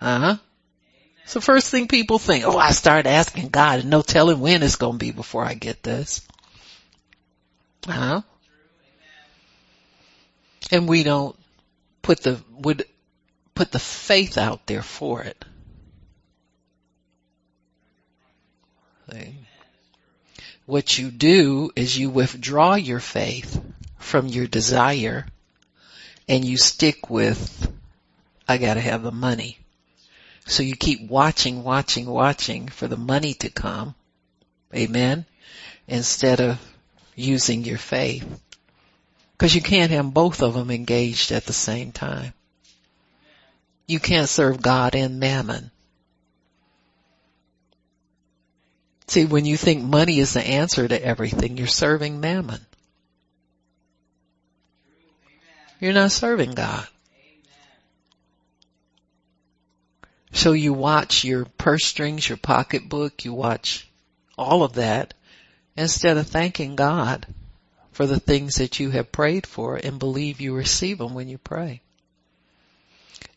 Uh-huh. 0.00 0.38
So 1.26 1.42
first 1.42 1.70
thing 1.70 1.86
people 1.86 2.18
think, 2.18 2.46
oh, 2.46 2.56
I 2.56 2.70
start 2.70 3.04
asking 3.04 3.50
God 3.50 3.80
and 3.80 3.90
no 3.90 4.00
telling 4.00 4.40
when 4.40 4.62
it's 4.62 4.76
going 4.76 4.94
to 4.94 4.98
be 4.98 5.10
before 5.10 5.44
I 5.44 5.52
get 5.52 5.82
this. 5.82 6.26
Uh-huh. 7.86 8.22
And 10.72 10.88
we 10.88 11.02
don't 11.02 11.36
put 12.02 12.20
the, 12.22 12.40
would 12.52 12.84
put 13.54 13.72
the 13.72 13.78
faith 13.78 14.38
out 14.38 14.66
there 14.66 14.82
for 14.82 15.22
it. 15.22 15.44
What 20.66 20.98
you 20.98 21.10
do 21.10 21.72
is 21.74 21.98
you 21.98 22.10
withdraw 22.10 22.76
your 22.76 23.00
faith 23.00 23.60
from 23.98 24.28
your 24.28 24.46
desire 24.46 25.26
and 26.28 26.44
you 26.44 26.56
stick 26.58 27.10
with, 27.10 27.72
I 28.46 28.56
gotta 28.58 28.80
have 28.80 29.02
the 29.02 29.10
money. 29.10 29.58
So 30.46 30.62
you 30.62 30.76
keep 30.76 31.10
watching, 31.10 31.64
watching, 31.64 32.06
watching 32.06 32.68
for 32.68 32.86
the 32.86 32.96
money 32.96 33.34
to 33.34 33.50
come. 33.50 33.96
Amen. 34.74 35.26
Instead 35.88 36.40
of 36.40 36.60
using 37.16 37.64
your 37.64 37.78
faith. 37.78 38.24
Because 39.40 39.54
you 39.54 39.62
can't 39.62 39.90
have 39.90 40.12
both 40.12 40.42
of 40.42 40.52
them 40.52 40.70
engaged 40.70 41.32
at 41.32 41.46
the 41.46 41.54
same 41.54 41.92
time. 41.92 42.34
You 43.86 43.98
can't 43.98 44.28
serve 44.28 44.60
God 44.60 44.94
and 44.94 45.18
mammon. 45.18 45.70
See, 49.06 49.24
when 49.24 49.46
you 49.46 49.56
think 49.56 49.82
money 49.82 50.18
is 50.18 50.34
the 50.34 50.46
answer 50.46 50.86
to 50.86 51.02
everything, 51.02 51.56
you're 51.56 51.68
serving 51.68 52.20
mammon. 52.20 52.60
You're 55.80 55.94
not 55.94 56.12
serving 56.12 56.50
God. 56.50 56.86
So 60.32 60.52
you 60.52 60.74
watch 60.74 61.24
your 61.24 61.46
purse 61.46 61.86
strings, 61.86 62.28
your 62.28 62.36
pocketbook, 62.36 63.24
you 63.24 63.32
watch 63.32 63.88
all 64.36 64.64
of 64.64 64.74
that 64.74 65.14
instead 65.78 66.18
of 66.18 66.26
thanking 66.26 66.76
God 66.76 67.26
for 67.92 68.06
the 68.06 68.20
things 68.20 68.56
that 68.56 68.80
you 68.80 68.90
have 68.90 69.12
prayed 69.12 69.46
for 69.46 69.76
and 69.76 69.98
believe 69.98 70.40
you 70.40 70.54
receive 70.54 70.98
them 70.98 71.14
when 71.14 71.28
you 71.28 71.38
pray. 71.38 71.80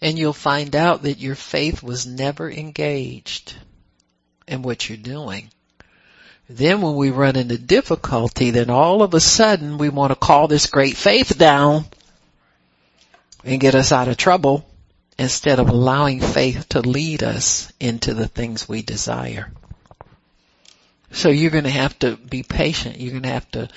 And 0.01 0.18
you'll 0.18 0.34
find 0.34 0.76
out 0.76 1.04
that 1.04 1.20
your 1.20 1.36
faith 1.36 1.82
was 1.82 2.06
never 2.06 2.49
engaged 2.49 3.56
in 4.47 4.62
what 4.62 4.88
you're 4.88 4.97
doing. 4.97 5.49
Then 6.49 6.82
when 6.82 6.95
we 6.95 7.10
run 7.10 7.36
into 7.36 7.58
difficulty, 7.58 8.51
then 8.51 8.70
all 8.70 9.01
of 9.01 9.14
a 9.14 9.20
sudden 9.20 9.78
we 9.78 9.89
want 9.89 10.12
to 10.12 10.16
call 10.16 10.47
this 10.47 10.68
great 10.68 10.97
faith 10.97 11.38
down 11.38 11.86
and 13.45 13.62
get 13.62 13.76
us 13.76 13.91
out 13.91 14.08
of 14.08 14.18
trouble 14.18 14.66
instead 15.18 15.60
of 15.60 15.70
allowing 15.70 16.20
faith 16.20 16.70
to 16.70 16.82
lead 16.82 17.24
us 17.24 17.72
into 17.80 18.14
the 18.14 18.28
things 18.28 18.68
we 18.68 18.82
desire. 18.82 19.51
So 21.12 21.30
you're 21.30 21.51
going 21.51 21.66
to 21.66 21.70
have 21.70 21.97
to 21.99 22.18
be 22.18 22.43
patient. 22.43 22.99
You're 22.99 23.12
going 23.12 23.24
to 23.24 23.30
have 23.30 23.49
to 23.51 23.70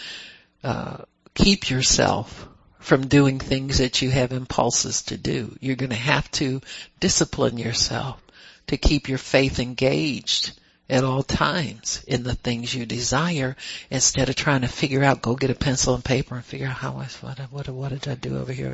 uh, 0.64 0.98
keep 1.34 1.70
yourself 1.70 2.48
from 2.78 3.08
doing 3.08 3.38
things 3.38 3.78
that 3.78 4.00
you 4.00 4.10
have 4.10 4.32
impulses 4.32 5.02
to 5.02 5.16
do. 5.16 5.56
You're 5.60 5.76
going 5.76 5.90
to 5.90 5.96
have 5.96 6.30
to 6.32 6.60
discipline 7.00 7.58
yourself 7.58 8.22
to 8.68 8.76
keep 8.76 9.08
your 9.08 9.18
faith 9.18 9.58
engaged 9.58 10.52
at 10.88 11.02
all 11.02 11.22
times 11.22 12.04
in 12.06 12.22
the 12.22 12.34
things 12.34 12.74
you 12.74 12.86
desire 12.86 13.56
instead 13.90 14.28
of 14.28 14.36
trying 14.36 14.60
to 14.60 14.68
figure 14.68 15.02
out, 15.02 15.20
go 15.20 15.34
get 15.34 15.50
a 15.50 15.54
pencil 15.54 15.94
and 15.94 16.04
paper 16.04 16.36
and 16.36 16.44
figure 16.44 16.68
out 16.68 16.74
how 16.74 16.96
I, 16.96 17.06
what, 17.20 17.38
what, 17.50 17.68
what 17.68 17.88
did 17.88 18.06
I 18.06 18.14
do 18.14 18.38
over 18.38 18.52
here? 18.52 18.72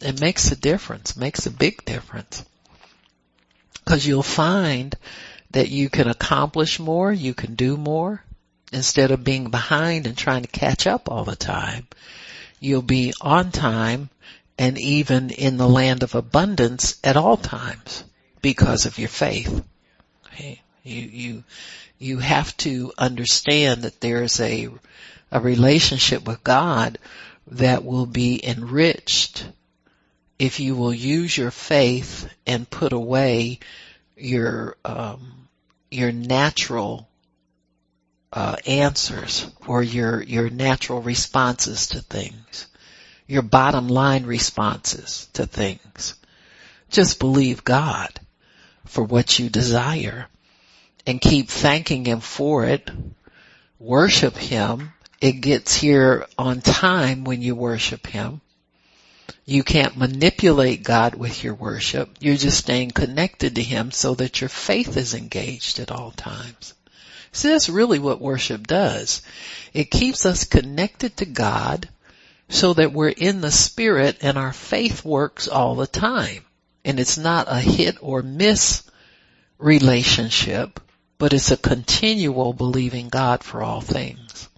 It 0.00 0.20
makes 0.20 0.50
a 0.50 0.56
difference, 0.56 1.16
makes 1.16 1.46
a 1.46 1.50
big 1.50 1.84
difference. 1.84 2.44
Cause 3.84 4.04
you'll 4.04 4.24
find 4.24 4.96
that 5.56 5.70
you 5.70 5.88
can 5.88 6.06
accomplish 6.06 6.78
more, 6.78 7.10
you 7.10 7.32
can 7.32 7.54
do 7.54 7.78
more, 7.78 8.22
instead 8.74 9.10
of 9.10 9.24
being 9.24 9.48
behind 9.48 10.06
and 10.06 10.14
trying 10.14 10.42
to 10.42 10.48
catch 10.48 10.86
up 10.86 11.10
all 11.10 11.24
the 11.24 11.34
time. 11.34 11.86
You'll 12.60 12.82
be 12.82 13.14
on 13.22 13.52
time 13.52 14.10
and 14.58 14.76
even 14.76 15.30
in 15.30 15.56
the 15.56 15.66
land 15.66 16.02
of 16.02 16.14
abundance 16.14 17.00
at 17.02 17.16
all 17.16 17.38
times 17.38 18.04
because 18.42 18.84
of 18.84 18.98
your 18.98 19.08
faith. 19.08 19.64
You, 20.38 20.56
you, 20.82 21.44
you 21.98 22.18
have 22.18 22.54
to 22.58 22.92
understand 22.98 23.84
that 23.84 24.02
there's 24.02 24.38
a, 24.40 24.68
a 25.32 25.40
relationship 25.40 26.26
with 26.26 26.44
God 26.44 26.98
that 27.46 27.82
will 27.82 28.04
be 28.04 28.46
enriched 28.46 29.48
if 30.38 30.60
you 30.60 30.76
will 30.76 30.92
use 30.92 31.34
your 31.34 31.50
faith 31.50 32.28
and 32.46 32.68
put 32.68 32.92
away 32.92 33.60
your, 34.18 34.76
um, 34.84 35.45
your 35.96 36.12
natural 36.12 37.08
uh, 38.32 38.56
answers 38.66 39.46
or 39.66 39.82
your 39.82 40.22
your 40.22 40.50
natural 40.50 41.02
responses 41.02 41.88
to 41.88 42.00
things 42.00 42.66
your 43.26 43.42
bottom 43.42 43.88
line 43.88 44.24
responses 44.24 45.28
to 45.32 45.46
things. 45.46 46.14
Just 46.90 47.18
believe 47.18 47.64
God 47.64 48.08
for 48.84 49.02
what 49.02 49.38
you 49.38 49.50
desire 49.50 50.28
and 51.06 51.20
keep 51.20 51.48
thanking 51.48 52.04
Him 52.04 52.20
for 52.20 52.64
it. 52.64 52.88
Worship 53.78 54.36
Him. 54.36 54.92
It 55.20 55.32
gets 55.32 55.74
here 55.74 56.26
on 56.38 56.60
time 56.60 57.24
when 57.24 57.42
you 57.42 57.54
worship 57.56 58.06
Him. 58.06 58.40
You 59.44 59.62
can't 59.62 59.96
manipulate 59.96 60.82
God 60.82 61.14
with 61.14 61.44
your 61.44 61.54
worship. 61.54 62.10
You're 62.20 62.36
just 62.36 62.58
staying 62.58 62.90
connected 62.90 63.54
to 63.54 63.62
Him 63.62 63.90
so 63.90 64.14
that 64.16 64.40
your 64.40 64.48
faith 64.48 64.96
is 64.96 65.14
engaged 65.14 65.78
at 65.78 65.90
all 65.90 66.10
times. 66.10 66.74
See, 67.32 67.50
that's 67.50 67.68
really 67.68 67.98
what 67.98 68.20
worship 68.20 68.66
does. 68.66 69.22
It 69.72 69.90
keeps 69.90 70.24
us 70.26 70.44
connected 70.44 71.18
to 71.18 71.26
God 71.26 71.88
so 72.48 72.72
that 72.74 72.92
we're 72.92 73.08
in 73.08 73.40
the 73.40 73.50
spirit 73.50 74.18
and 74.22 74.38
our 74.38 74.52
faith 74.52 75.04
works 75.04 75.48
all 75.48 75.74
the 75.74 75.86
time. 75.86 76.44
And 76.84 76.98
it's 76.98 77.18
not 77.18 77.46
a 77.50 77.60
hit 77.60 77.98
or 78.00 78.22
miss 78.22 78.84
relationship, 79.58 80.80
but 81.18 81.32
it's 81.32 81.50
a 81.50 81.56
continual 81.56 82.52
believing 82.52 83.08
God 83.08 83.42
for 83.42 83.62
all 83.62 83.80
things. 83.80 84.48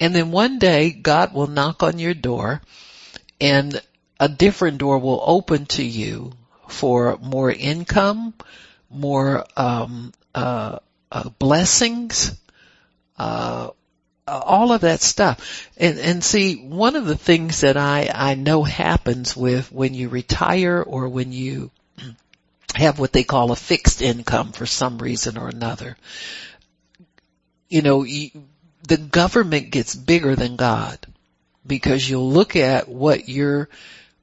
And 0.00 0.14
then 0.14 0.30
one 0.30 0.58
day 0.58 0.90
God 0.90 1.32
will 1.32 1.46
knock 1.46 1.82
on 1.82 1.98
your 1.98 2.14
door 2.14 2.60
and 3.42 3.82
a 4.20 4.28
different 4.28 4.78
door 4.78 5.00
will 5.00 5.20
open 5.26 5.66
to 5.66 5.82
you 5.82 6.32
for 6.68 7.18
more 7.20 7.50
income, 7.50 8.34
more 8.88 9.44
um, 9.56 10.12
uh, 10.32 10.78
uh, 11.10 11.28
blessings, 11.40 12.38
uh, 13.18 13.70
uh, 14.28 14.38
all 14.38 14.70
of 14.70 14.82
that 14.82 15.00
stuff. 15.00 15.68
And, 15.76 15.98
and 15.98 16.22
see, 16.22 16.54
one 16.54 16.94
of 16.94 17.04
the 17.04 17.16
things 17.16 17.62
that 17.62 17.76
I, 17.76 18.08
I 18.14 18.34
know 18.36 18.62
happens 18.62 19.36
with 19.36 19.72
when 19.72 19.94
you 19.94 20.08
retire 20.08 20.80
or 20.80 21.08
when 21.08 21.32
you 21.32 21.72
have 22.76 23.00
what 23.00 23.12
they 23.12 23.24
call 23.24 23.50
a 23.50 23.56
fixed 23.56 24.02
income 24.02 24.52
for 24.52 24.66
some 24.66 24.98
reason 24.98 25.36
or 25.36 25.48
another, 25.48 25.96
you 27.68 27.82
know, 27.82 28.04
you, 28.04 28.30
the 28.86 28.98
government 28.98 29.72
gets 29.72 29.96
bigger 29.96 30.36
than 30.36 30.54
God 30.54 31.04
because 31.66 32.08
you'll 32.08 32.30
look 32.30 32.56
at 32.56 32.88
what 32.88 33.28
your, 33.28 33.68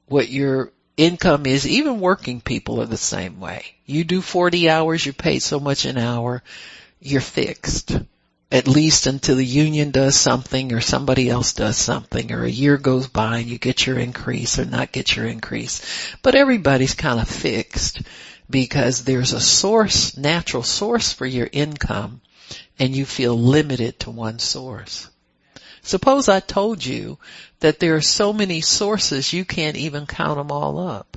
what 0.06 0.28
your 0.28 0.72
income 0.96 1.46
is, 1.46 1.66
even 1.66 2.00
working 2.00 2.40
people 2.40 2.80
are 2.80 2.86
the 2.86 2.96
same 2.96 3.40
way. 3.40 3.64
You 3.86 4.04
do 4.04 4.20
40 4.20 4.68
hours, 4.68 5.04
you're 5.04 5.14
paid 5.14 5.40
so 5.40 5.60
much 5.60 5.84
an 5.84 5.98
hour, 5.98 6.42
you're 7.00 7.20
fixed 7.20 7.98
at 8.52 8.66
least 8.66 9.06
until 9.06 9.36
the 9.36 9.44
union 9.44 9.90
does 9.92 10.16
something 10.16 10.72
or 10.72 10.80
somebody 10.80 11.28
else 11.30 11.52
does 11.52 11.76
something 11.76 12.32
or 12.32 12.44
a 12.44 12.50
year 12.50 12.76
goes 12.76 13.06
by 13.06 13.38
and 13.38 13.48
you 13.48 13.58
get 13.58 13.86
your 13.86 13.98
increase 13.98 14.58
or 14.58 14.64
not 14.64 14.90
get 14.92 15.14
your 15.14 15.26
increase. 15.26 16.16
But 16.22 16.34
everybody's 16.34 16.94
kind 16.94 17.20
of 17.20 17.28
fixed 17.28 18.02
because 18.48 19.04
there's 19.04 19.32
a 19.32 19.40
source, 19.40 20.16
natural 20.16 20.64
source 20.64 21.12
for 21.12 21.26
your 21.26 21.48
income 21.52 22.20
and 22.78 22.94
you 22.94 23.04
feel 23.04 23.38
limited 23.38 24.00
to 24.00 24.10
one 24.10 24.40
source. 24.40 25.08
Suppose 25.82 26.28
I 26.28 26.40
told 26.40 26.84
you 26.84 27.18
that 27.60 27.80
there 27.80 27.96
are 27.96 28.02
so 28.02 28.32
many 28.32 28.60
sources 28.60 29.32
you 29.32 29.44
can't 29.44 29.76
even 29.76 30.06
count 30.06 30.36
them 30.36 30.50
all 30.50 30.78
up. 30.78 31.16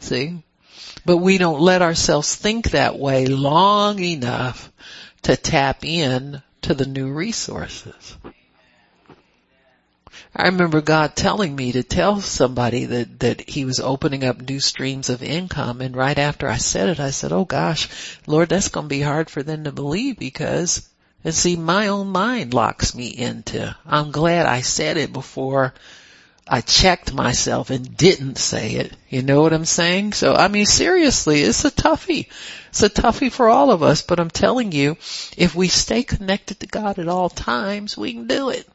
See? 0.00 0.42
But 1.04 1.18
we 1.18 1.38
don't 1.38 1.60
let 1.60 1.82
ourselves 1.82 2.34
think 2.34 2.70
that 2.70 2.98
way 2.98 3.26
long 3.26 4.00
enough 4.00 4.72
to 5.22 5.36
tap 5.36 5.84
in 5.84 6.42
to 6.62 6.74
the 6.74 6.86
new 6.86 7.12
resources. 7.12 8.16
I 10.34 10.48
remember 10.48 10.82
God 10.82 11.16
telling 11.16 11.56
me 11.56 11.72
to 11.72 11.82
tell 11.82 12.20
somebody 12.20 12.84
that, 12.84 13.20
that 13.20 13.48
he 13.48 13.64
was 13.64 13.80
opening 13.80 14.22
up 14.22 14.40
new 14.40 14.60
streams 14.60 15.08
of 15.08 15.22
income 15.22 15.80
and 15.80 15.96
right 15.96 16.18
after 16.18 16.48
I 16.48 16.58
said 16.58 16.90
it, 16.90 17.00
I 17.00 17.10
said, 17.10 17.32
oh 17.32 17.44
gosh, 17.44 18.18
Lord, 18.26 18.50
that's 18.50 18.68
going 18.68 18.84
to 18.84 18.94
be 18.94 19.00
hard 19.00 19.30
for 19.30 19.42
them 19.42 19.64
to 19.64 19.72
believe 19.72 20.18
because, 20.18 20.88
and 21.26 21.34
see, 21.34 21.56
my 21.56 21.88
own 21.88 22.06
mind 22.06 22.54
locks 22.54 22.94
me 22.94 23.08
into, 23.08 23.74
I'm 23.84 24.12
glad 24.12 24.46
I 24.46 24.60
said 24.60 24.96
it 24.96 25.12
before 25.12 25.74
I 26.46 26.60
checked 26.60 27.12
myself 27.12 27.70
and 27.70 27.96
didn't 27.96 28.38
say 28.38 28.74
it. 28.74 28.92
You 29.08 29.22
know 29.22 29.42
what 29.42 29.52
I'm 29.52 29.64
saying? 29.64 30.12
So, 30.12 30.36
I 30.36 30.46
mean, 30.46 30.66
seriously, 30.66 31.40
it's 31.40 31.64
a 31.64 31.72
toughie. 31.72 32.28
It's 32.68 32.84
a 32.84 32.88
toughie 32.88 33.32
for 33.32 33.48
all 33.48 33.72
of 33.72 33.82
us, 33.82 34.02
but 34.02 34.20
I'm 34.20 34.30
telling 34.30 34.70
you, 34.70 34.98
if 35.36 35.52
we 35.56 35.66
stay 35.66 36.04
connected 36.04 36.60
to 36.60 36.68
God 36.68 37.00
at 37.00 37.08
all 37.08 37.28
times, 37.28 37.96
we 37.96 38.12
can 38.12 38.28
do 38.28 38.50
it. 38.50 38.68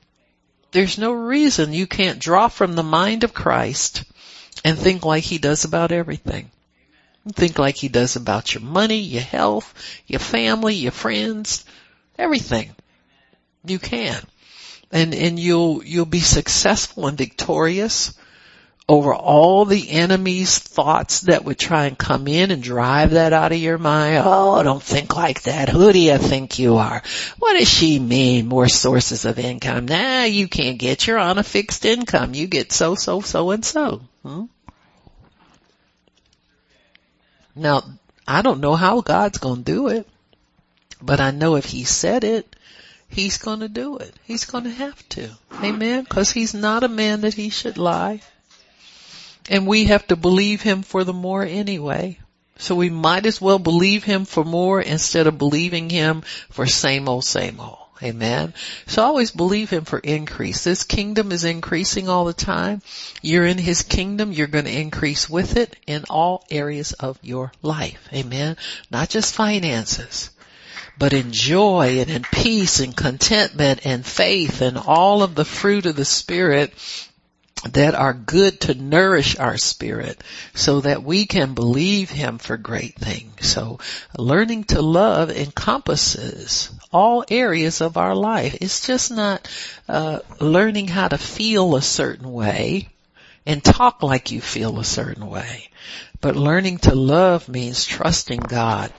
There's 0.72 0.97
no 0.97 1.14
reason 1.14 1.72
you 1.72 1.88
can't 1.88 2.20
draw 2.20 2.49
from 2.49 2.76
the 2.76 2.84
mind 2.84 3.24
of 3.24 3.34
Christ 3.34 4.04
and 4.66 4.78
think 4.78 5.06
like 5.06 5.24
He 5.24 5.38
does 5.38 5.64
about 5.64 5.93
everything. 5.93 6.52
Think 7.32 7.58
like 7.58 7.78
He 7.78 7.88
does 7.88 8.18
about 8.18 8.54
your 8.54 8.62
money, 8.62 8.99
your 8.99 9.22
health, 9.22 9.74
your 10.06 10.20
family, 10.20 10.76
your 10.76 10.91
friends, 10.91 11.64
everything. 12.22 12.76
You 13.65 13.80
can 13.80 14.22
and, 14.91 15.13
and 15.13 15.39
you'll, 15.39 15.84
you'll 15.84 16.05
be 16.05 16.19
successful 16.19 17.07
and 17.07 17.17
victorious 17.17 18.13
over 18.89 19.13
all 19.13 19.63
the 19.63 19.89
enemy's 19.89 20.59
thoughts 20.59 21.22
that 21.22 21.45
would 21.45 21.57
try 21.57 21.86
and 21.86 21.97
come 21.97 22.28
in 22.28 22.51
and 22.51 22.61
drive 22.61 23.11
that 23.11 23.32
out 23.32 23.53
of 23.53 23.57
your 23.57 23.78
mind. 23.78 24.22
Oh, 24.26 24.61
don't 24.63 24.84
think 24.84 25.15
like 25.15 25.43
that. 25.43 25.69
Who 25.69 25.93
do 25.93 25.99
you 25.99 26.17
think 26.17 26.59
you 26.59 26.76
are? 26.76 27.01
What 27.39 27.57
does 27.57 27.69
she 27.69 27.99
mean? 27.99 28.47
More 28.47 28.67
sources 28.67 29.24
of 29.24 29.39
income? 29.39 29.86
Nah, 29.86 30.24
you 30.24 30.49
can't 30.49 30.78
get. 30.78 31.07
You're 31.07 31.19
on 31.19 31.38
a 31.38 31.43
fixed 31.43 31.86
income. 31.86 32.34
You 32.34 32.47
get 32.47 32.74
so, 32.74 32.95
so, 32.95 33.22
so, 33.22 33.51
and 33.51 33.63
so. 33.63 34.01
Hmm? 34.24 34.45
Now, 37.55 37.84
I 38.28 38.41
don't 38.41 38.59
know 38.59 38.76
how 38.76 38.99
God's 39.01 39.38
gonna 39.38 39.61
do 39.61 39.88
it, 39.88 40.07
but 41.02 41.20
I 41.20 41.32
know 41.32 41.56
if 41.56 41.66
He 41.66 41.84
said 41.84 42.24
it, 42.24 42.56
He's 43.08 43.38
gonna 43.38 43.68
do 43.68 43.97
it. 43.97 44.14
He's 44.24 44.45
gonna 44.45 44.70
have 44.70 45.08
to. 45.10 45.30
Amen? 45.64 46.06
Cause 46.06 46.32
He's 46.32 46.54
not 46.54 46.84
a 46.84 46.88
man 46.88 47.22
that 47.22 47.34
He 47.34 47.49
should 47.49 47.78
lie. 47.78 48.22
And 49.49 49.68
we 49.68 49.86
have 49.86 50.08
to 50.08 50.16
believe 50.16 50.62
Him 50.62 50.84
for 50.84 51.04
the 51.04 51.14
more 51.14 51.43
anyway. 51.43 52.20
So 52.58 52.76
we 52.76 52.89
might 52.89 53.26
as 53.26 53.41
well 53.41 53.60
believe 53.60 54.04
Him 54.04 54.26
for 54.26 54.45
more 54.45 54.80
instead 54.80 55.28
of 55.28 55.38
believing 55.38 55.89
Him 55.89 56.22
for 56.49 56.68
same 56.68 57.10
old, 57.10 57.26
same 57.26 57.60
old. 57.60 57.80
Amen. 58.04 58.54
So 58.88 59.04
always 59.04 59.32
believe 59.32 59.70
Him 59.70 59.86
for 59.86 59.99
increase. 59.99 60.64
This 60.64 60.84
kingdom 60.84 61.32
is 61.32 61.43
increasing 61.43 62.08
all 62.08 62.26
the 62.26 62.34
time. 62.34 62.82
You're 63.22 63.45
in 63.45 63.58
His 63.58 63.84
kingdom. 63.84 64.32
You're 64.32 64.47
going 64.47 64.66
to 64.66 64.80
increase 64.80 65.30
with 65.30 65.58
it 65.58 65.76
in 65.86 66.06
all 66.10 66.45
areas 66.49 66.93
of 66.93 67.20
your 67.22 67.52
life. 67.62 68.08
Amen. 68.14 68.58
Not 68.89 69.10
just 69.10 69.36
finances 69.36 70.30
but 71.02 71.14
in 71.14 71.32
joy 71.32 71.97
and 71.99 72.12
in 72.12 72.22
peace 72.22 72.80
and 72.80 72.95
contentment 72.95 73.88
and 73.88 74.06
faith 74.06 74.62
and 74.62 74.78
all 74.78 75.24
of 75.24 75.34
the 75.34 75.43
fruit 75.43 75.88
of 75.88 75.95
the 75.95 76.06
Spirit 76.06 76.72
that 77.72 77.95
are 77.95 78.14
good 78.14 78.62
to 78.62 78.76
nourish 78.76 79.36
our 79.36 79.58
spirit 79.58 80.24
so 80.54 80.82
that 80.82 81.02
we 81.02 81.26
can 81.26 81.56
believe 81.56 82.12
Him 82.12 82.38
for 82.38 82.56
great 82.56 82.93
things. 82.93 83.47
So 83.47 83.80
learning 84.16 84.66
to 84.66 84.84
love 84.84 85.32
encompasses 85.32 86.70
all 86.93 87.26
areas 87.32 87.82
of 87.82 87.97
our 87.97 88.14
life. 88.14 88.60
It's 88.62 88.86
just 88.86 89.10
not 89.10 89.49
uh, 89.89 90.20
learning 90.39 90.88
how 90.88 91.08
to 91.08 91.18
feel 91.18 91.76
a 91.76 91.82
certain 91.82 92.32
way 92.32 92.89
and 93.47 93.64
talk 93.64 94.04
like 94.04 94.30
you 94.30 94.39
feel 94.39 94.80
a 94.80 94.84
certain 94.84 95.26
way. 95.26 95.70
But 96.22 96.36
learning 96.36 96.78
to 96.80 96.93
love 96.93 97.49
means 97.49 97.84
trusting 97.84 98.41
God, 98.41 98.93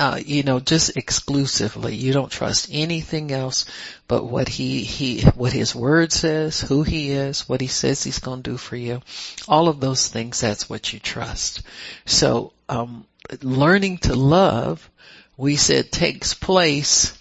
uh, 0.00 0.18
you 0.24 0.42
know, 0.42 0.58
just 0.58 0.96
exclusively. 0.96 1.94
You 1.94 2.14
don't 2.14 2.32
trust 2.32 2.70
anything 2.72 3.30
else 3.30 3.66
but 4.08 4.24
what 4.24 4.48
he, 4.48 4.82
he, 4.82 5.20
what 5.36 5.52
his 5.52 5.74
word 5.74 6.12
says, 6.12 6.62
who 6.62 6.82
he 6.82 7.10
is, 7.10 7.46
what 7.46 7.60
he 7.60 7.66
says 7.66 8.02
he's 8.02 8.20
going 8.20 8.42
to 8.42 8.50
do 8.52 8.56
for 8.56 8.76
you. 8.76 9.02
All 9.46 9.68
of 9.68 9.80
those 9.80 10.08
things, 10.08 10.40
that's 10.40 10.70
what 10.70 10.94
you 10.94 10.98
trust. 10.98 11.62
So, 12.06 12.54
um, 12.70 13.04
learning 13.42 13.98
to 13.98 14.14
love, 14.14 14.90
we 15.36 15.56
said 15.56 15.92
takes 15.92 16.32
place 16.32 17.18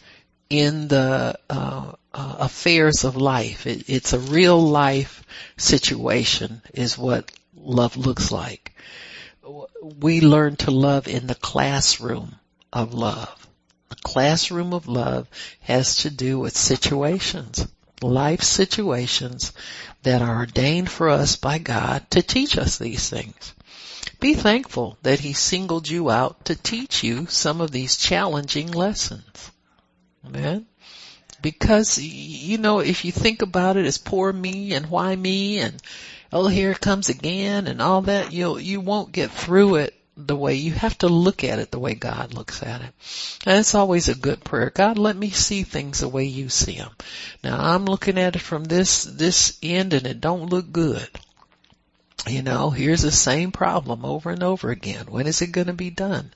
in 0.50 0.88
the, 0.88 1.38
uh, 1.50 1.92
uh, 2.14 2.36
affairs 2.40 3.04
of 3.04 3.18
life. 3.18 3.68
It, 3.68 3.90
it's 3.90 4.14
a 4.14 4.20
real 4.20 4.62
life 4.62 5.24
situation 5.58 6.62
is 6.74 6.98
what 6.98 7.30
love 7.54 7.98
looks 7.98 8.32
like 8.32 8.71
we 9.82 10.22
learn 10.22 10.56
to 10.58 10.72
love 10.72 11.08
in 11.08 11.28
the 11.28 11.36
classroom 11.36 12.36
of 12.72 12.94
love. 12.94 13.48
The 13.90 13.96
classroom 13.98 14.74
of 14.74 14.88
love 14.88 15.28
has 15.62 15.98
to 15.98 16.10
do 16.10 16.40
with 16.40 16.56
situations, 16.58 17.68
life 18.02 18.42
situations 18.42 19.54
that 20.04 20.22
are 20.22 20.38
ordained 20.38 20.90
for 20.90 21.10
us 21.10 21.36
by 21.36 21.58
God 21.58 22.10
to 22.12 22.22
teach 22.22 22.58
us 22.58 22.78
these 22.78 23.10
things. 23.10 23.54
Be 24.20 24.34
thankful 24.34 24.98
that 25.02 25.20
He 25.20 25.34
singled 25.34 25.90
you 25.90 26.10
out 26.10 26.46
to 26.46 26.56
teach 26.56 27.04
you 27.04 27.26
some 27.28 27.60
of 27.60 27.72
these 27.72 27.98
challenging 27.98 28.72
lessons. 28.72 29.52
Amen. 30.26 30.68
Because, 31.42 31.98
you 31.98 32.60
know, 32.60 32.80
if 32.80 33.04
you 33.04 33.12
think 33.12 33.42
about 33.42 33.78
it 33.78 33.86
as 33.86 33.98
poor 33.98 34.32
me 34.32 34.74
and 34.74 34.92
why 34.92 35.16
me 35.16 35.60
and 35.60 35.82
oh, 36.32 36.48
here 36.48 36.72
it 36.72 36.80
comes 36.80 37.10
again 37.10 37.68
and 37.68 37.82
all 37.82 38.04
that, 38.04 38.32
you'll, 38.32 38.60
you 38.60 38.80
won't 38.80 39.12
get 39.12 39.32
through 39.32 39.76
it 39.76 39.94
the 40.18 40.36
way 40.36 40.56
you 40.56 40.72
have 40.74 40.98
to 41.00 41.08
look 41.08 41.44
at 41.44 41.60
it 41.60 41.72
the 41.72 41.80
way 41.80 41.94
God 41.94 42.34
looks 42.34 42.62
at 42.64 42.82
it. 42.82 42.94
And 43.46 43.60
it's 43.60 43.76
always 43.76 44.08
a 44.08 44.16
good 44.16 44.44
prayer. 44.44 44.70
God, 44.70 44.98
let 44.98 45.16
me 45.16 45.30
see 45.30 45.64
things 45.64 46.00
the 46.00 46.08
way 46.08 46.26
you 46.26 46.50
see 46.50 46.78
them. 46.78 46.92
Now 47.44 47.60
I'm 47.60 47.86
looking 47.86 48.18
at 48.18 48.36
it 48.36 48.42
from 48.42 48.64
this, 48.64 49.04
this 49.04 49.58
end 49.64 49.94
and 49.94 50.06
it 50.06 50.22
don't 50.22 50.50
look 50.50 50.72
good. 50.72 51.08
You 52.28 52.44
know, 52.44 52.70
here's 52.70 53.02
the 53.02 53.12
same 53.12 53.52
problem 53.52 54.06
over 54.06 54.30
and 54.30 54.44
over 54.44 54.70
again. 54.70 55.08
When 55.08 55.26
is 55.26 55.42
it 55.42 55.48
going 55.48 55.68
to 55.68 55.74
be 55.74 55.90
done? 55.90 56.32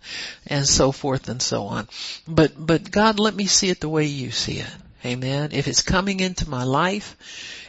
And 0.47 0.67
so 0.67 0.91
forth 0.91 1.29
and 1.29 1.41
so 1.41 1.65
on. 1.65 1.87
But, 2.27 2.53
but 2.57 2.89
God, 2.89 3.19
let 3.19 3.35
me 3.35 3.45
see 3.45 3.69
it 3.69 3.81
the 3.81 3.89
way 3.89 4.05
you 4.05 4.31
see 4.31 4.59
it. 4.59 4.75
Amen. 5.05 5.51
If 5.51 5.67
it's 5.67 5.83
coming 5.83 6.19
into 6.19 6.49
my 6.49 6.63
life, 6.63 7.15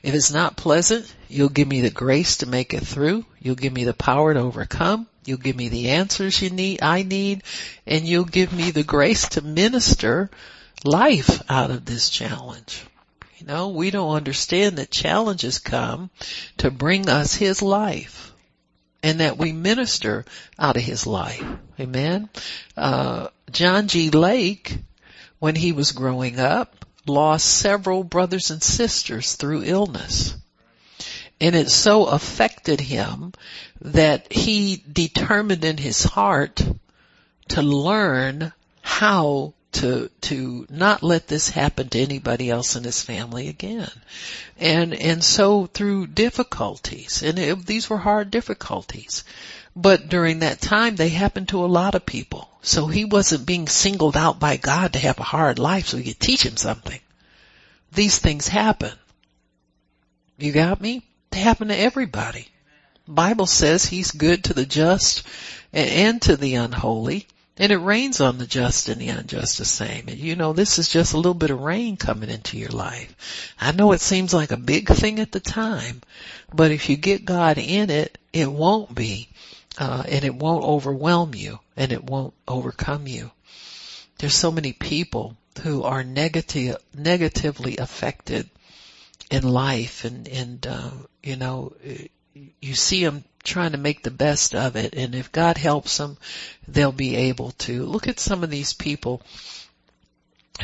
if 0.03 0.15
it's 0.15 0.33
not 0.33 0.57
pleasant, 0.57 1.15
you'll 1.29 1.51
give 1.51 1.69
me 1.69 1.83
the 1.83 1.91
grace 1.91 2.39
to 2.39 2.47
make 2.47 2.73
it 2.73 2.87
through. 2.87 3.27
You'll 3.41 3.57
give 3.57 3.75
me 3.75 3.85
the 3.85 3.93
power 3.93 4.33
to 4.33 4.41
overcome. 4.41 5.07
You'll 5.27 5.39
give 5.39 5.57
me 5.57 5.69
the 5.69 5.91
answers 5.91 6.41
you 6.41 6.49
need, 6.49 6.83
I 6.83 7.03
need, 7.03 7.43
and 7.87 8.07
you'll 8.07 8.25
give 8.25 8.55
me 8.55 8.71
the 8.71 8.85
grace 8.85 9.29
to 9.31 9.43
minister 9.43 10.31
life 10.83 11.43
out 11.51 11.71
of 11.71 11.85
this 11.85 12.09
challenge. 12.09 12.85
You 13.39 13.47
know, 13.47 13.69
we 13.69 13.91
don't 13.91 14.15
understand 14.15 14.79
that 14.79 14.91
challenges 14.91 15.59
come 15.59 16.09
to 16.59 16.71
bring 16.71 17.11
us 17.11 17.35
His 17.35 17.61
life 17.61 18.33
and 19.03 19.21
that 19.21 19.37
we 19.37 19.53
minister 19.53 20.25
out 20.59 20.77
of 20.77 20.83
His 20.83 21.07
life. 21.07 21.45
Amen. 21.79 22.31
Uh, 22.77 23.29
John 23.51 23.89
G. 23.89 24.09
Lake, 24.09 24.79
when 25.39 25.55
he 25.55 25.73
was 25.73 25.93
growing 25.93 26.41
up, 26.41 26.86
lost 27.09 27.47
several 27.47 28.05
brothers 28.05 28.51
and 28.51 28.63
sisters 28.63 29.35
through 29.35 29.65
illness. 29.65 30.37
And 31.41 31.55
it 31.55 31.71
so 31.71 32.07
affected 32.07 32.81
him 32.81 33.33
that 33.81 34.33
he 34.33 34.83
determined 34.91 35.65
in 35.65 35.77
his 35.77 36.03
heart 36.03 36.63
to 37.49 37.63
learn 37.63 38.53
how 38.81 39.53
to 39.73 40.09
to 40.23 40.67
not 40.71 41.03
let 41.03 41.29
this 41.29 41.51
happen 41.51 41.89
to 41.91 42.01
anybody 42.01 42.49
else 42.51 42.77
in 42.77 42.85
his 42.85 43.03
family 43.03 43.49
again 43.49 43.91
and 44.59 44.95
and 44.95 45.23
so 45.23 45.67
through 45.67 46.07
difficulties 46.07 47.23
and 47.23 47.39
it, 47.39 47.67
these 47.67 47.91
were 47.91 47.99
hard 47.99 48.31
difficulties 48.31 49.25
but 49.77 50.09
during 50.09 50.41
that 50.41 50.61
time 50.61 50.97
they 50.97 51.11
happened 51.11 51.49
to 51.49 51.65
a 51.65 51.67
lot 51.67 51.95
of 51.95 52.05
people 52.05 52.51
so 52.63 52.87
he 52.87 53.05
wasn't 53.05 53.47
being 53.47 53.69
singled 53.69 54.17
out 54.17 54.41
by 54.41 54.57
God 54.57 54.95
to 54.95 54.99
have 54.99 55.21
a 55.21 55.25
hard 55.25 55.59
life 55.59 55.87
so 55.87 55.99
he 55.99 56.05
could 56.05 56.21
teach 56.21 56.45
him 56.45 56.57
something 56.57 57.01
these 57.93 58.19
things 58.19 58.49
happen 58.49 58.93
you 60.39 60.53
got 60.53 60.81
me 60.81 61.03
they 61.31 61.41
happen 61.41 61.69
to 61.69 61.79
everybody 61.79 62.49
Bible 63.09 63.47
says 63.47 63.85
he's 63.85 64.11
good 64.11 64.45
to 64.45 64.55
the 64.55 64.67
just 64.67 65.23
and 65.73 66.21
to 66.23 66.37
the 66.37 66.57
unholy. 66.57 67.29
And 67.59 67.73
it 67.73 67.79
rains 67.79 68.21
on 68.21 68.37
the 68.37 68.47
just 68.47 68.89
and 68.89 69.01
the 69.01 69.09
unjust 69.09 69.59
the 69.59 69.65
same. 69.65 70.09
And 70.09 70.19
you 70.19 70.37
know, 70.37 70.53
this 70.53 70.79
is 70.79 70.91
just 70.91 71.15
a 71.15 71.17
little 71.17 71.33
bit 71.33 71.51
of 71.51 71.61
rain 71.61 71.97
coming 71.97 72.29
into 72.29 72.59
your 72.59 72.71
life. 72.71 73.55
I 73.59 73.73
know 73.73 73.93
it 73.93 74.01
seems 74.01 74.35
like 74.35 74.51
a 74.51 74.59
big 74.59 74.89
thing 74.89 75.21
at 75.21 75.33
the 75.33 75.41
time, 75.41 76.03
but 76.53 76.71
if 76.71 76.91
you 76.91 76.97
get 76.97 77.25
God 77.25 77.57
in 77.57 77.89
it, 77.89 78.19
it 78.33 78.51
won't 78.51 78.95
be, 78.95 79.29
uh, 79.79 80.05
and 80.09 80.25
it 80.25 80.35
won't 80.35 80.65
overwhelm 80.65 81.35
you, 81.35 81.59
and 81.77 81.93
it 81.93 82.05
won't 82.05 82.35
overcome 82.49 83.07
you. 83.07 83.31
There's 84.19 84.35
so 84.35 84.51
many 84.51 84.73
people 84.73 85.37
who 85.63 85.83
are 85.83 86.05
negative, 86.05 86.77
negatively 86.95 87.77
affected 87.77 88.49
in 89.31 89.43
life, 89.43 90.05
and 90.05 90.29
and 90.29 90.67
uh, 90.67 90.91
you 91.23 91.37
know, 91.37 91.73
you 92.61 92.75
see 92.75 93.05
them 93.05 93.25
trying 93.43 93.73
to 93.73 93.79
make 93.79 94.03
the 94.03 94.11
best 94.11 94.55
of 94.55 94.77
it. 94.77 94.95
And 94.95 95.15
if 95.15 95.33
God 95.33 95.57
helps 95.57 95.97
them, 95.97 96.19
they'll 96.67 96.93
be 96.93 97.17
able 97.17 97.53
to. 97.53 97.85
Look 97.85 98.09
at 98.09 98.21
some 98.21 98.43
of 98.43 98.51
these 98.51 98.73
people 98.73 99.23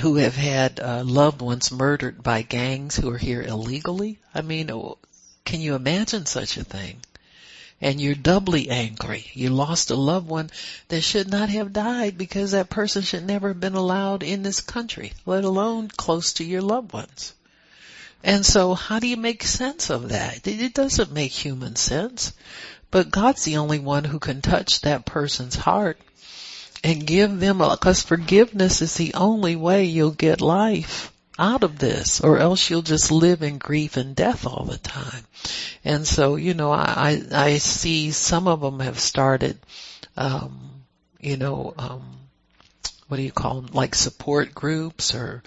who 0.00 0.16
have 0.16 0.36
had 0.36 0.80
uh, 0.80 1.02
loved 1.04 1.42
ones 1.42 1.70
murdered 1.70 2.22
by 2.22 2.42
gangs 2.42 2.96
who 2.96 3.10
are 3.10 3.18
here 3.18 3.42
illegally. 3.42 4.18
I 4.34 4.40
mean, 4.42 4.70
oh, 4.70 4.98
can 5.44 5.60
you 5.60 5.74
imagine 5.74 6.26
such 6.26 6.56
a 6.56 6.64
thing? 6.64 7.00
And 7.82 8.00
you're 8.00 8.14
doubly 8.14 8.70
angry. 8.70 9.26
You 9.34 9.50
lost 9.50 9.90
a 9.90 9.96
loved 9.96 10.28
one 10.28 10.50
that 10.88 11.02
should 11.02 11.28
not 11.28 11.50
have 11.50 11.72
died 11.72 12.16
because 12.16 12.52
that 12.52 12.70
person 12.70 13.02
should 13.02 13.26
never 13.26 13.48
have 13.48 13.60
been 13.60 13.74
allowed 13.74 14.22
in 14.22 14.42
this 14.42 14.60
country, 14.60 15.12
let 15.26 15.44
alone 15.44 15.88
close 15.88 16.34
to 16.34 16.44
your 16.44 16.62
loved 16.62 16.92
ones. 16.92 17.34
And 18.24 18.46
so 18.46 18.74
how 18.74 19.00
do 19.00 19.08
you 19.08 19.16
make 19.16 19.42
sense 19.42 19.90
of 19.90 20.10
that? 20.10 20.46
It 20.46 20.74
doesn't 20.74 21.12
make 21.12 21.32
human 21.32 21.76
sense. 21.76 22.32
But 22.90 23.10
God's 23.10 23.42
the 23.42 23.56
only 23.56 23.80
one 23.80 24.04
who 24.04 24.20
can 24.20 24.42
touch 24.42 24.82
that 24.82 25.04
person's 25.04 25.56
heart 25.56 25.98
and 26.84 27.06
give 27.06 27.40
them, 27.40 27.58
because 27.58 28.02
forgiveness 28.02 28.80
is 28.80 28.94
the 28.94 29.14
only 29.14 29.56
way 29.56 29.84
you'll 29.84 30.10
get 30.10 30.40
life 30.40 31.11
out 31.38 31.62
of 31.62 31.78
this 31.78 32.20
or 32.20 32.38
else 32.38 32.68
you'll 32.68 32.82
just 32.82 33.10
live 33.10 33.42
in 33.42 33.58
grief 33.58 33.96
and 33.96 34.14
death 34.14 34.46
all 34.46 34.64
the 34.64 34.78
time. 34.78 35.24
And 35.84 36.06
so, 36.06 36.36
you 36.36 36.54
know, 36.54 36.70
I, 36.70 37.22
I, 37.32 37.44
I 37.44 37.58
see 37.58 38.10
some 38.10 38.48
of 38.48 38.60
them 38.60 38.80
have 38.80 38.98
started, 38.98 39.58
um, 40.16 40.70
you 41.20 41.36
know, 41.36 41.74
um, 41.78 42.02
what 43.08 43.16
do 43.16 43.22
you 43.22 43.32
call 43.32 43.60
them, 43.60 43.70
like 43.72 43.94
support 43.94 44.54
groups 44.54 45.14
or 45.14 45.42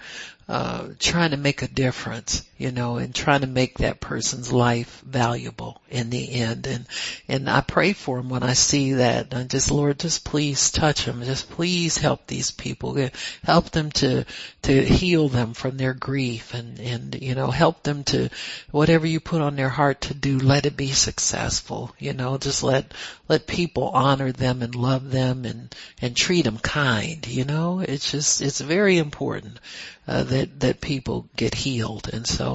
uh, 0.48 0.88
trying 0.98 1.32
to 1.32 1.36
make 1.36 1.62
a 1.62 1.68
difference, 1.68 2.48
you 2.58 2.72
know, 2.72 2.96
and 2.96 3.14
trying 3.14 3.42
to 3.42 3.46
make 3.46 3.78
that 3.78 4.00
person's 4.00 4.52
life 4.52 5.02
valuable 5.02 5.80
in 5.90 6.10
the 6.10 6.32
end. 6.32 6.66
And, 6.66 6.86
and 7.28 7.50
I 7.50 7.60
pray 7.60 7.92
for 7.92 8.16
them 8.16 8.30
when 8.30 8.42
I 8.42 8.54
see 8.54 8.94
that. 8.94 9.34
And 9.34 9.50
just, 9.50 9.70
Lord, 9.70 9.98
just 9.98 10.24
please 10.24 10.70
touch 10.70 11.04
them. 11.04 11.22
Just 11.22 11.50
please 11.50 11.98
help 11.98 12.26
these 12.26 12.50
people. 12.50 12.96
Help 13.44 13.70
them 13.70 13.90
to, 13.92 14.24
to 14.62 14.84
heal 14.84 15.28
them 15.28 15.52
from 15.52 15.76
their 15.76 15.94
grief 15.94 16.54
and, 16.54 16.80
and, 16.80 17.20
you 17.20 17.34
know, 17.34 17.50
help 17.50 17.82
them 17.82 18.04
to, 18.04 18.30
whatever 18.70 19.06
you 19.06 19.20
put 19.20 19.42
on 19.42 19.56
their 19.56 19.68
heart 19.68 20.00
to 20.02 20.14
do, 20.14 20.38
let 20.38 20.66
it 20.66 20.76
be 20.76 20.92
successful. 20.92 21.94
You 21.98 22.14
know, 22.14 22.38
just 22.38 22.62
let, 22.62 22.94
let 23.28 23.46
people 23.46 23.90
honor 23.90 24.32
them 24.32 24.62
and 24.62 24.74
love 24.74 25.10
them 25.10 25.44
and, 25.44 25.74
and 26.00 26.16
treat 26.16 26.42
them 26.42 26.58
kind, 26.58 27.26
you 27.26 27.44
know? 27.44 27.80
It's 27.80 28.10
just, 28.10 28.40
it's 28.40 28.60
very 28.60 28.96
important 28.96 29.60
uh, 30.08 30.22
that 30.24 30.60
that 30.60 30.80
people 30.80 31.28
get 31.36 31.54
healed, 31.54 32.08
and 32.12 32.26
so 32.26 32.45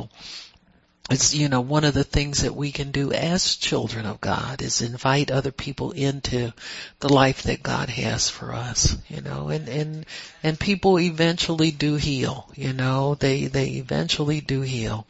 it's 1.09 1.33
you 1.33 1.49
know 1.49 1.61
one 1.61 1.83
of 1.83 1.93
the 1.93 2.05
things 2.05 2.43
that 2.43 2.55
we 2.55 2.71
can 2.71 2.91
do 2.91 3.11
as 3.11 3.57
children 3.57 4.05
of 4.05 4.21
God 4.21 4.61
is 4.61 4.81
invite 4.81 5.29
other 5.29 5.51
people 5.51 5.91
into 5.91 6.53
the 6.99 7.11
life 7.11 7.43
that 7.43 7.61
God 7.61 7.89
has 7.89 8.29
for 8.29 8.53
us, 8.53 8.95
you 9.09 9.21
know, 9.21 9.49
and 9.49 9.67
and 9.67 10.05
and 10.41 10.59
people 10.59 10.99
eventually 10.99 11.71
do 11.71 11.95
heal, 11.95 12.49
you 12.55 12.71
know, 12.73 13.15
they 13.15 13.47
they 13.47 13.71
eventually 13.71 14.39
do 14.39 14.61
heal, 14.61 15.05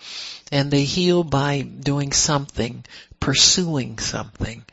and 0.51 0.71
they 0.71 0.86
heal 0.86 1.23
by 1.23 1.61
doing 1.61 2.11
something, 2.13 2.84
pursuing 3.19 3.99
something, 3.99 4.65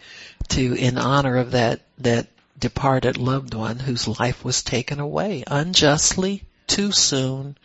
to 0.49 0.75
in 0.75 0.97
honor 0.97 1.37
of 1.37 1.51
that 1.51 1.83
that 1.99 2.29
departed 2.59 3.17
loved 3.19 3.55
one 3.55 3.79
whose 3.79 4.09
life 4.09 4.45
was 4.45 4.63
taken 4.63 4.99
away 4.99 5.45
unjustly 5.47 6.43
too 6.67 6.91
soon 6.91 7.57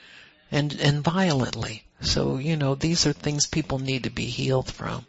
and, 0.52 0.80
and 0.80 1.04
violently. 1.04 1.84
So, 2.04 2.38
you 2.38 2.58
know, 2.58 2.76
these 2.76 3.08
are 3.08 3.14
things 3.14 3.48
people 3.48 3.80
need 3.80 4.04
to 4.04 4.10
be 4.10 4.26
healed 4.26 4.72
from. 4.72 5.06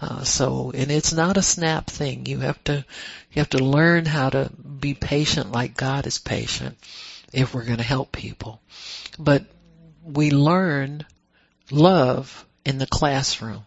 Uh, 0.00 0.24
so, 0.24 0.72
and 0.74 0.90
it's 0.90 1.12
not 1.12 1.36
a 1.36 1.42
snap 1.42 1.86
thing. 1.86 2.26
You 2.26 2.40
have 2.40 2.62
to, 2.64 2.84
you 3.32 3.40
have 3.40 3.50
to 3.50 3.64
learn 3.64 4.04
how 4.04 4.30
to 4.30 4.50
be 4.50 4.94
patient 4.94 5.52
like 5.52 5.76
God 5.76 6.06
is 6.06 6.18
patient 6.18 6.76
if 7.32 7.54
we're 7.54 7.64
going 7.64 7.78
to 7.78 7.84
help 7.84 8.12
people. 8.12 8.60
But 9.18 9.44
we 10.04 10.30
learn 10.30 11.06
love 11.70 12.44
in 12.64 12.78
the 12.78 12.86
classroom. 12.86 13.64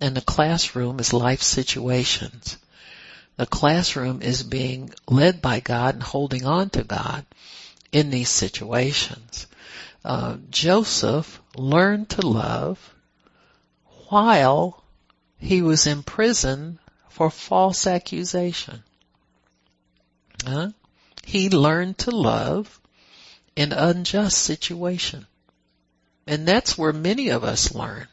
And 0.00 0.16
the 0.16 0.22
classroom 0.22 1.00
is 1.00 1.12
life 1.12 1.42
situations. 1.42 2.56
The 3.36 3.46
classroom 3.46 4.22
is 4.22 4.42
being 4.42 4.92
led 5.08 5.42
by 5.42 5.60
God 5.60 5.94
and 5.94 6.02
holding 6.02 6.44
on 6.44 6.70
to 6.70 6.84
God 6.84 7.24
in 7.92 8.10
these 8.10 8.28
situations. 8.28 9.46
Uh, 10.04 10.36
Joseph 10.50 11.40
learned 11.56 12.10
to 12.10 12.26
love 12.26 12.94
while 14.08 14.82
he 15.38 15.62
was 15.62 15.86
in 15.86 16.02
prison 16.02 16.78
for 17.08 17.30
false 17.30 17.86
accusation. 17.86 18.82
Huh? 20.44 20.70
He 21.24 21.50
learned 21.50 21.98
to 21.98 22.10
love 22.10 22.80
in 23.56 23.72
unjust 23.72 24.38
situation. 24.38 25.26
And 26.26 26.46
that's 26.46 26.78
where 26.78 26.92
many 26.92 27.30
of 27.30 27.44
us 27.44 27.74
learn 27.74 28.06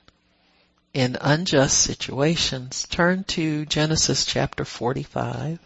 in 0.93 1.17
unjust 1.19 1.77
situations. 1.77 2.87
Turn 2.89 3.25
to 3.25 3.65
Genesis 3.65 4.25
chapter 4.25 4.65
45. 4.65 5.59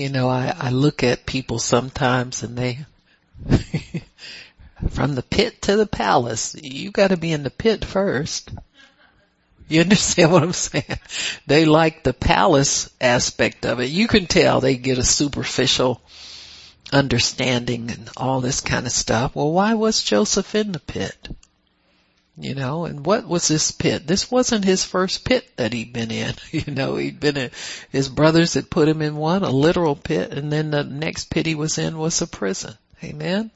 You 0.00 0.08
know, 0.08 0.30
I, 0.30 0.54
I 0.58 0.70
look 0.70 1.02
at 1.02 1.26
people 1.26 1.58
sometimes 1.58 2.42
and 2.42 2.56
they, 2.56 2.78
from 4.88 5.14
the 5.14 5.22
pit 5.22 5.60
to 5.62 5.76
the 5.76 5.86
palace, 5.86 6.54
you 6.54 6.90
gotta 6.90 7.18
be 7.18 7.32
in 7.32 7.42
the 7.42 7.50
pit 7.50 7.84
first. 7.84 8.50
You 9.68 9.82
understand 9.82 10.32
what 10.32 10.42
I'm 10.42 10.54
saying? 10.54 10.98
They 11.46 11.66
like 11.66 12.02
the 12.02 12.14
palace 12.14 12.88
aspect 12.98 13.66
of 13.66 13.80
it. 13.80 13.90
You 13.90 14.08
can 14.08 14.24
tell 14.24 14.62
they 14.62 14.76
get 14.76 14.96
a 14.96 15.02
superficial 15.02 16.00
understanding 16.90 17.90
and 17.90 18.08
all 18.16 18.40
this 18.40 18.62
kind 18.62 18.86
of 18.86 18.92
stuff. 18.92 19.36
Well, 19.36 19.52
why 19.52 19.74
was 19.74 20.02
Joseph 20.02 20.54
in 20.54 20.72
the 20.72 20.80
pit? 20.80 21.28
You 22.42 22.54
know, 22.54 22.84
and 22.84 23.04
what 23.04 23.26
was 23.26 23.48
this 23.48 23.70
pit? 23.70 24.06
This 24.06 24.30
wasn't 24.30 24.64
his 24.64 24.84
first 24.84 25.24
pit 25.24 25.56
that 25.56 25.72
he'd 25.72 25.92
been 25.92 26.10
in, 26.10 26.34
you 26.50 26.72
know, 26.72 26.96
he'd 26.96 27.20
been 27.20 27.36
in, 27.36 27.50
his 27.90 28.08
brothers 28.08 28.54
had 28.54 28.70
put 28.70 28.88
him 28.88 29.02
in 29.02 29.16
one, 29.16 29.42
a 29.42 29.50
literal 29.50 29.96
pit, 29.96 30.32
and 30.32 30.52
then 30.52 30.70
the 30.70 30.84
next 30.84 31.30
pit 31.30 31.46
he 31.46 31.54
was 31.54 31.78
in 31.78 31.98
was 31.98 32.20
a 32.22 32.26
prison. 32.26 32.74
Amen? 33.02 33.50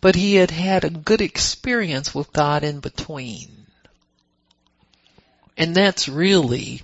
But 0.00 0.14
he 0.14 0.36
had 0.36 0.50
had 0.50 0.84
a 0.84 0.90
good 0.90 1.20
experience 1.20 2.14
with 2.14 2.32
God 2.32 2.62
in 2.64 2.80
between. 2.80 3.66
And 5.56 5.74
that's 5.74 6.08
really 6.08 6.82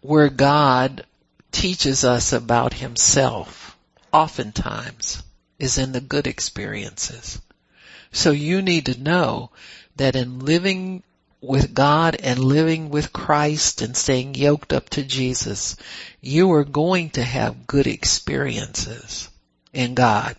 where 0.00 0.30
God 0.30 1.04
teaches 1.50 2.04
us 2.04 2.32
about 2.32 2.72
himself, 2.72 3.76
oftentimes, 4.12 5.22
is 5.58 5.76
in 5.76 5.92
the 5.92 6.00
good 6.00 6.26
experiences. 6.26 7.40
So 8.12 8.30
you 8.30 8.62
need 8.62 8.86
to 8.86 9.00
know 9.00 9.50
that 9.96 10.16
in 10.16 10.40
living 10.40 11.02
with 11.42 11.74
God 11.74 12.16
and 12.22 12.38
living 12.38 12.88
with 12.88 13.12
Christ 13.12 13.82
and 13.82 13.96
staying 13.96 14.36
yoked 14.36 14.72
up 14.72 14.88
to 14.90 15.02
Jesus, 15.02 15.76
you 16.20 16.52
are 16.52 16.64
going 16.64 17.10
to 17.10 17.22
have 17.22 17.66
good 17.66 17.86
experiences 17.86 19.28
in 19.72 19.94
God. 19.94 20.36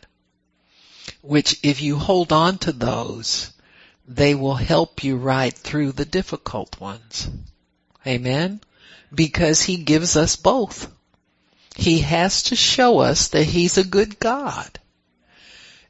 Which 1.21 1.59
if 1.61 1.81
you 1.81 1.97
hold 1.97 2.31
on 2.31 2.57
to 2.59 2.71
those, 2.71 3.51
they 4.07 4.33
will 4.33 4.55
help 4.55 5.03
you 5.03 5.17
ride 5.17 5.55
through 5.55 5.91
the 5.91 6.05
difficult 6.05 6.79
ones. 6.79 7.29
Amen? 8.07 8.61
Because 9.13 9.61
He 9.61 9.77
gives 9.77 10.15
us 10.15 10.35
both. 10.35 10.89
He 11.75 11.99
has 11.99 12.43
to 12.43 12.55
show 12.55 12.99
us 12.99 13.29
that 13.29 13.45
He's 13.45 13.77
a 13.77 13.83
good 13.83 14.19
God. 14.19 14.79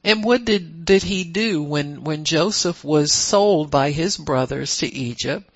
And 0.04 0.24
what 0.24 0.44
did, 0.44 0.86
did 0.86 1.04
he 1.04 1.24
do 1.24 1.64
when, 1.64 2.04
when 2.04 2.26
Joseph 2.26 2.84
was 2.84 3.12
sold 3.12 3.72
by 3.72 3.92
his 3.92 4.18
brothers 4.18 4.78
to 4.78 4.94
Egypt? 4.94 5.50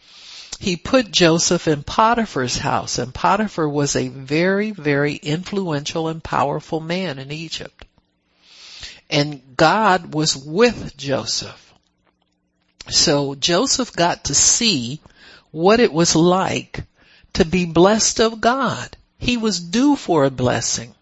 He 0.59 0.75
put 0.75 1.11
Joseph 1.11 1.67
in 1.67 1.83
Potiphar's 1.83 2.57
house 2.57 2.97
and 2.97 3.13
Potiphar 3.13 3.67
was 3.67 3.95
a 3.95 4.07
very, 4.07 4.71
very 4.71 5.15
influential 5.15 6.07
and 6.07 6.23
powerful 6.23 6.79
man 6.79 7.19
in 7.19 7.31
Egypt. 7.31 7.85
And 9.09 9.41
God 9.55 10.13
was 10.13 10.35
with 10.35 10.97
Joseph. 10.97 11.73
So 12.89 13.35
Joseph 13.35 13.93
got 13.93 14.25
to 14.25 14.35
see 14.35 15.01
what 15.51 15.79
it 15.79 15.93
was 15.93 16.15
like 16.15 16.83
to 17.33 17.45
be 17.45 17.65
blessed 17.65 18.19
of 18.19 18.41
God. 18.41 18.95
He 19.19 19.37
was 19.37 19.59
due 19.59 19.95
for 19.95 20.23
a 20.23 20.31
blessing. 20.31 20.95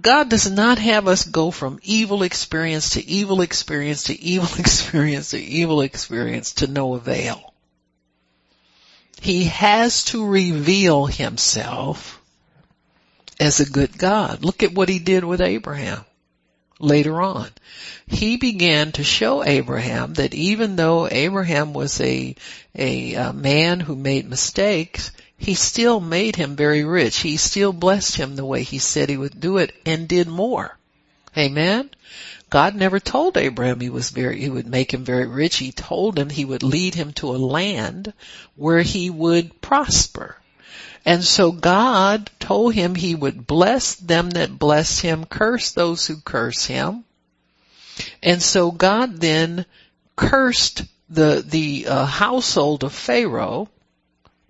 God 0.00 0.30
does 0.30 0.50
not 0.50 0.78
have 0.78 1.06
us 1.06 1.24
go 1.24 1.50
from 1.50 1.78
evil 1.82 2.22
experience 2.22 2.90
to 2.90 3.06
evil 3.06 3.42
experience 3.42 4.04
to 4.04 4.20
evil 4.20 4.48
experience 4.58 5.30
to 5.30 5.38
evil 5.38 5.80
experience 5.82 6.54
to 6.54 6.66
no 6.66 6.94
avail. 6.94 7.52
He 9.20 9.44
has 9.44 10.04
to 10.04 10.26
reveal 10.26 11.06
himself 11.06 12.20
as 13.38 13.60
a 13.60 13.70
good 13.70 13.96
God. 13.96 14.44
Look 14.44 14.62
at 14.62 14.74
what 14.74 14.88
he 14.88 14.98
did 14.98 15.24
with 15.24 15.40
Abraham 15.40 16.04
later 16.82 17.22
on. 17.22 17.48
He 18.06 18.36
began 18.36 18.92
to 18.92 19.04
show 19.04 19.44
Abraham 19.44 20.14
that 20.14 20.34
even 20.34 20.76
though 20.76 21.08
Abraham 21.08 21.72
was 21.72 22.00
a, 22.00 22.34
a, 22.74 23.14
a 23.14 23.32
man 23.32 23.80
who 23.80 23.96
made 23.96 24.28
mistakes, 24.28 25.12
he 25.38 25.54
still 25.54 26.00
made 26.00 26.36
him 26.36 26.56
very 26.56 26.84
rich. 26.84 27.18
He 27.18 27.36
still 27.36 27.72
blessed 27.72 28.16
him 28.16 28.36
the 28.36 28.44
way 28.44 28.62
he 28.62 28.78
said 28.78 29.08
he 29.08 29.16
would 29.16 29.40
do 29.40 29.56
it 29.58 29.72
and 29.86 30.08
did 30.08 30.28
more. 30.28 30.76
Amen. 31.36 31.90
God 32.50 32.74
never 32.74 33.00
told 33.00 33.38
Abraham 33.38 33.80
he 33.80 33.88
was 33.88 34.10
very, 34.10 34.40
he 34.40 34.50
would 34.50 34.66
make 34.66 34.92
him 34.92 35.04
very 35.04 35.26
rich. 35.26 35.56
He 35.56 35.72
told 35.72 36.18
him 36.18 36.28
he 36.28 36.44
would 36.44 36.62
lead 36.62 36.94
him 36.94 37.12
to 37.14 37.30
a 37.30 37.38
land 37.38 38.12
where 38.56 38.82
he 38.82 39.08
would 39.08 39.62
prosper. 39.62 40.36
And 41.04 41.24
so 41.24 41.52
God 41.52 42.30
told 42.38 42.74
him 42.74 42.94
he 42.94 43.14
would 43.14 43.46
bless 43.46 43.96
them 43.96 44.30
that 44.30 44.58
bless 44.58 45.00
him, 45.00 45.24
curse 45.24 45.72
those 45.72 46.06
who 46.06 46.16
curse 46.16 46.64
him. 46.64 47.04
And 48.22 48.42
so 48.42 48.70
God 48.70 49.18
then 49.20 49.66
cursed 50.16 50.84
the, 51.08 51.44
the 51.46 51.86
uh, 51.88 52.06
household 52.06 52.84
of 52.84 52.92
Pharaoh 52.92 53.68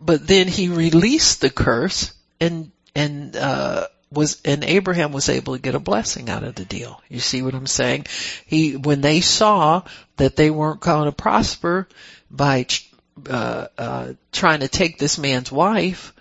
but 0.05 0.27
then 0.27 0.49
he 0.49 0.69
released 0.69 1.41
the 1.41 1.51
curse 1.51 2.13
and, 2.41 2.73
and, 2.95 3.37
uh, 3.37 3.87
was, 4.11 4.43
and 4.45 4.65
Abraham 4.65 5.13
was 5.13 5.29
able 5.29 5.55
to 5.55 5.63
get 5.63 5.75
a 5.75 5.81
blessing 5.81 6.29
out 6.29 6.43
of 6.43 6.55
the 6.55 6.65
deal. 6.65 7.01
You 7.09 7.21
see 7.21 7.41
what 7.41 7.55
I'm 7.55 7.67
saying? 7.67 8.07
He, 8.47 8.77
when 8.77 9.01
they 9.01 9.21
saw 9.21 9.83
that 10.17 10.37
they 10.37 10.51
weren't 10.51 10.81
going 10.81 11.07
to 11.07 11.13
prosper 11.13 11.89
by, 12.31 12.67
uh, 13.31 13.67
uh, 13.79 14.13
trying 14.33 14.61
to 14.61 14.69
take 14.69 14.99
this 14.99 15.19
man's 15.19 15.53
wife, 15.53 16.13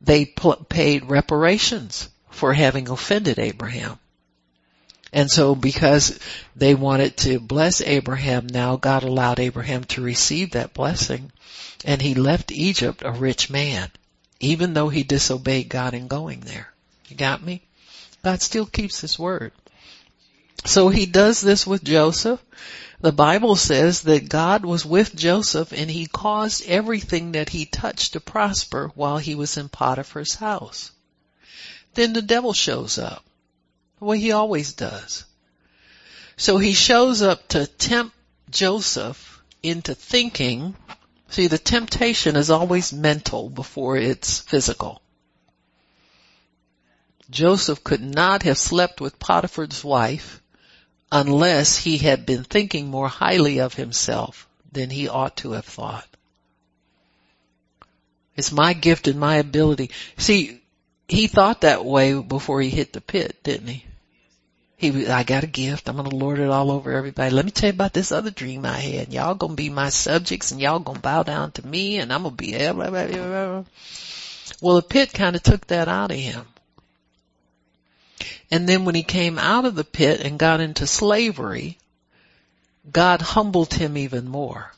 they 0.00 0.24
paid 0.24 1.04
reparations 1.06 2.08
for 2.30 2.52
having 2.52 2.88
offended 2.88 3.38
Abraham. 3.38 3.98
And 5.12 5.30
so 5.30 5.54
because 5.54 6.18
they 6.54 6.74
wanted 6.74 7.16
to 7.18 7.40
bless 7.40 7.80
Abraham, 7.80 8.46
now 8.46 8.76
God 8.76 9.02
allowed 9.02 9.40
Abraham 9.40 9.84
to 9.84 10.02
receive 10.02 10.52
that 10.52 10.74
blessing 10.74 11.32
and 11.84 12.02
he 12.02 12.14
left 12.14 12.52
Egypt 12.52 13.02
a 13.04 13.10
rich 13.10 13.50
man, 13.50 13.90
even 14.40 14.74
though 14.74 14.88
he 14.88 15.02
disobeyed 15.02 15.68
God 15.68 15.94
in 15.94 16.08
going 16.08 16.40
there. 16.40 16.72
You 17.08 17.16
got 17.16 17.42
me? 17.42 17.62
God 18.22 18.42
still 18.42 18.66
keeps 18.66 19.00
his 19.00 19.18
word. 19.18 19.52
So 20.64 20.88
he 20.88 21.06
does 21.06 21.40
this 21.40 21.66
with 21.66 21.84
Joseph. 21.84 22.40
The 23.00 23.12
Bible 23.12 23.54
says 23.56 24.02
that 24.02 24.28
God 24.28 24.64
was 24.64 24.84
with 24.84 25.14
Joseph 25.14 25.72
and 25.72 25.90
he 25.90 26.06
caused 26.06 26.66
everything 26.66 27.32
that 27.32 27.50
he 27.50 27.64
touched 27.64 28.14
to 28.14 28.20
prosper 28.20 28.90
while 28.94 29.18
he 29.18 29.34
was 29.34 29.56
in 29.56 29.68
Potiphar's 29.68 30.34
house. 30.34 30.90
Then 31.94 32.12
the 32.12 32.22
devil 32.22 32.52
shows 32.52 32.98
up. 32.98 33.24
The 33.98 34.04
way 34.04 34.18
he 34.18 34.32
always 34.32 34.72
does. 34.72 35.24
So 36.36 36.58
he 36.58 36.72
shows 36.72 37.22
up 37.22 37.48
to 37.48 37.66
tempt 37.66 38.16
Joseph 38.50 39.42
into 39.62 39.94
thinking 39.94 40.74
See, 41.30 41.46
the 41.46 41.58
temptation 41.58 42.36
is 42.36 42.50
always 42.50 42.92
mental 42.92 43.50
before 43.50 43.98
it's 43.98 44.38
physical. 44.40 45.02
Joseph 47.28 47.84
could 47.84 48.00
not 48.00 48.44
have 48.44 48.56
slept 48.56 49.00
with 49.00 49.18
Potiphar's 49.18 49.84
wife 49.84 50.40
unless 51.10 51.78
he 51.78 51.98
had 51.98 52.26
been 52.26 52.44
thinking 52.44 52.88
more 52.88 53.08
highly 53.08 53.60
of 53.60 53.74
himself 53.74 54.46
than 54.72 54.90
he 54.90 55.08
ought 55.08 55.36
to 55.38 55.52
have 55.52 55.64
thought. 55.64 56.06
It's 58.36 58.52
my 58.52 58.72
gift 58.72 59.08
and 59.08 59.18
my 59.18 59.36
ability. 59.36 59.90
See, 60.16 60.60
he 61.08 61.26
thought 61.26 61.62
that 61.62 61.84
way 61.84 62.20
before 62.20 62.60
he 62.60 62.70
hit 62.70 62.92
the 62.92 63.00
pit, 63.00 63.42
didn't 63.42 63.68
he? 63.68 63.84
He, 64.76 65.08
I 65.08 65.24
got 65.24 65.42
a 65.42 65.48
gift. 65.48 65.88
I'm 65.88 65.96
going 65.96 66.08
to 66.08 66.14
lord 66.14 66.38
it 66.38 66.48
all 66.48 66.70
over 66.70 66.92
everybody. 66.92 67.34
Let 67.34 67.44
me 67.44 67.50
tell 67.50 67.68
you 67.68 67.74
about 67.74 67.92
this 67.92 68.12
other 68.12 68.30
dream 68.30 68.64
I 68.64 68.78
had. 68.78 69.12
Y'all 69.12 69.34
going 69.34 69.52
to 69.52 69.56
be 69.56 69.70
my 69.70 69.88
subjects 69.88 70.52
and 70.52 70.60
y'all 70.60 70.78
going 70.78 70.96
to 70.96 71.02
bow 71.02 71.24
down 71.24 71.50
to 71.52 71.66
me 71.66 71.98
and 71.98 72.12
I'm 72.12 72.22
going 72.22 72.36
to 72.36 72.42
be, 72.42 72.54
eh, 72.54 72.72
blah, 72.72 72.90
blah, 72.90 73.06
blah, 73.06 73.64
well, 74.60 74.76
the 74.76 74.82
pit 74.82 75.12
kind 75.12 75.34
of 75.34 75.42
took 75.42 75.66
that 75.68 75.88
out 75.88 76.12
of 76.12 76.16
him. 76.16 76.44
And 78.50 78.68
then 78.68 78.84
when 78.84 78.94
he 78.94 79.02
came 79.02 79.38
out 79.38 79.64
of 79.64 79.74
the 79.74 79.84
pit 79.84 80.20
and 80.20 80.38
got 80.38 80.60
into 80.60 80.86
slavery, 80.86 81.78
God 82.90 83.20
humbled 83.20 83.74
him 83.74 83.98
even 83.98 84.28
more. 84.28 84.72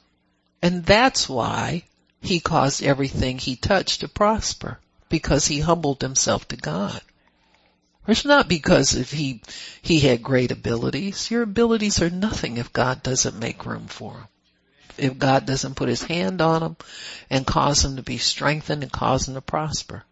And 0.61 0.85
that's 0.85 1.29
why 1.29 1.85
he 2.21 2.41
caused 2.41 2.83
everything 2.83 3.39
he 3.39 3.57
touched 3.57 4.01
to 4.01 4.09
prosper 4.09 4.79
because 5.09 5.47
he 5.47 5.61
humbled 5.61 6.03
himself 6.03 6.47
to 6.49 6.57
God. 6.57 7.01
It's 8.07 8.25
not 8.25 8.49
because 8.49 8.95
if 8.95 9.13
he, 9.13 9.43
he 9.81 10.01
had 10.01 10.23
great 10.23 10.51
abilities. 10.51 11.31
Your 11.31 11.43
abilities 11.43 12.03
are 12.03 12.11
nothing 12.11 12.57
if 12.57 12.73
God 12.73 13.03
doesn't 13.03 13.39
make 13.39 13.67
room 13.67 13.87
for 13.87 14.15
them. 14.15 14.29
If 14.99 15.19
God 15.19 15.47
doesn't 15.47 15.77
put 15.77 15.89
his 15.89 16.03
hand 16.03 16.41
on 16.41 16.61
them 16.61 16.77
and 17.31 17.47
cause 17.47 17.83
them 17.83 17.97
to 17.97 18.03
be 18.03 18.19
strengthened 18.19 18.83
and 18.83 18.93
cause 18.93 19.27
them 19.27 19.35
to 19.35 19.41
prosper. 19.41 20.05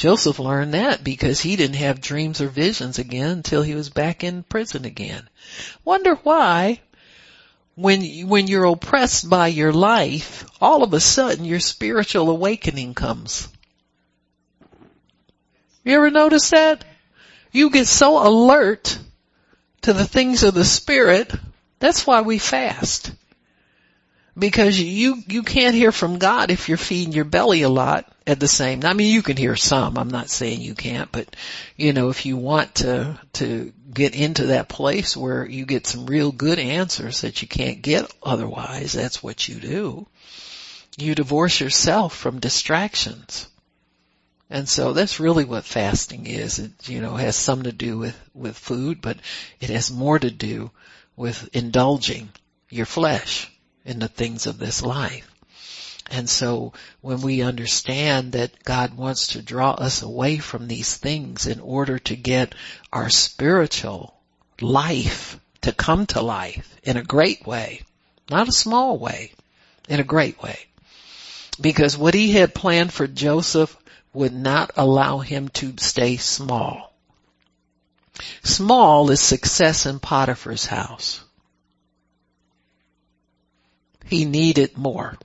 Joseph 0.00 0.38
learned 0.38 0.72
that 0.72 1.04
because 1.04 1.40
he 1.40 1.56
didn't 1.56 1.76
have 1.76 2.00
dreams 2.00 2.40
or 2.40 2.48
visions 2.48 2.98
again 2.98 3.32
until 3.32 3.60
he 3.60 3.74
was 3.74 3.90
back 3.90 4.24
in 4.24 4.42
prison 4.42 4.86
again. 4.86 5.28
Wonder 5.84 6.14
why 6.14 6.80
when, 7.74 8.02
when 8.26 8.46
you're 8.46 8.64
oppressed 8.64 9.28
by 9.28 9.48
your 9.48 9.74
life, 9.74 10.46
all 10.58 10.82
of 10.82 10.94
a 10.94 11.00
sudden 11.00 11.44
your 11.44 11.60
spiritual 11.60 12.30
awakening 12.30 12.94
comes. 12.94 13.46
You 15.84 15.96
ever 15.96 16.10
notice 16.10 16.48
that? 16.48 16.82
You 17.52 17.68
get 17.68 17.86
so 17.86 18.26
alert 18.26 18.98
to 19.82 19.92
the 19.92 20.06
things 20.06 20.44
of 20.44 20.54
the 20.54 20.64
spirit. 20.64 21.30
That's 21.78 22.06
why 22.06 22.22
we 22.22 22.38
fast. 22.38 23.12
Because 24.38 24.80
you, 24.80 25.16
you 25.26 25.42
can't 25.42 25.74
hear 25.74 25.90
from 25.90 26.18
God 26.18 26.50
if 26.50 26.68
you're 26.68 26.78
feeding 26.78 27.12
your 27.12 27.24
belly 27.24 27.62
a 27.62 27.68
lot 27.68 28.10
at 28.26 28.38
the 28.38 28.48
same, 28.48 28.84
I 28.84 28.92
mean 28.92 29.12
you 29.12 29.22
can 29.22 29.36
hear 29.36 29.56
some, 29.56 29.98
I'm 29.98 30.08
not 30.08 30.30
saying 30.30 30.60
you 30.60 30.74
can't, 30.74 31.10
but 31.10 31.34
you 31.76 31.92
know, 31.92 32.10
if 32.10 32.24
you 32.26 32.36
want 32.36 32.76
to, 32.76 33.18
to 33.34 33.72
get 33.92 34.14
into 34.14 34.46
that 34.46 34.68
place 34.68 35.16
where 35.16 35.44
you 35.44 35.66
get 35.66 35.86
some 35.86 36.06
real 36.06 36.30
good 36.30 36.60
answers 36.60 37.22
that 37.22 37.42
you 37.42 37.48
can't 37.48 37.82
get 37.82 38.12
otherwise, 38.22 38.92
that's 38.92 39.22
what 39.22 39.48
you 39.48 39.56
do. 39.56 40.06
You 40.96 41.14
divorce 41.14 41.60
yourself 41.60 42.14
from 42.14 42.38
distractions. 42.38 43.48
And 44.48 44.68
so 44.68 44.92
that's 44.92 45.20
really 45.20 45.44
what 45.44 45.64
fasting 45.64 46.26
is. 46.26 46.58
It, 46.58 46.88
you 46.88 47.00
know, 47.00 47.14
has 47.14 47.36
some 47.36 47.64
to 47.64 47.72
do 47.72 47.98
with, 47.98 48.20
with 48.34 48.56
food, 48.56 49.00
but 49.00 49.16
it 49.60 49.70
has 49.70 49.90
more 49.90 50.18
to 50.18 50.30
do 50.30 50.70
with 51.16 51.48
indulging 51.52 52.28
your 52.68 52.86
flesh 52.86 53.50
in 53.90 53.98
the 53.98 54.08
things 54.08 54.46
of 54.46 54.58
this 54.58 54.82
life. 54.82 55.28
And 56.10 56.30
so 56.30 56.72
when 57.00 57.20
we 57.20 57.42
understand 57.42 58.32
that 58.32 58.64
God 58.64 58.94
wants 58.94 59.28
to 59.28 59.42
draw 59.42 59.72
us 59.72 60.02
away 60.02 60.38
from 60.38 60.68
these 60.68 60.96
things 60.96 61.46
in 61.46 61.60
order 61.60 61.98
to 61.98 62.16
get 62.16 62.54
our 62.92 63.10
spiritual 63.10 64.14
life 64.60 65.38
to 65.62 65.72
come 65.72 66.06
to 66.06 66.20
life 66.20 66.76
in 66.84 66.96
a 66.96 67.02
great 67.02 67.46
way, 67.46 67.82
not 68.30 68.48
a 68.48 68.52
small 68.52 68.96
way, 68.96 69.32
in 69.88 70.00
a 70.00 70.04
great 70.04 70.40
way. 70.40 70.58
Because 71.60 71.98
what 71.98 72.14
he 72.14 72.32
had 72.32 72.54
planned 72.54 72.92
for 72.92 73.06
Joseph 73.06 73.76
would 74.12 74.32
not 74.32 74.70
allow 74.76 75.18
him 75.18 75.48
to 75.48 75.74
stay 75.78 76.16
small. 76.16 76.92
Small 78.42 79.10
is 79.10 79.20
success 79.20 79.86
in 79.86 79.98
Potiphar's 79.98 80.66
house. 80.66 81.20
He 84.10 84.24
needed 84.24 84.76
more. 84.76 85.16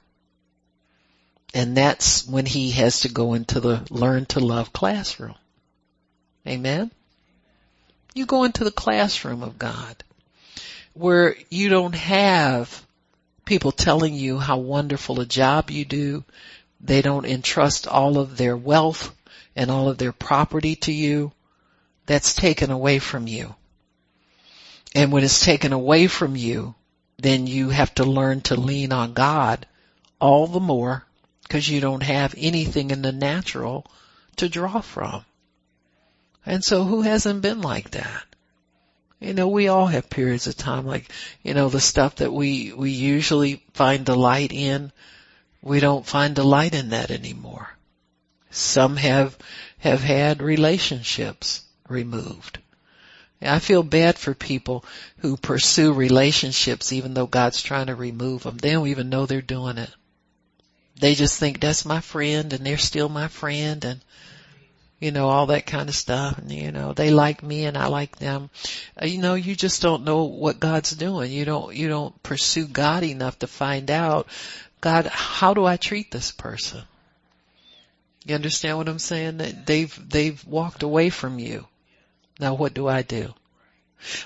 And 1.54 1.76
that's 1.76 2.28
when 2.28 2.46
he 2.46 2.72
has 2.72 3.02
to 3.02 3.10
go 3.10 3.34
into 3.34 3.60
the 3.60 3.86
learn 3.90 4.26
to 4.28 4.40
love 4.40 4.72
classroom. 4.72 5.36
Amen? 6.48 6.92
You 8.14 8.26
go 8.26 8.44
into 8.44 8.64
the 8.64 8.72
classroom 8.72 9.42
of 9.42 9.58
God 9.58 10.04
where 10.94 11.36
you 11.50 11.70
don't 11.70 11.96
have 11.96 12.86
people 13.44 13.72
telling 13.72 14.14
you 14.14 14.40
how 14.40 14.58
wonderful 14.58 15.20
a 15.20 15.26
job 15.26 15.70
you 15.70 15.86
do, 15.86 16.24
they 16.80 17.02
don't 17.02 17.26
entrust 17.26 17.88
all 17.88 18.18
of 18.18 18.38
their 18.38 18.56
wealth 18.56 19.16
and 19.56 19.70
all 19.72 19.90
of 19.90 19.98
their 19.98 20.12
property 20.12 20.76
to 20.76 20.92
you. 20.92 21.32
That's 22.06 22.36
taken 22.36 22.70
away 22.70 23.00
from 23.00 23.28
you. 23.28 23.56
And 24.94 25.12
when 25.12 25.24
it's 25.24 25.44
taken 25.44 25.74
away 25.74 26.08
from 26.08 26.36
you, 26.36 26.76
then 27.18 27.47
you 27.47 27.70
have 27.70 27.93
to 27.95 28.03
learn 28.03 28.41
to 28.41 28.55
lean 28.55 28.91
on 28.91 29.13
God 29.13 29.66
all 30.20 30.47
the 30.47 30.59
more 30.59 31.05
because 31.43 31.68
you 31.70 31.80
don't 31.80 32.03
have 32.03 32.36
anything 32.38 32.91
in 32.91 33.01
the 33.01 33.11
natural 33.11 33.86
to 34.38 34.49
draw 34.49 34.82
from. 34.82 35.24
And 36.45 36.63
so 36.63 36.84
who 36.84 37.01
hasn't 37.01 37.41
been 37.41 37.61
like 37.61 37.91
that? 37.91 38.24
You 39.20 39.34
know, 39.34 39.47
we 39.47 39.68
all 39.70 39.88
have 39.88 40.09
periods 40.09 40.47
of 40.47 40.57
time 40.57 40.86
like, 40.86 41.09
you 41.41 41.53
know, 41.53 41.70
the 41.70 41.80
stuff 41.80 42.18
that 42.18 42.34
we, 42.34 42.74
we 42.74 42.91
usually 42.91 43.63
find 43.74 44.05
delight 44.05 44.51
in 44.51 44.91
we 45.66 45.80
don't 45.80 46.05
find 46.05 46.36
delight 46.36 46.76
in 46.76 46.89
that 46.89 47.09
anymore. 47.09 47.68
Some 48.51 48.97
have, 48.97 49.36
have 49.80 50.01
had 50.01 50.41
relationships 50.41 51.63
removed. 51.89 52.59
I 53.42 53.60
feel 53.60 53.84
bad 53.84 54.18
for 54.18 54.34
people 54.34 54.86
who 55.18 55.38
pursue 55.38 55.94
relationships 55.94 56.94
even 56.94 57.14
though 57.14 57.28
God's 57.28 57.62
trying 57.62 57.88
to 57.88 57.96
remove 57.96 58.44
them. 58.44 58.58
They 58.58 58.72
don't 58.72 58.88
even 58.88 59.10
know 59.10 59.26
they're 59.26 59.42
doing 59.42 59.78
it. 59.78 59.90
They 61.00 61.16
just 61.16 61.40
think 61.40 61.60
that's 61.60 61.86
my 61.86 62.00
friend 62.00 62.54
and 62.54 62.66
they're 62.66 62.78
still 62.78 63.10
my 63.10 63.28
friend 63.28 63.84
and 63.84 64.02
you 65.00 65.12
know, 65.12 65.28
all 65.28 65.48
that 65.48 65.66
kind 65.66 65.90
of 65.90 65.96
stuff. 65.96 66.38
And, 66.38 66.52
you 66.52 66.72
know, 66.72 66.94
they 66.94 67.12
like 67.12 67.44
me 67.44 67.66
and 67.66 67.78
I 67.78 67.88
like 67.88 68.16
them. 68.18 68.50
Uh, 69.00 69.06
you 69.06 69.20
know, 69.20 69.36
you 69.36 69.56
just 69.56 69.82
don't 69.82 70.06
know 70.06 70.24
what 70.24 70.60
God's 70.60 70.92
doing. 70.92 71.32
You 71.32 71.46
don't, 71.46 71.76
you 71.76 71.90
don't 71.90 72.22
pursue 72.24 72.66
God 72.66 73.04
enough 73.04 73.40
to 73.40 73.48
find 73.48 73.92
out 73.92 74.28
God, 74.82 75.08
how 75.08 75.54
do 75.54 75.66
I 75.66 75.78
treat 75.78 76.12
this 76.12 76.32
person? 76.32 76.82
You 78.26 78.36
understand 78.36 78.78
what 78.78 78.90
I'm 78.90 79.00
saying? 79.00 79.38
That 79.38 79.66
they've, 79.66 80.10
they've 80.10 80.44
walked 80.48 80.84
away 80.84 81.10
from 81.10 81.40
you. 81.40 81.68
Now 82.40 82.54
what 82.54 82.74
do 82.74 82.88
I 82.88 83.02
do? 83.02 83.34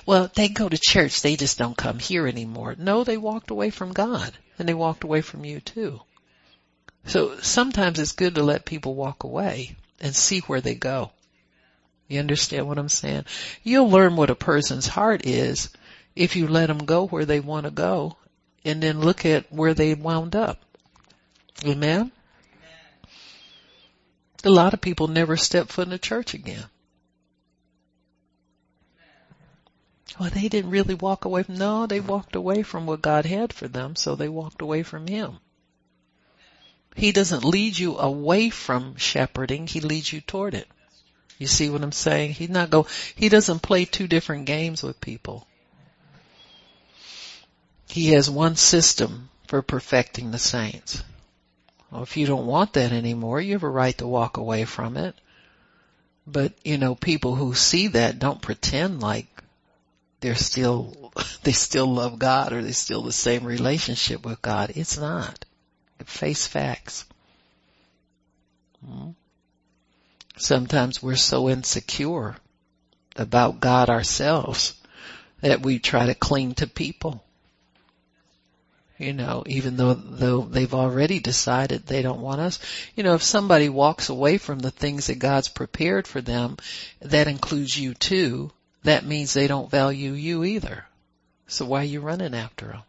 Well, 0.04 0.30
they 0.34 0.48
go 0.48 0.68
to 0.68 0.78
church, 0.78 1.22
they 1.22 1.36
just 1.36 1.58
don't 1.58 1.76
come 1.76 1.98
here 1.98 2.26
anymore. 2.26 2.74
No, 2.78 3.04
they 3.04 3.16
walked 3.16 3.50
away 3.50 3.70
from 3.70 3.92
God 3.92 4.36
and 4.58 4.68
they 4.68 4.74
walked 4.74 5.04
away 5.04 5.20
from 5.20 5.44
you 5.44 5.60
too. 5.60 6.00
So 7.06 7.38
sometimes 7.40 7.98
it's 7.98 8.12
good 8.12 8.34
to 8.34 8.42
let 8.42 8.64
people 8.64 8.94
walk 8.94 9.24
away 9.24 9.76
and 10.00 10.14
see 10.14 10.40
where 10.40 10.60
they 10.60 10.74
go. 10.74 11.12
You 12.08 12.18
understand 12.18 12.66
what 12.66 12.78
I'm 12.78 12.88
saying? 12.88 13.24
You'll 13.62 13.88
learn 13.88 14.16
what 14.16 14.30
a 14.30 14.34
person's 14.34 14.86
heart 14.86 15.24
is 15.24 15.70
if 16.16 16.36
you 16.36 16.48
let 16.48 16.66
them 16.66 16.84
go 16.84 17.06
where 17.06 17.24
they 17.24 17.40
want 17.40 17.64
to 17.64 17.70
go 17.70 18.16
and 18.64 18.82
then 18.82 19.00
look 19.00 19.24
at 19.24 19.52
where 19.52 19.74
they 19.74 19.94
wound 19.94 20.34
up. 20.34 20.60
Amen? 21.64 22.10
A 24.42 24.50
lot 24.50 24.74
of 24.74 24.80
people 24.80 25.08
never 25.08 25.36
step 25.36 25.68
foot 25.68 25.86
in 25.86 25.92
a 25.92 25.98
church 25.98 26.34
again. 26.34 26.64
Well, 30.18 30.30
they 30.30 30.48
didn't 30.48 30.70
really 30.70 30.94
walk 30.94 31.24
away 31.24 31.44
from, 31.44 31.56
no, 31.56 31.86
they 31.86 32.00
walked 32.00 32.34
away 32.34 32.62
from 32.62 32.86
what 32.86 33.02
God 33.02 33.26
had 33.26 33.52
for 33.52 33.68
them, 33.68 33.96
so 33.96 34.14
they 34.14 34.28
walked 34.28 34.60
away 34.60 34.82
from 34.82 35.06
Him. 35.06 35.38
He 36.96 37.12
doesn't 37.12 37.44
lead 37.44 37.78
you 37.78 37.96
away 37.96 38.50
from 38.50 38.96
shepherding, 38.96 39.66
He 39.66 39.80
leads 39.80 40.12
you 40.12 40.20
toward 40.20 40.54
it. 40.54 40.68
You 41.38 41.46
see 41.46 41.70
what 41.70 41.82
I'm 41.82 41.92
saying? 41.92 42.34
He's 42.34 42.50
not 42.50 42.70
go, 42.70 42.86
He 43.14 43.28
doesn't 43.28 43.62
play 43.62 43.84
two 43.84 44.08
different 44.08 44.46
games 44.46 44.82
with 44.82 45.00
people. 45.00 45.46
He 47.88 48.08
has 48.10 48.28
one 48.28 48.56
system 48.56 49.30
for 49.46 49.62
perfecting 49.62 50.30
the 50.30 50.38
saints. 50.38 51.02
Well, 51.90 52.02
if 52.02 52.16
you 52.16 52.26
don't 52.26 52.46
want 52.46 52.74
that 52.74 52.92
anymore, 52.92 53.40
you 53.40 53.54
have 53.54 53.64
a 53.64 53.68
right 53.68 53.96
to 53.98 54.06
walk 54.06 54.36
away 54.36 54.64
from 54.64 54.96
it. 54.96 55.14
But, 56.26 56.52
you 56.64 56.78
know, 56.78 56.94
people 56.94 57.34
who 57.34 57.54
see 57.54 57.88
that 57.88 58.18
don't 58.18 58.40
pretend 58.40 59.00
like 59.00 59.26
they're 60.20 60.34
still, 60.34 61.12
they 61.42 61.52
still 61.52 61.86
love 61.86 62.18
God 62.18 62.52
or 62.52 62.62
they 62.62 62.72
still 62.72 63.02
the 63.02 63.12
same 63.12 63.44
relationship 63.44 64.24
with 64.24 64.40
God. 64.42 64.72
It's 64.74 64.98
not. 64.98 65.44
Face 66.04 66.46
facts. 66.46 67.04
Hmm? 68.84 69.10
Sometimes 70.36 71.02
we're 71.02 71.16
so 71.16 71.50
insecure 71.50 72.36
about 73.16 73.60
God 73.60 73.90
ourselves 73.90 74.74
that 75.42 75.62
we 75.62 75.78
try 75.78 76.06
to 76.06 76.14
cling 76.14 76.54
to 76.54 76.66
people 76.66 77.22
you 79.00 79.14
know, 79.14 79.42
even 79.46 79.76
though, 79.76 79.94
though 79.94 80.42
they've 80.42 80.74
already 80.74 81.20
decided 81.20 81.86
they 81.86 82.02
don't 82.02 82.20
want 82.20 82.42
us. 82.42 82.58
You 82.94 83.02
know, 83.02 83.14
if 83.14 83.22
somebody 83.22 83.70
walks 83.70 84.10
away 84.10 84.36
from 84.36 84.58
the 84.58 84.70
things 84.70 85.06
that 85.06 85.18
God's 85.18 85.48
prepared 85.48 86.06
for 86.06 86.20
them, 86.20 86.58
that 87.00 87.26
includes 87.26 87.74
you 87.74 87.94
too, 87.94 88.52
that 88.82 89.04
means 89.04 89.32
they 89.32 89.46
don't 89.46 89.70
value 89.70 90.12
you 90.12 90.44
either. 90.44 90.86
So 91.46 91.64
why 91.64 91.80
are 91.80 91.84
you 91.84 92.00
running 92.00 92.34
after 92.34 92.66
them? 92.66 92.82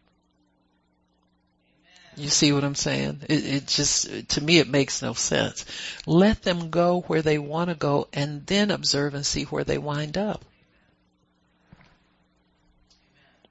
You 2.18 2.30
see 2.30 2.52
what 2.52 2.64
I'm 2.64 2.76
saying? 2.76 3.22
It, 3.30 3.46
it, 3.46 3.68
just, 3.68 4.30
to 4.30 4.42
me, 4.42 4.60
it 4.60 4.68
makes 4.68 5.02
no 5.02 5.14
sense. 5.14 5.66
Let 6.06 6.44
them 6.44 6.70
go 6.70 7.02
where 7.02 7.22
they 7.22 7.38
want 7.38 7.70
to 7.70 7.76
go 7.76 8.08
and 8.14 8.46
then 8.46 8.70
observe 8.70 9.16
and 9.16 9.26
see 9.26 9.44
where 9.46 9.64
they 9.64 9.78
wind 9.78 10.18
up. 10.18 10.44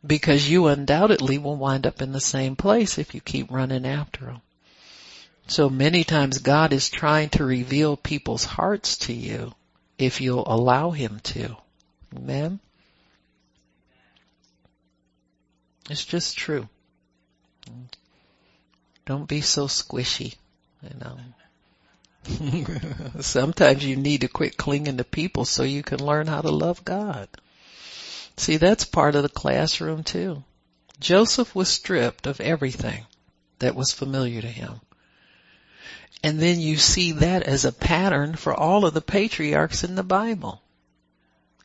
Because 0.06 0.48
you 0.48 0.66
undoubtedly 0.66 1.38
will 1.38 1.56
wind 1.56 1.86
up 1.86 2.00
in 2.00 2.12
the 2.12 2.20
same 2.20 2.56
place 2.56 2.98
if 2.98 3.14
you 3.14 3.20
keep 3.20 3.50
running 3.50 3.86
after 3.86 4.26
them. 4.26 4.42
So 5.46 5.68
many 5.68 6.04
times 6.04 6.38
God 6.38 6.72
is 6.72 6.88
trying 6.88 7.30
to 7.30 7.44
reveal 7.44 7.96
people's 7.96 8.44
hearts 8.44 8.98
to 8.98 9.12
you 9.12 9.52
if 9.98 10.20
you'll 10.20 10.44
allow 10.46 10.90
Him 10.90 11.20
to. 11.24 11.56
Amen? 12.16 12.60
It's 15.88 16.04
just 16.04 16.36
true. 16.36 16.68
Don't 19.06 19.28
be 19.28 19.40
so 19.40 19.66
squishy, 19.66 20.36
you 20.82 20.90
know. 21.00 21.18
Sometimes 23.20 23.84
you 23.84 23.96
need 23.96 24.20
to 24.20 24.28
quit 24.28 24.56
clinging 24.56 24.98
to 24.98 25.04
people 25.04 25.44
so 25.44 25.62
you 25.62 25.82
can 25.82 26.04
learn 26.04 26.26
how 26.26 26.40
to 26.40 26.50
love 26.50 26.84
God. 26.84 27.28
See, 28.36 28.56
that's 28.56 28.84
part 28.84 29.14
of 29.14 29.22
the 29.22 29.28
classroom 29.28 30.04
too. 30.04 30.44
Joseph 31.00 31.54
was 31.54 31.68
stripped 31.68 32.26
of 32.26 32.40
everything 32.40 33.06
that 33.58 33.74
was 33.74 33.92
familiar 33.92 34.40
to 34.40 34.48
him. 34.48 34.80
And 36.22 36.38
then 36.38 36.60
you 36.60 36.76
see 36.76 37.12
that 37.12 37.42
as 37.42 37.64
a 37.64 37.72
pattern 37.72 38.36
for 38.36 38.54
all 38.54 38.84
of 38.84 38.94
the 38.94 39.00
patriarchs 39.00 39.82
in 39.84 39.94
the 39.94 40.02
Bible. 40.02 40.62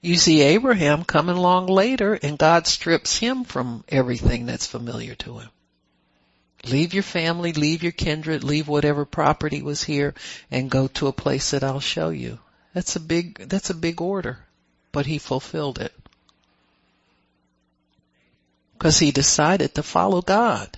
You 0.06 0.18
see 0.18 0.42
Abraham 0.42 1.04
coming 1.04 1.36
along 1.36 1.66
later 1.66 2.14
and 2.14 2.38
God 2.38 2.68
strips 2.68 3.18
him 3.18 3.44
from 3.44 3.84
everything 3.90 4.46
that's 4.46 4.68
familiar 4.68 5.16
to 5.16 5.40
him. 5.40 5.50
Leave 6.64 6.94
your 6.94 7.02
family, 7.02 7.54
leave 7.54 7.82
your 7.82 7.92
kindred, 7.92 8.44
leave 8.44 8.68
whatever 8.68 9.04
property 9.04 9.64
was 9.64 9.84
here 9.84 10.14
and 10.52 10.70
go 10.70 10.86
to 10.90 11.08
a 11.08 11.12
place 11.12 11.50
that 11.50 11.64
I'll 11.64 11.80
show 11.80 12.10
you. 12.10 12.38
That's 12.72 12.96
a 12.96 13.00
big, 13.00 13.50
that's 13.50 13.72
a 13.72 13.74
big 13.74 14.00
order, 14.00 14.38
but 14.92 15.08
he 15.08 15.18
fulfilled 15.18 15.80
it. 15.80 15.92
Cause 18.78 19.00
he 19.00 19.10
decided 19.10 19.74
to 19.74 19.82
follow 19.82 20.22
God. 20.22 20.78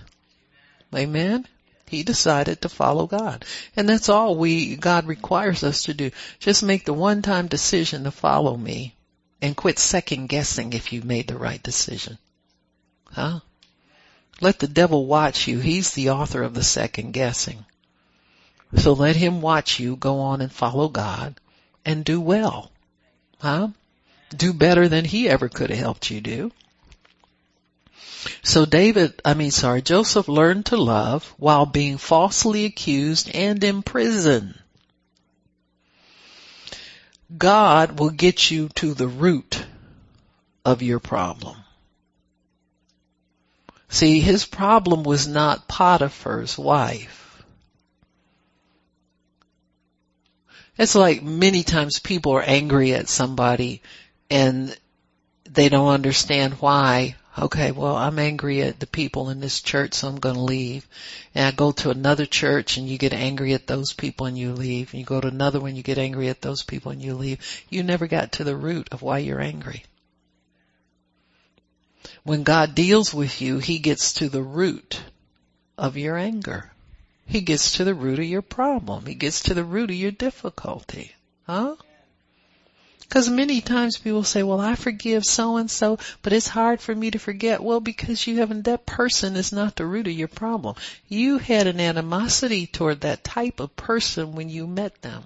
Amen? 0.94 1.46
He 1.86 2.02
decided 2.02 2.62
to 2.62 2.70
follow 2.70 3.06
God. 3.06 3.44
And 3.76 3.86
that's 3.86 4.08
all 4.08 4.36
we, 4.36 4.76
God 4.76 5.06
requires 5.06 5.62
us 5.64 5.82
to 5.82 5.92
do. 5.92 6.12
Just 6.38 6.62
make 6.62 6.86
the 6.86 6.94
one 6.94 7.20
time 7.20 7.46
decision 7.46 8.04
to 8.04 8.10
follow 8.10 8.56
me 8.56 8.94
and 9.40 9.56
quit 9.56 9.78
second 9.78 10.28
guessing 10.28 10.72
if 10.72 10.92
you 10.92 11.02
made 11.02 11.28
the 11.28 11.38
right 11.38 11.62
decision. 11.62 12.18
Huh? 13.12 13.40
Let 14.40 14.58
the 14.58 14.68
devil 14.68 15.06
watch 15.06 15.48
you. 15.48 15.58
He's 15.60 15.92
the 15.92 16.10
author 16.10 16.42
of 16.42 16.54
the 16.54 16.62
second 16.62 17.12
guessing. 17.12 17.64
So 18.76 18.92
let 18.92 19.16
him 19.16 19.40
watch 19.40 19.80
you 19.80 19.96
go 19.96 20.20
on 20.20 20.40
and 20.40 20.52
follow 20.52 20.88
God 20.88 21.40
and 21.84 22.04
do 22.04 22.20
well. 22.20 22.70
Huh? 23.38 23.68
Do 24.36 24.52
better 24.52 24.88
than 24.88 25.04
he 25.04 25.28
ever 25.28 25.48
could 25.48 25.70
have 25.70 25.78
helped 25.78 26.10
you 26.10 26.20
do. 26.20 26.52
So 28.42 28.66
David, 28.66 29.20
I 29.24 29.34
mean 29.34 29.50
sorry, 29.50 29.80
Joseph 29.80 30.28
learned 30.28 30.66
to 30.66 30.76
love 30.76 31.32
while 31.38 31.66
being 31.66 31.98
falsely 31.98 32.64
accused 32.64 33.30
and 33.30 33.62
imprisoned. 33.64 34.58
God 37.36 37.98
will 37.98 38.10
get 38.10 38.50
you 38.50 38.68
to 38.76 38.94
the 38.94 39.08
root 39.08 39.64
of 40.64 40.82
your 40.82 40.98
problem. 40.98 41.56
See, 43.88 44.20
his 44.20 44.44
problem 44.46 45.02
was 45.02 45.26
not 45.26 45.68
Potiphar's 45.68 46.56
wife. 46.56 47.42
It's 50.76 50.94
like 50.94 51.22
many 51.22 51.64
times 51.64 51.98
people 51.98 52.32
are 52.32 52.42
angry 52.42 52.92
at 52.94 53.08
somebody 53.08 53.82
and 54.30 54.76
they 55.44 55.68
don't 55.68 55.88
understand 55.88 56.54
why 56.54 57.16
okay, 57.38 57.72
well, 57.72 57.96
I'm 57.96 58.18
angry 58.18 58.62
at 58.62 58.80
the 58.80 58.86
people 58.86 59.30
in 59.30 59.40
this 59.40 59.60
church, 59.60 59.94
so 59.94 60.08
I'm 60.08 60.18
going 60.18 60.34
to 60.34 60.40
leave. 60.40 60.86
And 61.34 61.46
I 61.46 61.50
go 61.50 61.72
to 61.72 61.90
another 61.90 62.26
church 62.26 62.76
and 62.76 62.88
you 62.88 62.98
get 62.98 63.12
angry 63.12 63.54
at 63.54 63.66
those 63.66 63.92
people 63.92 64.26
and 64.26 64.36
you 64.36 64.52
leave. 64.52 64.92
And 64.92 65.00
you 65.00 65.06
go 65.06 65.20
to 65.20 65.28
another 65.28 65.60
one, 65.60 65.76
you 65.76 65.82
get 65.82 65.98
angry 65.98 66.28
at 66.28 66.40
those 66.40 66.62
people 66.62 66.92
and 66.92 67.02
you 67.02 67.14
leave. 67.14 67.40
You 67.68 67.82
never 67.82 68.06
got 68.06 68.32
to 68.32 68.44
the 68.44 68.56
root 68.56 68.88
of 68.92 69.02
why 69.02 69.18
you're 69.18 69.40
angry. 69.40 69.84
When 72.24 72.42
God 72.42 72.74
deals 72.74 73.14
with 73.14 73.40
you, 73.40 73.58
He 73.58 73.78
gets 73.78 74.14
to 74.14 74.28
the 74.28 74.42
root 74.42 75.00
of 75.76 75.96
your 75.96 76.16
anger. 76.16 76.70
He 77.26 77.42
gets 77.42 77.72
to 77.76 77.84
the 77.84 77.94
root 77.94 78.18
of 78.18 78.24
your 78.24 78.42
problem. 78.42 79.06
He 79.06 79.14
gets 79.14 79.44
to 79.44 79.54
the 79.54 79.64
root 79.64 79.90
of 79.90 79.96
your 79.96 80.10
difficulty. 80.10 81.12
Huh? 81.46 81.76
Because 83.08 83.30
many 83.30 83.62
times 83.62 83.96
people 83.96 84.22
say, 84.22 84.42
well, 84.42 84.60
I 84.60 84.74
forgive 84.74 85.24
so 85.24 85.56
and 85.56 85.70
so, 85.70 85.98
but 86.20 86.34
it's 86.34 86.48
hard 86.48 86.80
for 86.80 86.94
me 86.94 87.10
to 87.10 87.18
forget. 87.18 87.62
Well, 87.62 87.80
because 87.80 88.26
you 88.26 88.36
haven't, 88.36 88.64
that 88.64 88.84
person 88.84 89.34
is 89.36 89.50
not 89.50 89.76
the 89.76 89.86
root 89.86 90.06
of 90.06 90.12
your 90.12 90.28
problem. 90.28 90.74
You 91.08 91.38
had 91.38 91.66
an 91.66 91.80
animosity 91.80 92.66
toward 92.66 93.00
that 93.00 93.24
type 93.24 93.60
of 93.60 93.74
person 93.76 94.34
when 94.34 94.50
you 94.50 94.66
met 94.66 95.00
them. 95.00 95.24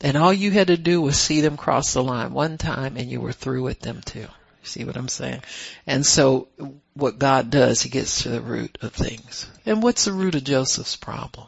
And 0.00 0.16
all 0.16 0.32
you 0.32 0.50
had 0.50 0.68
to 0.68 0.78
do 0.78 1.02
was 1.02 1.18
see 1.18 1.42
them 1.42 1.58
cross 1.58 1.92
the 1.92 2.02
line 2.02 2.32
one 2.32 2.56
time 2.56 2.96
and 2.96 3.10
you 3.10 3.20
were 3.20 3.32
through 3.32 3.62
with 3.62 3.80
them 3.80 4.00
too. 4.02 4.26
See 4.62 4.84
what 4.84 4.96
I'm 4.96 5.08
saying? 5.08 5.42
And 5.86 6.04
so 6.04 6.48
what 6.94 7.18
God 7.18 7.50
does, 7.50 7.82
He 7.82 7.90
gets 7.90 8.22
to 8.22 8.30
the 8.30 8.40
root 8.40 8.78
of 8.80 8.92
things. 8.92 9.48
And 9.66 9.82
what's 9.82 10.06
the 10.06 10.12
root 10.12 10.34
of 10.34 10.44
Joseph's 10.44 10.96
problem? 10.96 11.46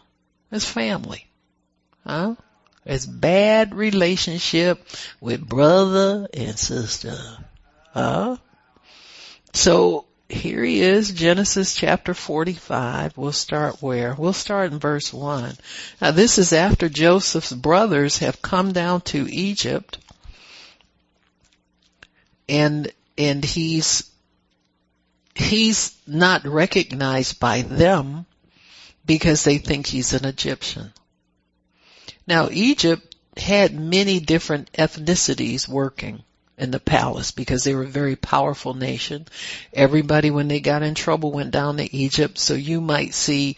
His 0.51 0.65
family. 0.65 1.27
Huh? 2.07 2.37
It's 2.89 3.05
bad 3.05 3.75
relationship 3.75 4.83
with 5.21 5.47
brother 5.47 6.27
and 6.33 6.59
sister. 6.59 7.19
Huh? 7.93 8.39
So 9.53 10.07
here 10.31 10.65
he 10.65 10.81
is, 10.81 11.13
Genesis 11.13 11.75
chapter 11.75 12.15
45. 12.15 13.19
We'll 13.19 13.33
start 13.33 13.83
where? 13.83 14.15
We'll 14.15 14.33
start 14.33 14.73
in 14.73 14.79
verse 14.79 15.13
1. 15.13 15.55
Now 16.01 16.13
this 16.13 16.39
is 16.39 16.55
after 16.55 16.89
Joseph's 16.89 17.53
brothers 17.53 18.19
have 18.19 18.41
come 18.41 18.73
down 18.73 19.03
to 19.03 19.31
Egypt 19.31 19.99
and, 22.49 22.91
and 23.19 23.45
he's, 23.45 24.11
he's 25.35 25.95
not 26.07 26.47
recognized 26.47 27.39
by 27.39 27.61
them 27.61 28.25
because 29.05 29.45
they 29.45 29.59
think 29.59 29.87
he's 29.87 30.15
an 30.15 30.25
Egyptian. 30.25 30.95
Now 32.29 32.51
Egypt 32.53 33.17
had 33.39 33.73
many 33.73 34.21
different 34.21 34.71
ethnicities 34.75 35.67
working 35.67 36.23
in 36.59 36.71
the 36.71 36.79
palace 36.79 37.31
because 37.31 37.65
they 37.65 37.75
were 37.75 37.85
a 37.85 37.89
very 37.89 38.17
powerful 38.17 38.75
nation. 38.75 39.27
Everybody 39.73 40.31
when 40.31 40.47
they 40.47 40.61
got 40.61 40.83
in 40.83 40.95
trouble 40.95 41.33
went 41.33 41.53
down 41.53 41.79
to 41.79 41.97
Egypt. 41.97 42.37
So 42.37 42.53
you 42.53 42.83
might 42.83 43.15
see 43.15 43.57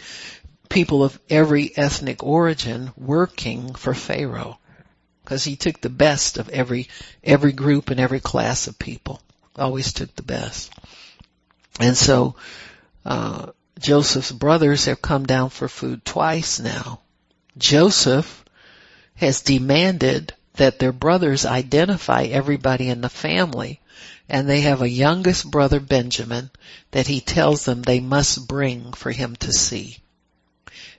people 0.69 1.03
of 1.03 1.19
every 1.29 1.77
ethnic 1.77 2.23
origin 2.23 2.93
working 2.97 3.75
for 3.75 3.93
Pharaoh 3.93 4.61
because 5.25 5.43
he 5.43 5.57
took 5.57 5.81
the 5.81 5.89
best 5.91 6.39
of 6.39 6.49
every, 6.51 6.89
every 7.25 7.51
group 7.51 7.91
and 7.91 7.99
every 7.99 8.21
class 8.21 8.69
of 8.69 8.79
people. 8.79 9.21
Always 9.57 9.93
took 9.93 10.15
the 10.15 10.23
best. 10.23 10.71
And 11.81 11.97
so, 11.97 12.37
uh, 13.05 13.47
Joseph's 13.81 14.31
brothers 14.31 14.85
have 14.85 15.03
come 15.03 15.27
down 15.27 15.51
for 15.51 15.67
food 15.67 16.05
twice 16.05 16.61
now. 16.61 17.01
Joseph 17.59 18.45
has 19.21 19.43
demanded 19.43 20.33
that 20.55 20.79
their 20.79 20.93
brothers 20.93 21.45
identify 21.45 22.23
everybody 22.23 22.89
in 22.89 23.03
the 23.03 23.09
family 23.11 23.79
and 24.31 24.49
they 24.49 24.63
have 24.63 24.81
a 24.81 24.89
youngest 24.89 25.51
brother 25.51 25.79
Benjamin 25.79 26.51
that 26.93 27.07
he 27.07 27.21
tells 27.21 27.67
them 27.67 27.83
they 27.83 28.01
must 28.01 28.49
bring 28.49 28.95
for 28.95 29.11
him 29.11 29.37
to 29.37 29.53
see. 29.53 29.99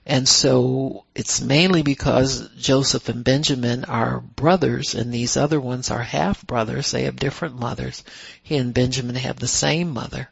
And 0.06 0.28
so 0.28 1.04
it's 1.16 1.40
mainly 1.40 1.82
because 1.82 2.48
Joseph 2.56 3.08
and 3.08 3.24
Benjamin 3.24 3.86
are 3.86 4.20
brothers 4.20 4.94
and 4.94 5.12
these 5.12 5.36
other 5.36 5.60
ones 5.60 5.90
are 5.90 6.02
half 6.02 6.46
brothers. 6.46 6.92
They 6.92 7.04
have 7.04 7.16
different 7.16 7.58
mothers. 7.58 8.04
He 8.40 8.56
and 8.56 8.72
Benjamin 8.72 9.16
have 9.16 9.40
the 9.40 9.48
same 9.48 9.90
mother 9.90 10.30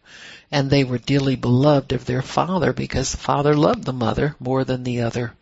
and 0.53 0.71
they 0.71 0.85
were 0.85 0.99
dearly 0.99 1.35
beloved 1.35 1.91
of 1.91 2.05
their 2.05 2.23
father 2.23 2.73
because 2.73 3.11
the 3.11 3.17
father 3.17 3.57
loved 3.57 3.83
the 3.83 3.93
mother 3.93 4.37
more 4.39 4.63
than 4.63 4.85
the 4.85 5.01
other 5.01 5.33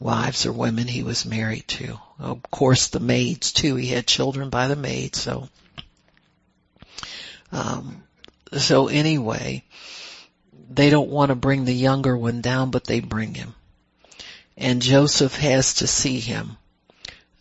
wives 0.00 0.46
or 0.46 0.52
women 0.52 0.86
he 0.86 1.02
was 1.02 1.26
married 1.26 1.66
to. 1.68 1.98
Of 2.18 2.42
course, 2.50 2.88
the 2.88 3.00
maids 3.00 3.52
too. 3.52 3.76
He 3.76 3.88
had 3.88 4.06
children 4.06 4.50
by 4.50 4.68
the 4.68 4.76
maids. 4.76 5.20
So, 5.20 5.48
um, 7.52 8.02
so 8.56 8.88
anyway, 8.88 9.64
they 10.70 10.90
don't 10.90 11.10
want 11.10 11.30
to 11.30 11.34
bring 11.34 11.64
the 11.64 11.74
younger 11.74 12.16
one 12.16 12.40
down, 12.40 12.70
but 12.70 12.84
they 12.84 13.00
bring 13.00 13.34
him. 13.34 13.54
And 14.56 14.82
Joseph 14.82 15.36
has 15.36 15.74
to 15.74 15.86
see 15.86 16.20
him. 16.20 16.56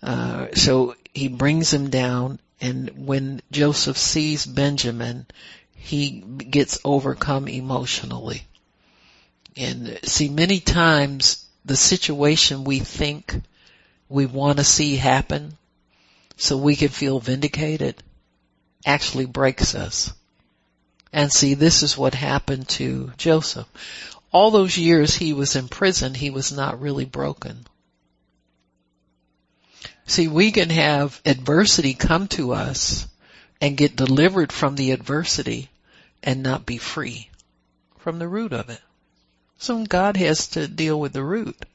Uh, 0.01 0.47
so 0.53 0.95
he 1.13 1.27
brings 1.27 1.73
him 1.73 1.89
down 1.89 2.39
and 2.59 3.05
when 3.05 3.41
Joseph 3.51 3.97
sees 3.97 4.45
Benjamin, 4.45 5.27
he 5.75 6.09
gets 6.09 6.79
overcome 6.83 7.47
emotionally. 7.47 8.43
And 9.55 9.99
see, 10.03 10.29
many 10.29 10.59
times 10.59 11.45
the 11.67 11.75
situation 11.75 12.63
we 12.63 12.79
think 12.79 13.41
we 14.07 14.25
want 14.25 14.57
to 14.57 14.63
see 14.63 14.95
happen 14.95 15.57
so 16.37 16.55
we 16.55 16.77
can 16.77 16.87
feel 16.87 17.19
vindicated 17.19 18.01
actually 18.85 19.25
breaks 19.25 19.75
us. 19.75 20.13
And 21.11 21.31
see, 21.31 21.55
this 21.55 21.83
is 21.83 21.97
what 21.97 22.13
happened 22.13 22.69
to 22.69 23.11
Joseph. 23.17 23.67
All 24.31 24.49
those 24.49 24.77
years 24.77 25.15
he 25.15 25.33
was 25.33 25.57
in 25.57 25.67
prison, 25.67 26.13
he 26.13 26.29
was 26.29 26.53
not 26.53 26.79
really 26.79 27.05
broken. 27.05 27.67
See, 30.05 30.29
we 30.29 30.51
can 30.51 30.69
have 30.69 31.19
adversity 31.25 31.93
come 31.95 32.29
to 32.29 32.53
us 32.53 33.07
and 33.59 33.75
get 33.75 33.97
delivered 33.97 34.53
from 34.53 34.75
the 34.75 34.91
adversity 34.91 35.69
and 36.23 36.43
not 36.43 36.65
be 36.65 36.77
free 36.77 37.29
from 37.97 38.19
the 38.19 38.27
root 38.27 38.53
of 38.53 38.69
it. 38.69 38.79
So 39.57 39.83
God 39.85 40.17
has 40.17 40.49
to 40.49 40.67
deal 40.67 40.99
with 40.99 41.13
the 41.13 41.23
root. 41.23 41.65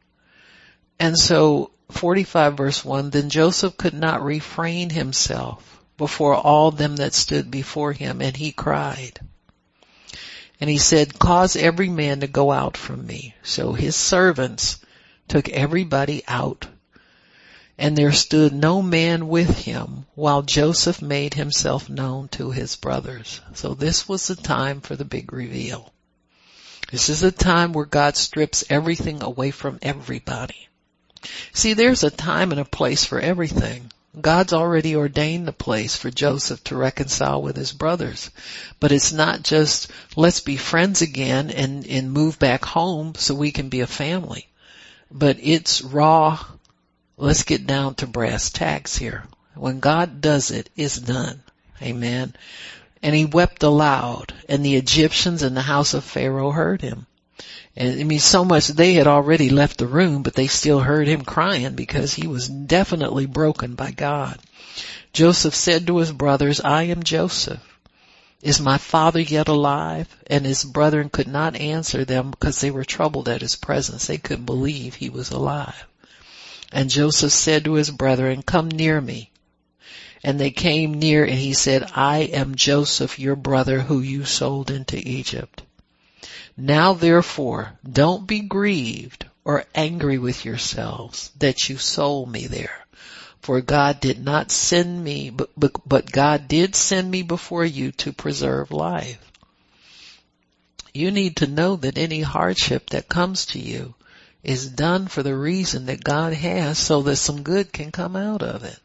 And 0.99 1.19
so 1.19 1.73
45 1.91 2.57
verse 2.57 2.85
1, 2.85 3.11
then 3.11 3.29
Joseph 3.29 3.77
could 3.77 3.95
not 3.95 4.25
refrain 4.25 4.91
himself 4.91 5.81
before 5.99 6.35
all 6.35 6.71
them 6.71 6.97
that 6.97 7.15
stood 7.15 7.51
before 7.51 7.93
him 7.93 8.21
and 8.21 8.37
he 8.37 8.53
cried. 8.53 9.21
And 10.61 10.71
he 10.71 10.79
said, 10.79 11.19
cause 11.19 11.57
every 11.57 11.89
man 11.89 12.21
to 12.21 12.29
go 12.29 12.53
out 12.53 12.77
from 12.77 13.07
me. 13.07 13.35
So 13.43 13.73
his 13.73 13.97
servants 13.97 14.79
took 15.27 15.49
everybody 15.49 16.23
out 16.29 16.67
and 17.79 17.97
there 17.97 18.13
stood 18.13 18.53
no 18.53 18.81
man 18.81 19.29
with 19.29 19.65
him 19.65 20.07
while 20.15 20.43
Joseph 20.43 21.03
made 21.03 21.35
himself 21.35 21.89
known 21.89 22.29
to 22.29 22.51
his 22.53 22.77
brothers. 22.77 23.41
So 23.55 23.75
this 23.75 24.09
was 24.09 24.27
the 24.27 24.37
time 24.37 24.81
for 24.81 24.95
the 24.95 25.05
big 25.05 25.33
reveal. 25.33 25.93
This 26.93 27.09
is 27.09 27.25
a 27.25 27.33
time 27.33 27.73
where 27.73 27.87
God 27.87 28.17
strips 28.17 28.63
everything 28.71 29.23
away 29.23 29.51
from 29.51 29.81
everybody. 29.83 30.69
See, 31.53 31.73
there's 31.73 32.05
a 32.05 32.11
time 32.11 32.53
and 32.53 32.61
a 32.61 32.65
place 32.65 33.05
for 33.05 33.19
everything. 33.19 33.91
God's 34.21 34.53
already 34.53 34.95
ordained 34.95 35.49
the 35.49 35.53
place 35.53 35.97
for 35.97 36.11
Joseph 36.11 36.63
to 36.65 36.77
reconcile 36.77 37.43
with 37.43 37.57
his 37.57 37.73
brothers. 37.73 38.31
But 38.79 38.93
it's 38.93 39.13
not 39.13 39.43
just, 39.43 39.91
let's 40.15 40.41
be 40.41 40.57
friends 40.57 41.03
again 41.03 41.51
and, 41.51 41.85
and 41.87 42.13
move 42.13 42.39
back 42.39 42.65
home 42.65 43.15
so 43.17 43.35
we 43.35 43.51
can 43.51 43.69
be 43.71 43.81
a 43.81 43.87
family. 43.89 44.49
But 45.11 45.39
it's 45.41 45.83
raw 45.83 46.39
let's 47.17 47.45
get 47.45 47.67
down 47.67 47.95
to 47.95 48.07
brass 48.07 48.51
tacks 48.51 48.97
here. 48.97 49.25
When 49.55 49.81
God 49.81 50.21
does 50.21 50.51
it, 50.51 50.71
it's 50.77 50.99
done. 50.99 51.43
Amen. 51.81 52.35
And 53.03 53.15
he 53.15 53.25
wept 53.25 53.63
aloud 53.63 54.33
and 54.49 54.65
the 54.65 54.77
Egyptians 54.77 55.43
in 55.43 55.55
the 55.55 55.63
house 55.63 55.95
of 55.95 56.05
Pharaoh 56.05 56.53
heard 56.53 56.83
him. 56.83 57.07
And 57.75 58.01
I 58.01 58.05
mean 58.05 58.21
so 58.21 58.45
much 58.45 58.69
they 58.69 58.95
had 58.95 59.07
already 59.07 59.49
left 59.51 59.79
the 59.79 59.87
room, 59.87 60.23
but 60.23 60.35
they 60.35 60.47
still 60.47 60.81
heard 60.81 61.09
him 61.09 61.23
crying 61.23 61.75
because 61.75 62.15
he 62.15 62.27
was 62.27 62.49
definitely 62.49 63.27
broken 63.27 63.75
by 63.75 63.91
God. 63.91 64.39
Joseph 65.13 65.55
said 65.55 65.87
to 65.87 65.97
his 65.99 66.13
brothers, 66.13 66.61
I 66.61 66.85
am 66.85 67.03
Joseph. 67.03 67.61
Is 68.43 68.61
my 68.61 68.79
father 68.79 69.21
yet 69.21 69.49
alive? 69.49 70.09
And 70.27 70.45
his 70.45 70.65
brethren 70.65 71.09
could 71.09 71.29
not 71.29 71.57
answer 71.57 72.05
them 72.05 72.31
because 72.31 72.61
they 72.61 72.71
were 72.71 72.85
troubled 72.85 73.29
at 73.29 73.41
his 73.41 73.57
presence. 73.57 74.07
They 74.07 74.19
couldn't 74.19 74.47
believe 74.47 74.95
he 74.95 75.11
was 75.11 75.31
alive. 75.31 75.87
And 76.73 76.91
Joseph 76.91 77.33
said 77.33 77.65
to 77.65 77.75
his 77.75 77.91
brethren, 77.91 78.43
come 78.43 78.69
near 78.69 79.01
me. 79.01 79.32
And 80.25 80.39
they 80.39 80.51
came 80.51 80.95
near 80.95 81.25
and 81.25 81.39
he 81.39 81.53
said, 81.53 81.91
I 81.95 82.19
am 82.19 82.55
Joseph, 82.55 83.19
your 83.19 83.37
brother, 83.37 83.81
who 83.81 84.01
you 84.01 84.25
sold 84.25 84.71
into 84.71 84.97
Egypt. 84.97 85.63
Now 86.57 86.93
therefore, 86.93 87.73
don't 87.91 88.27
be 88.27 88.41
grieved 88.41 89.27
or 89.45 89.65
angry 89.75 90.19
with 90.19 90.45
yourselves 90.45 91.31
that 91.39 91.69
you 91.69 91.79
sold 91.79 92.31
me 92.31 92.47
there. 92.47 92.87
For 93.41 93.61
God 93.61 93.99
did 93.99 94.23
not 94.23 94.53
send 94.53 95.03
me, 95.03 95.31
but, 95.31 95.51
but, 95.57 96.13
God 96.13 96.47
did 96.47 96.77
send 96.77 97.11
me 97.11 97.23
before 97.23 97.65
you 97.65 97.91
to 97.93 98.13
preserve 98.13 98.71
life. 98.71 99.19
You 100.95 101.11
need 101.11 101.39
to 101.39 101.49
know 101.49 101.75
that 101.77 101.99
any 101.99 102.21
hardship 102.21 102.91
that 102.91 103.09
comes 103.09 103.47
to 103.47 103.59
you 103.59 103.95
is 104.45 104.69
done 104.69 105.09
for 105.09 105.23
the 105.25 105.35
reason 105.35 105.87
that 105.87 106.05
God 106.05 106.35
has 106.35 106.79
so 106.79 107.03
that 107.03 107.17
some 107.17 107.43
good 107.43 107.73
can 107.73 107.91
come 107.91 108.15
out 108.15 108.43
of 108.43 108.63
it. 108.63 108.79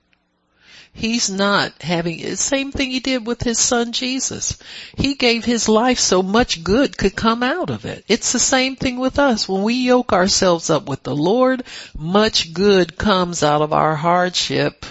He's 0.98 1.30
not 1.30 1.80
having, 1.80 2.24
the 2.24 2.36
same 2.36 2.72
thing 2.72 2.90
he 2.90 3.00
did 3.00 3.28
with 3.28 3.44
his 3.44 3.60
son 3.60 3.92
Jesus. 3.92 4.58
He 4.98 5.14
gave 5.14 5.46
his 5.46 5.70
life 5.70 6.00
so 6.00 6.24
much 6.24 6.64
good 6.64 6.98
could 6.98 7.16
come 7.16 7.44
out 7.44 7.70
of 7.70 7.86
it. 7.86 8.04
It's 8.08 8.32
the 8.32 8.40
same 8.40 8.76
thing 8.76 8.98
with 8.98 9.20
us. 9.20 9.48
When 9.48 9.62
we 9.62 9.76
yoke 9.76 10.12
ourselves 10.12 10.72
up 10.72 10.90
with 10.90 11.04
the 11.04 11.16
Lord, 11.16 11.62
much 11.96 12.52
good 12.52 12.98
comes 12.98 13.44
out 13.44 13.62
of 13.62 13.74
our 13.74 13.96
hardship 13.96 14.88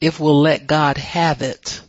if 0.00 0.20
we'll 0.20 0.40
let 0.40 0.68
God 0.68 0.98
have 0.98 1.42
it. 1.42 1.80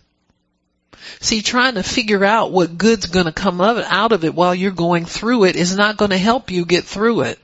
See, 1.19 1.44
trying 1.44 1.76
to 1.76 1.84
figure 1.84 2.26
out 2.26 2.52
what 2.52 2.80
good's 2.80 3.06
gonna 3.06 3.32
come 3.32 3.61
out 3.61 4.11
of 4.11 4.26
it 4.26 4.34
while 4.34 4.56
you're 4.56 4.72
going 4.72 5.06
through 5.06 5.44
it 5.44 5.56
is 5.56 5.78
not 5.78 5.98
gonna 5.98 6.18
help 6.18 6.49
you 6.49 6.65
get 6.65 6.86
through 6.86 7.22
it. 7.22 7.38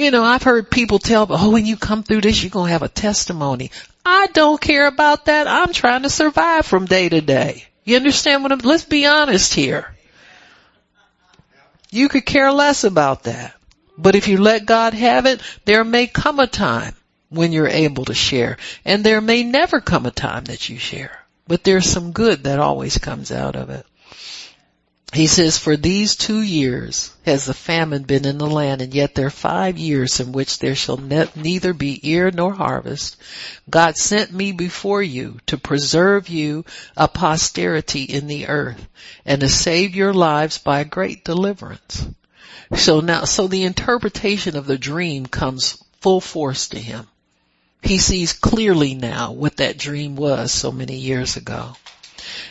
You 0.00 0.10
know, 0.10 0.24
I've 0.24 0.42
heard 0.42 0.70
people 0.70 0.98
tell, 0.98 1.26
oh, 1.28 1.50
when 1.50 1.66
you 1.66 1.76
come 1.76 2.02
through 2.02 2.22
this, 2.22 2.42
you're 2.42 2.50
going 2.50 2.68
to 2.68 2.72
have 2.72 2.82
a 2.82 2.88
testimony. 2.88 3.70
I 4.04 4.28
don't 4.28 4.60
care 4.60 4.86
about 4.86 5.26
that. 5.26 5.46
I'm 5.46 5.72
trying 5.72 6.02
to 6.02 6.10
survive 6.10 6.66
from 6.66 6.86
day 6.86 7.08
to 7.08 7.20
day. 7.20 7.64
You 7.84 7.96
understand 7.96 8.42
what 8.42 8.52
I'm, 8.52 8.58
let's 8.58 8.84
be 8.84 9.06
honest 9.06 9.54
here. 9.54 9.94
You 11.90 12.08
could 12.08 12.24
care 12.24 12.52
less 12.52 12.84
about 12.84 13.24
that. 13.24 13.54
But 13.98 14.14
if 14.14 14.28
you 14.28 14.38
let 14.38 14.64
God 14.64 14.94
have 14.94 15.26
it, 15.26 15.40
there 15.64 15.84
may 15.84 16.06
come 16.06 16.40
a 16.40 16.46
time 16.46 16.94
when 17.28 17.52
you're 17.52 17.68
able 17.68 18.04
to 18.06 18.14
share. 18.14 18.58
And 18.84 19.04
there 19.04 19.20
may 19.20 19.42
never 19.42 19.80
come 19.80 20.06
a 20.06 20.10
time 20.10 20.44
that 20.44 20.68
you 20.68 20.78
share. 20.78 21.18
But 21.46 21.64
there's 21.64 21.86
some 21.86 22.12
good 22.12 22.44
that 22.44 22.60
always 22.60 22.98
comes 22.98 23.32
out 23.32 23.56
of 23.56 23.70
it 23.70 23.84
he 25.12 25.26
says, 25.26 25.58
for 25.58 25.76
these 25.76 26.14
two 26.14 26.40
years 26.40 27.12
has 27.26 27.44
the 27.44 27.54
famine 27.54 28.04
been 28.04 28.24
in 28.24 28.38
the 28.38 28.46
land, 28.46 28.80
and 28.80 28.94
yet 28.94 29.14
there 29.14 29.26
are 29.26 29.30
five 29.30 29.76
years 29.76 30.20
in 30.20 30.30
which 30.30 30.60
there 30.60 30.76
shall 30.76 30.98
ne- 30.98 31.26
neither 31.34 31.72
be 31.72 31.98
ear 32.08 32.30
nor 32.30 32.54
harvest. 32.54 33.16
God 33.68 33.96
sent 33.96 34.32
me 34.32 34.52
before 34.52 35.02
you 35.02 35.40
to 35.46 35.58
preserve 35.58 36.28
you 36.28 36.64
a 36.96 37.08
posterity 37.08 38.04
in 38.04 38.28
the 38.28 38.46
earth 38.46 38.86
and 39.24 39.40
to 39.40 39.48
save 39.48 39.96
your 39.96 40.14
lives 40.14 40.58
by 40.58 40.80
a 40.80 40.84
great 40.84 41.24
deliverance. 41.24 42.06
So 42.76 43.00
now, 43.00 43.24
so 43.24 43.48
the 43.48 43.64
interpretation 43.64 44.56
of 44.56 44.66
the 44.66 44.78
dream 44.78 45.26
comes 45.26 45.82
full 46.00 46.20
force 46.20 46.68
to 46.68 46.78
him. 46.78 47.08
He 47.82 47.98
sees 47.98 48.32
clearly 48.32 48.94
now 48.94 49.32
what 49.32 49.56
that 49.56 49.76
dream 49.76 50.14
was 50.14 50.52
so 50.52 50.70
many 50.70 50.98
years 50.98 51.36
ago. 51.36 51.74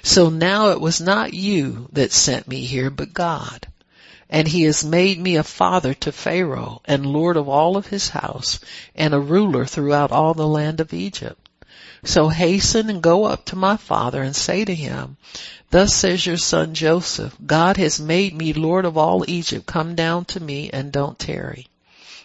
So 0.03 0.29
now 0.29 0.69
it 0.69 0.81
was 0.81 0.99
not 0.99 1.33
you 1.33 1.89
that 1.93 2.11
sent 2.11 2.47
me 2.47 2.65
here, 2.65 2.89
but 2.89 3.13
God. 3.13 3.67
And 4.29 4.47
he 4.47 4.63
has 4.63 4.83
made 4.83 5.19
me 5.19 5.35
a 5.35 5.43
father 5.43 5.93
to 5.95 6.11
Pharaoh 6.11 6.81
and 6.85 7.05
lord 7.05 7.37
of 7.37 7.49
all 7.49 7.77
of 7.77 7.87
his 7.87 8.09
house 8.09 8.59
and 8.95 9.13
a 9.13 9.19
ruler 9.19 9.65
throughout 9.65 10.11
all 10.11 10.33
the 10.33 10.47
land 10.47 10.79
of 10.79 10.93
Egypt. 10.93 11.49
So 12.03 12.29
hasten 12.29 12.89
and 12.89 13.01
go 13.01 13.25
up 13.25 13.45
to 13.45 13.55
my 13.55 13.75
father 13.75 14.21
and 14.21 14.35
say 14.35 14.63
to 14.65 14.73
him, 14.73 15.17
Thus 15.71 15.93
says 15.93 16.25
your 16.25 16.37
son 16.37 16.73
Joseph, 16.73 17.35
God 17.45 17.77
has 17.77 17.99
made 17.99 18.33
me 18.33 18.53
Lord 18.53 18.85
of 18.85 18.97
all 18.97 19.25
Egypt. 19.27 19.65
Come 19.65 19.95
down 19.95 20.25
to 20.25 20.39
me 20.39 20.69
and 20.71 20.91
don't 20.91 21.19
tarry. 21.19 21.67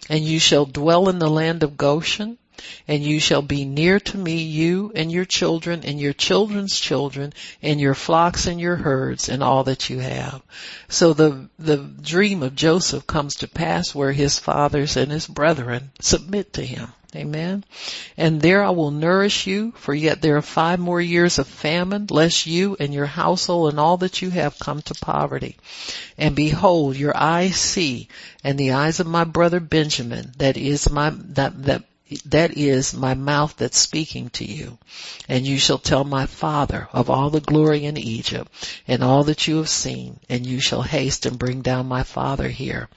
And 0.09 0.23
you 0.23 0.39
shall 0.39 0.65
dwell 0.65 1.09
in 1.09 1.19
the 1.19 1.29
land 1.29 1.61
of 1.61 1.77
Goshen 1.77 2.37
and 2.87 3.03
you 3.03 3.19
shall 3.19 3.41
be 3.41 3.65
near 3.65 3.99
to 3.99 4.17
me, 4.17 4.43
you 4.43 4.91
and 4.95 5.11
your 5.11 5.25
children 5.25 5.81
and 5.83 5.99
your 5.99 6.13
children's 6.13 6.79
children 6.79 7.33
and 7.61 7.79
your 7.79 7.95
flocks 7.95 8.47
and 8.47 8.59
your 8.59 8.75
herds 8.75 9.29
and 9.29 9.43
all 9.43 9.63
that 9.65 9.89
you 9.89 9.99
have. 9.99 10.41
So 10.87 11.13
the, 11.13 11.49
the 11.57 11.77
dream 11.77 12.43
of 12.43 12.55
Joseph 12.55 13.07
comes 13.07 13.35
to 13.37 13.47
pass 13.47 13.93
where 13.95 14.11
his 14.11 14.39
fathers 14.39 14.97
and 14.97 15.11
his 15.11 15.27
brethren 15.27 15.91
submit 15.99 16.53
to 16.53 16.65
him. 16.65 16.89
Amen. 17.15 17.63
And 18.17 18.41
there 18.41 18.63
I 18.63 18.71
will 18.71 18.91
nourish 18.91 19.47
you, 19.47 19.71
for 19.77 19.93
yet 19.93 20.21
there 20.21 20.35
are 20.35 20.41
five 20.41 20.79
more 20.79 20.99
years 20.99 21.39
of 21.39 21.47
famine, 21.47 22.07
lest 22.09 22.45
you 22.45 22.75
and 22.79 22.93
your 22.93 23.05
household 23.05 23.69
and 23.69 23.79
all 23.79 23.97
that 23.97 24.21
you 24.21 24.29
have 24.31 24.59
come 24.59 24.81
to 24.83 24.95
poverty. 24.95 25.55
And 26.17 26.35
behold, 26.35 26.97
your 26.97 27.15
eyes 27.15 27.55
see, 27.55 28.09
and 28.43 28.57
the 28.57 28.73
eyes 28.73 28.99
of 28.99 29.07
my 29.07 29.23
brother 29.23 29.61
Benjamin, 29.61 30.33
that 30.37 30.57
is 30.57 30.89
my, 30.91 31.11
that, 31.11 31.63
that 31.63 31.83
that 32.25 32.55
is 32.55 32.93
my 32.93 33.15
mouth 33.15 33.55
that's 33.57 33.79
speaking 33.79 34.29
to 34.29 34.45
you. 34.45 34.77
And 35.27 35.45
you 35.45 35.57
shall 35.57 35.79
tell 35.79 36.03
my 36.03 36.27
father 36.27 36.87
of 36.93 37.09
all 37.09 37.31
the 37.31 37.39
glory 37.39 37.85
in 37.85 37.97
Egypt 37.97 38.51
and 38.87 39.03
all 39.03 39.23
that 39.23 39.47
you 39.47 39.57
have 39.57 39.69
seen, 39.69 40.19
and 40.29 40.45
you 40.45 40.59
shall 40.59 40.83
haste 40.83 41.25
and 41.25 41.39
bring 41.39 41.61
down 41.61 41.87
my 41.87 42.03
father 42.03 42.47
here. 42.47 42.89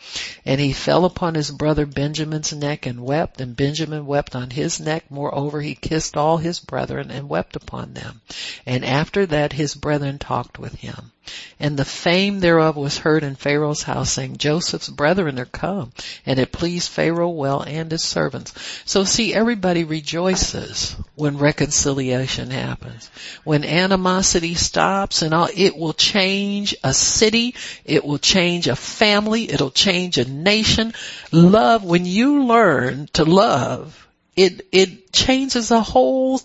And 0.44 0.60
he 0.60 0.72
fell 0.74 1.06
upon 1.06 1.35
his 1.35 1.51
brother 1.51 1.86
Benjamin's 1.86 2.52
neck 2.52 2.85
and 2.85 3.01
wept, 3.01 3.40
and 3.40 3.56
Benjamin 3.56 4.05
wept 4.05 4.36
on 4.36 4.51
his 4.51 4.78
neck. 4.78 5.05
Moreover, 5.10 5.62
he 5.62 5.74
kissed 5.74 6.16
all 6.16 6.36
his 6.36 6.60
brethren 6.60 7.10
and 7.10 7.30
wept 7.30 7.56
upon 7.56 7.94
them. 7.94 8.20
And 8.66 8.85
after 8.85 9.24
that 9.26 9.55
his 9.55 9.74
brethren 9.74 10.18
talked 10.18 10.59
with 10.59 10.74
him. 10.74 11.12
And 11.61 11.77
the 11.77 11.85
fame 11.85 12.39
thereof 12.41 12.77
was 12.77 12.99
heard 12.99 13.25
in 13.25 13.35
Pharaoh's 13.35 13.83
house, 13.83 14.13
saying, 14.13 14.37
Joseph's 14.37 14.89
brethren 14.89 15.39
are 15.41 15.45
come. 15.45 15.93
And 16.25 16.39
it 16.39 16.53
pleased 16.53 16.91
Pharaoh 16.91 17.31
well 17.31 17.63
and 17.63 17.91
his 17.91 18.05
servants. 18.05 18.53
So 18.85 19.05
see, 19.05 19.35
everybody 19.35 19.85
rejoices 19.85 20.95
when 21.17 21.39
reconciliation 21.39 22.51
happens. 22.51 23.11
When 23.43 23.65
animosity 23.65 24.55
stops 24.55 25.23
and 25.23 25.35
all, 25.35 25.49
it 25.55 25.77
will 25.77 25.95
change 25.95 26.77
a 26.85 26.95
city, 26.95 27.57
it 27.85 28.05
will 28.05 28.19
change 28.19 28.69
a 28.69 28.77
family, 28.77 29.51
it'll 29.51 29.71
change 29.71 30.19
a 30.19 30.25
nation. 30.25 30.95
Love, 31.33 31.83
when 31.83 32.07
you 32.07 32.45
learn 32.45 33.09
to 33.15 33.25
love, 33.25 34.07
it, 34.37 34.67
it 34.71 35.13
changes 35.13 35.73
a 35.73 35.81
whole, 35.81 36.41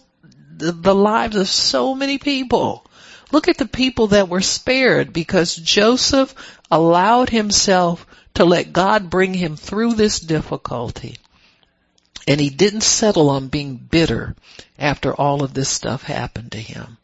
the, 0.58 0.72
the 0.72 0.96
lives 0.96 1.36
of 1.36 1.48
so 1.48 1.94
many 1.94 2.18
people. 2.18 2.83
Look 3.34 3.48
at 3.48 3.58
the 3.58 3.66
people 3.66 4.10
that 4.10 4.30
were 4.30 4.42
spared 4.42 5.12
because 5.12 5.56
Joseph 5.56 6.36
allowed 6.70 7.32
himself 7.32 8.06
to 8.36 8.46
let 8.46 8.72
God 8.72 9.10
bring 9.10 9.34
him 9.34 9.56
through 9.56 9.96
this 9.96 10.20
difficulty. 10.20 11.18
And 12.28 12.40
he 12.40 12.52
didn't 12.52 12.82
settle 12.82 13.32
on 13.32 13.48
being 13.48 13.76
bitter 13.78 14.36
after 14.78 15.16
all 15.16 15.42
of 15.42 15.56
this 15.56 15.68
stuff 15.68 16.04
happened 16.04 16.52
to 16.52 16.60
him. 16.60 16.98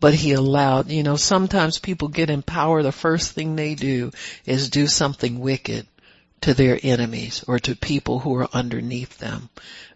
But 0.00 0.14
he 0.14 0.32
allowed, 0.32 0.90
you 0.90 1.02
know, 1.02 1.16
sometimes 1.16 1.78
people 1.78 2.08
get 2.08 2.30
in 2.30 2.40
power, 2.40 2.82
the 2.82 2.90
first 2.90 3.32
thing 3.32 3.54
they 3.54 3.74
do 3.74 4.10
is 4.46 4.70
do 4.70 4.86
something 4.86 5.38
wicked 5.38 5.86
to 6.42 6.54
their 6.54 6.78
enemies 6.82 7.44
or 7.46 7.58
to 7.58 7.74
people 7.76 8.20
who 8.20 8.34
are 8.36 8.48
underneath 8.52 9.18
them 9.18 9.48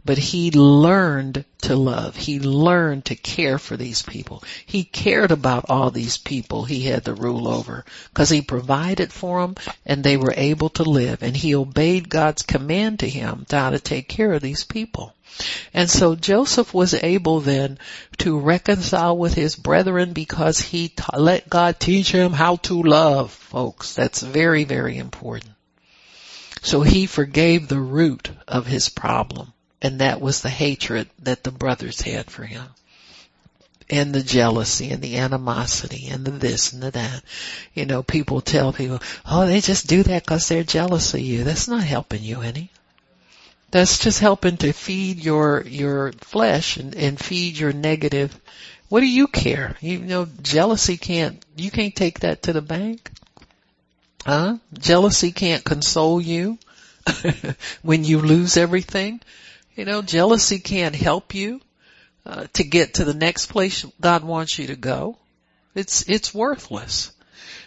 but 0.04 0.18
he 0.18 0.50
learned 0.50 1.44
to 1.62 1.76
love. 1.76 2.16
He 2.16 2.40
learned 2.40 3.04
to 3.04 3.14
care 3.14 3.58
for 3.58 3.76
these 3.76 4.02
people. 4.02 4.42
He 4.66 4.82
cared 4.82 5.30
about 5.30 5.66
all 5.68 5.90
these 5.90 6.16
people 6.16 6.64
he 6.64 6.82
had 6.82 7.04
to 7.04 7.14
rule 7.14 7.46
over 7.46 7.84
because 8.08 8.28
he 8.28 8.42
provided 8.42 9.12
for 9.12 9.40
them 9.40 9.54
and 9.86 10.02
they 10.02 10.16
were 10.16 10.34
able 10.36 10.70
to 10.70 10.82
live 10.82 11.22
and 11.22 11.36
he 11.36 11.54
obeyed 11.54 12.08
God's 12.08 12.42
command 12.42 13.00
to 13.00 13.08
him 13.08 13.46
to 13.48 13.56
how 13.56 13.70
to 13.70 13.78
take 13.78 14.08
care 14.08 14.32
of 14.32 14.42
these 14.42 14.64
people. 14.64 15.14
And 15.72 15.88
so 15.88 16.16
Joseph 16.16 16.74
was 16.74 16.94
able 16.94 17.40
then 17.40 17.78
to 18.18 18.38
reconcile 18.38 19.16
with 19.16 19.34
his 19.34 19.54
brethren 19.54 20.12
because 20.12 20.60
he 20.60 20.92
let 21.16 21.48
God 21.48 21.78
teach 21.78 22.10
him 22.10 22.32
how 22.32 22.56
to 22.56 22.82
love 22.82 23.30
folks. 23.30 23.94
That's 23.94 24.20
very, 24.20 24.64
very 24.64 24.98
important. 24.98 25.52
So 26.62 26.82
he 26.82 27.06
forgave 27.06 27.68
the 27.68 27.80
root 27.80 28.30
of 28.48 28.66
his 28.66 28.88
problem 28.88 29.52
and 29.82 30.00
that 30.00 30.20
was 30.20 30.40
the 30.40 30.48
hatred 30.48 31.10
that 31.18 31.42
the 31.42 31.50
brothers 31.50 32.00
had 32.00 32.30
for 32.30 32.44
him. 32.44 32.64
And 33.90 34.14
the 34.14 34.22
jealousy 34.22 34.90
and 34.90 35.02
the 35.02 35.18
animosity 35.18 36.06
and 36.08 36.24
the 36.24 36.30
this 36.30 36.72
and 36.72 36.82
the 36.82 36.92
that. 36.92 37.24
You 37.74 37.84
know, 37.84 38.02
people 38.02 38.40
tell 38.40 38.72
people, 38.72 39.00
oh, 39.26 39.44
they 39.44 39.60
just 39.60 39.88
do 39.88 40.04
that 40.04 40.24
because 40.24 40.48
they're 40.48 40.62
jealous 40.62 41.12
of 41.12 41.20
you. 41.20 41.42
That's 41.42 41.66
not 41.66 41.82
helping 41.82 42.22
you 42.22 42.40
any. 42.40 42.70
That's 43.72 43.98
just 43.98 44.20
helping 44.20 44.56
to 44.58 44.72
feed 44.72 45.18
your, 45.18 45.62
your 45.66 46.12
flesh 46.12 46.76
and, 46.76 46.94
and 46.94 47.18
feed 47.18 47.58
your 47.58 47.72
negative. 47.72 48.38
What 48.88 49.00
do 49.00 49.06
you 49.06 49.26
care? 49.26 49.76
You 49.80 49.98
know, 49.98 50.28
jealousy 50.42 50.96
can't, 50.96 51.44
you 51.56 51.70
can't 51.70 51.96
take 51.96 52.20
that 52.20 52.42
to 52.44 52.52
the 52.52 52.62
bank. 52.62 53.10
Huh? 54.24 54.58
Jealousy 54.72 55.32
can't 55.32 55.64
console 55.64 56.20
you 56.20 56.58
when 57.82 58.04
you 58.04 58.20
lose 58.20 58.56
everything. 58.56 59.20
You 59.74 59.84
know, 59.84 60.02
jealousy 60.02 60.58
can't 60.58 60.94
help 60.94 61.34
you 61.34 61.60
uh, 62.24 62.46
to 62.52 62.64
get 62.64 62.94
to 62.94 63.04
the 63.04 63.14
next 63.14 63.46
place 63.46 63.84
God 64.00 64.22
wants 64.22 64.58
you 64.58 64.68
to 64.68 64.76
go. 64.76 65.16
It's 65.74 66.08
it's 66.08 66.34
worthless. 66.34 67.12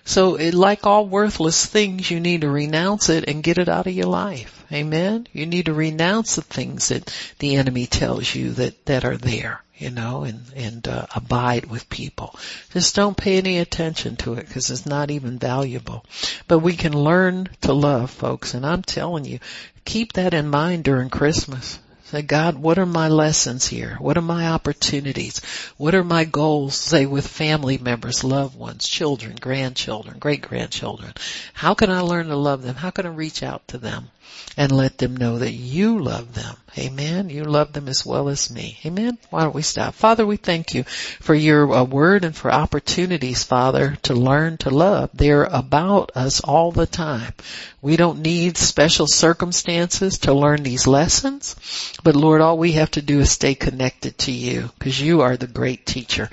So 0.07 0.31
like 0.31 0.85
all 0.85 1.07
worthless 1.07 1.65
things, 1.65 2.09
you 2.09 2.19
need 2.19 2.41
to 2.41 2.49
renounce 2.49 3.09
it 3.09 3.27
and 3.27 3.43
get 3.43 3.57
it 3.57 3.67
out 3.67 3.87
of 3.87 3.93
your 3.93 4.05
life. 4.05 4.63
Amen. 4.71 5.27
You 5.33 5.47
need 5.47 5.65
to 5.65 5.73
renounce 5.73 6.35
the 6.35 6.43
things 6.43 6.89
that 6.89 7.13
the 7.39 7.55
enemy 7.55 7.87
tells 7.87 8.33
you 8.33 8.51
that 8.51 8.85
that 8.85 9.03
are 9.03 9.17
there. 9.17 9.61
You 9.77 9.89
know, 9.89 10.23
and 10.23 10.41
and 10.55 10.87
uh, 10.87 11.07
abide 11.13 11.65
with 11.65 11.89
people. 11.89 12.39
Just 12.71 12.95
don't 12.95 13.17
pay 13.17 13.37
any 13.37 13.57
attention 13.57 14.15
to 14.17 14.35
it 14.35 14.47
because 14.47 14.71
it's 14.71 14.85
not 14.85 15.11
even 15.11 15.37
valuable. 15.37 16.05
But 16.47 16.59
we 16.59 16.77
can 16.77 16.93
learn 16.93 17.49
to 17.61 17.73
love, 17.73 18.09
folks. 18.09 18.53
And 18.53 18.65
I'm 18.65 18.83
telling 18.83 19.25
you, 19.25 19.39
keep 19.83 20.13
that 20.13 20.33
in 20.33 20.47
mind 20.47 20.85
during 20.85 21.09
Christmas. 21.09 21.77
Say, 22.05 22.21
God, 22.21 22.55
what 22.55 22.77
are 22.77 22.85
my 22.85 23.07
lessons 23.07 23.65
here? 23.65 23.97
What 23.99 24.15
are 24.15 24.21
my 24.21 24.49
opportunities? 24.49 25.41
What 25.77 25.95
are 25.95 26.03
my 26.03 26.23
goals, 26.23 26.75
say, 26.75 27.07
with 27.07 27.27
family 27.27 27.79
members, 27.79 28.23
loved 28.23 28.55
ones, 28.55 28.87
children, 28.87 29.35
grandchildren, 29.41 30.19
great 30.19 30.43
grandchildren? 30.43 31.13
How 31.53 31.73
can 31.73 31.89
I 31.89 32.01
learn 32.01 32.27
to 32.27 32.35
love 32.35 32.61
them? 32.61 32.75
How 32.75 32.91
can 32.91 33.07
I 33.07 33.09
reach 33.09 33.41
out 33.41 33.67
to 33.69 33.79
them 33.79 34.11
and 34.57 34.71
let 34.71 34.97
them 34.97 35.17
know 35.17 35.39
that 35.39 35.51
you 35.51 35.99
love 35.99 36.33
them? 36.33 36.55
Amen. 36.77 37.29
You 37.29 37.45
love 37.45 37.71
them 37.71 37.87
as 37.87 38.05
well 38.05 38.27
as 38.27 38.51
me. 38.51 38.77
Amen. 38.85 39.17
Why 39.29 39.43
don't 39.43 39.55
we 39.55 39.61
stop? 39.61 39.93
Father, 39.93 40.25
we 40.25 40.35
thank 40.35 40.73
you 40.73 40.83
for 40.83 41.33
your 41.33 41.71
uh, 41.71 41.83
word 41.83 42.25
and 42.25 42.35
for 42.35 42.51
opportunities, 42.51 43.43
Father, 43.43 43.97
to 44.03 44.13
learn 44.13 44.57
to 44.57 44.69
love. 44.69 45.09
They're 45.13 45.45
about 45.45 46.11
us 46.15 46.41
all 46.41 46.73
the 46.73 46.85
time. 46.85 47.33
We 47.81 47.95
don't 47.95 48.19
need 48.19 48.57
special 48.57 49.07
circumstances 49.07 50.19
to 50.19 50.33
learn 50.33 50.63
these 50.63 50.87
lessons, 50.87 51.55
but 52.03 52.15
Lord, 52.15 52.41
all 52.41 52.57
we 52.57 52.73
have 52.73 52.91
to 52.91 53.01
do 53.01 53.19
is 53.19 53.31
stay 53.31 53.55
connected 53.55 54.17
to 54.19 54.31
you 54.31 54.69
because 54.77 54.99
you 54.99 55.21
are 55.21 55.37
the 55.37 55.47
great 55.47 55.85
teacher 55.85 56.29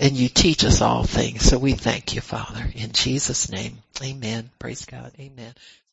and 0.00 0.16
you 0.16 0.28
teach 0.28 0.64
us 0.64 0.80
all 0.80 1.04
things. 1.04 1.42
So 1.44 1.58
we 1.58 1.74
thank 1.74 2.14
you, 2.14 2.20
Father, 2.20 2.64
in 2.74 2.92
Jesus 2.92 3.50
name. 3.50 3.78
Amen. 4.02 4.50
Praise 4.58 4.86
God. 4.86 5.12
Amen. 5.20 5.54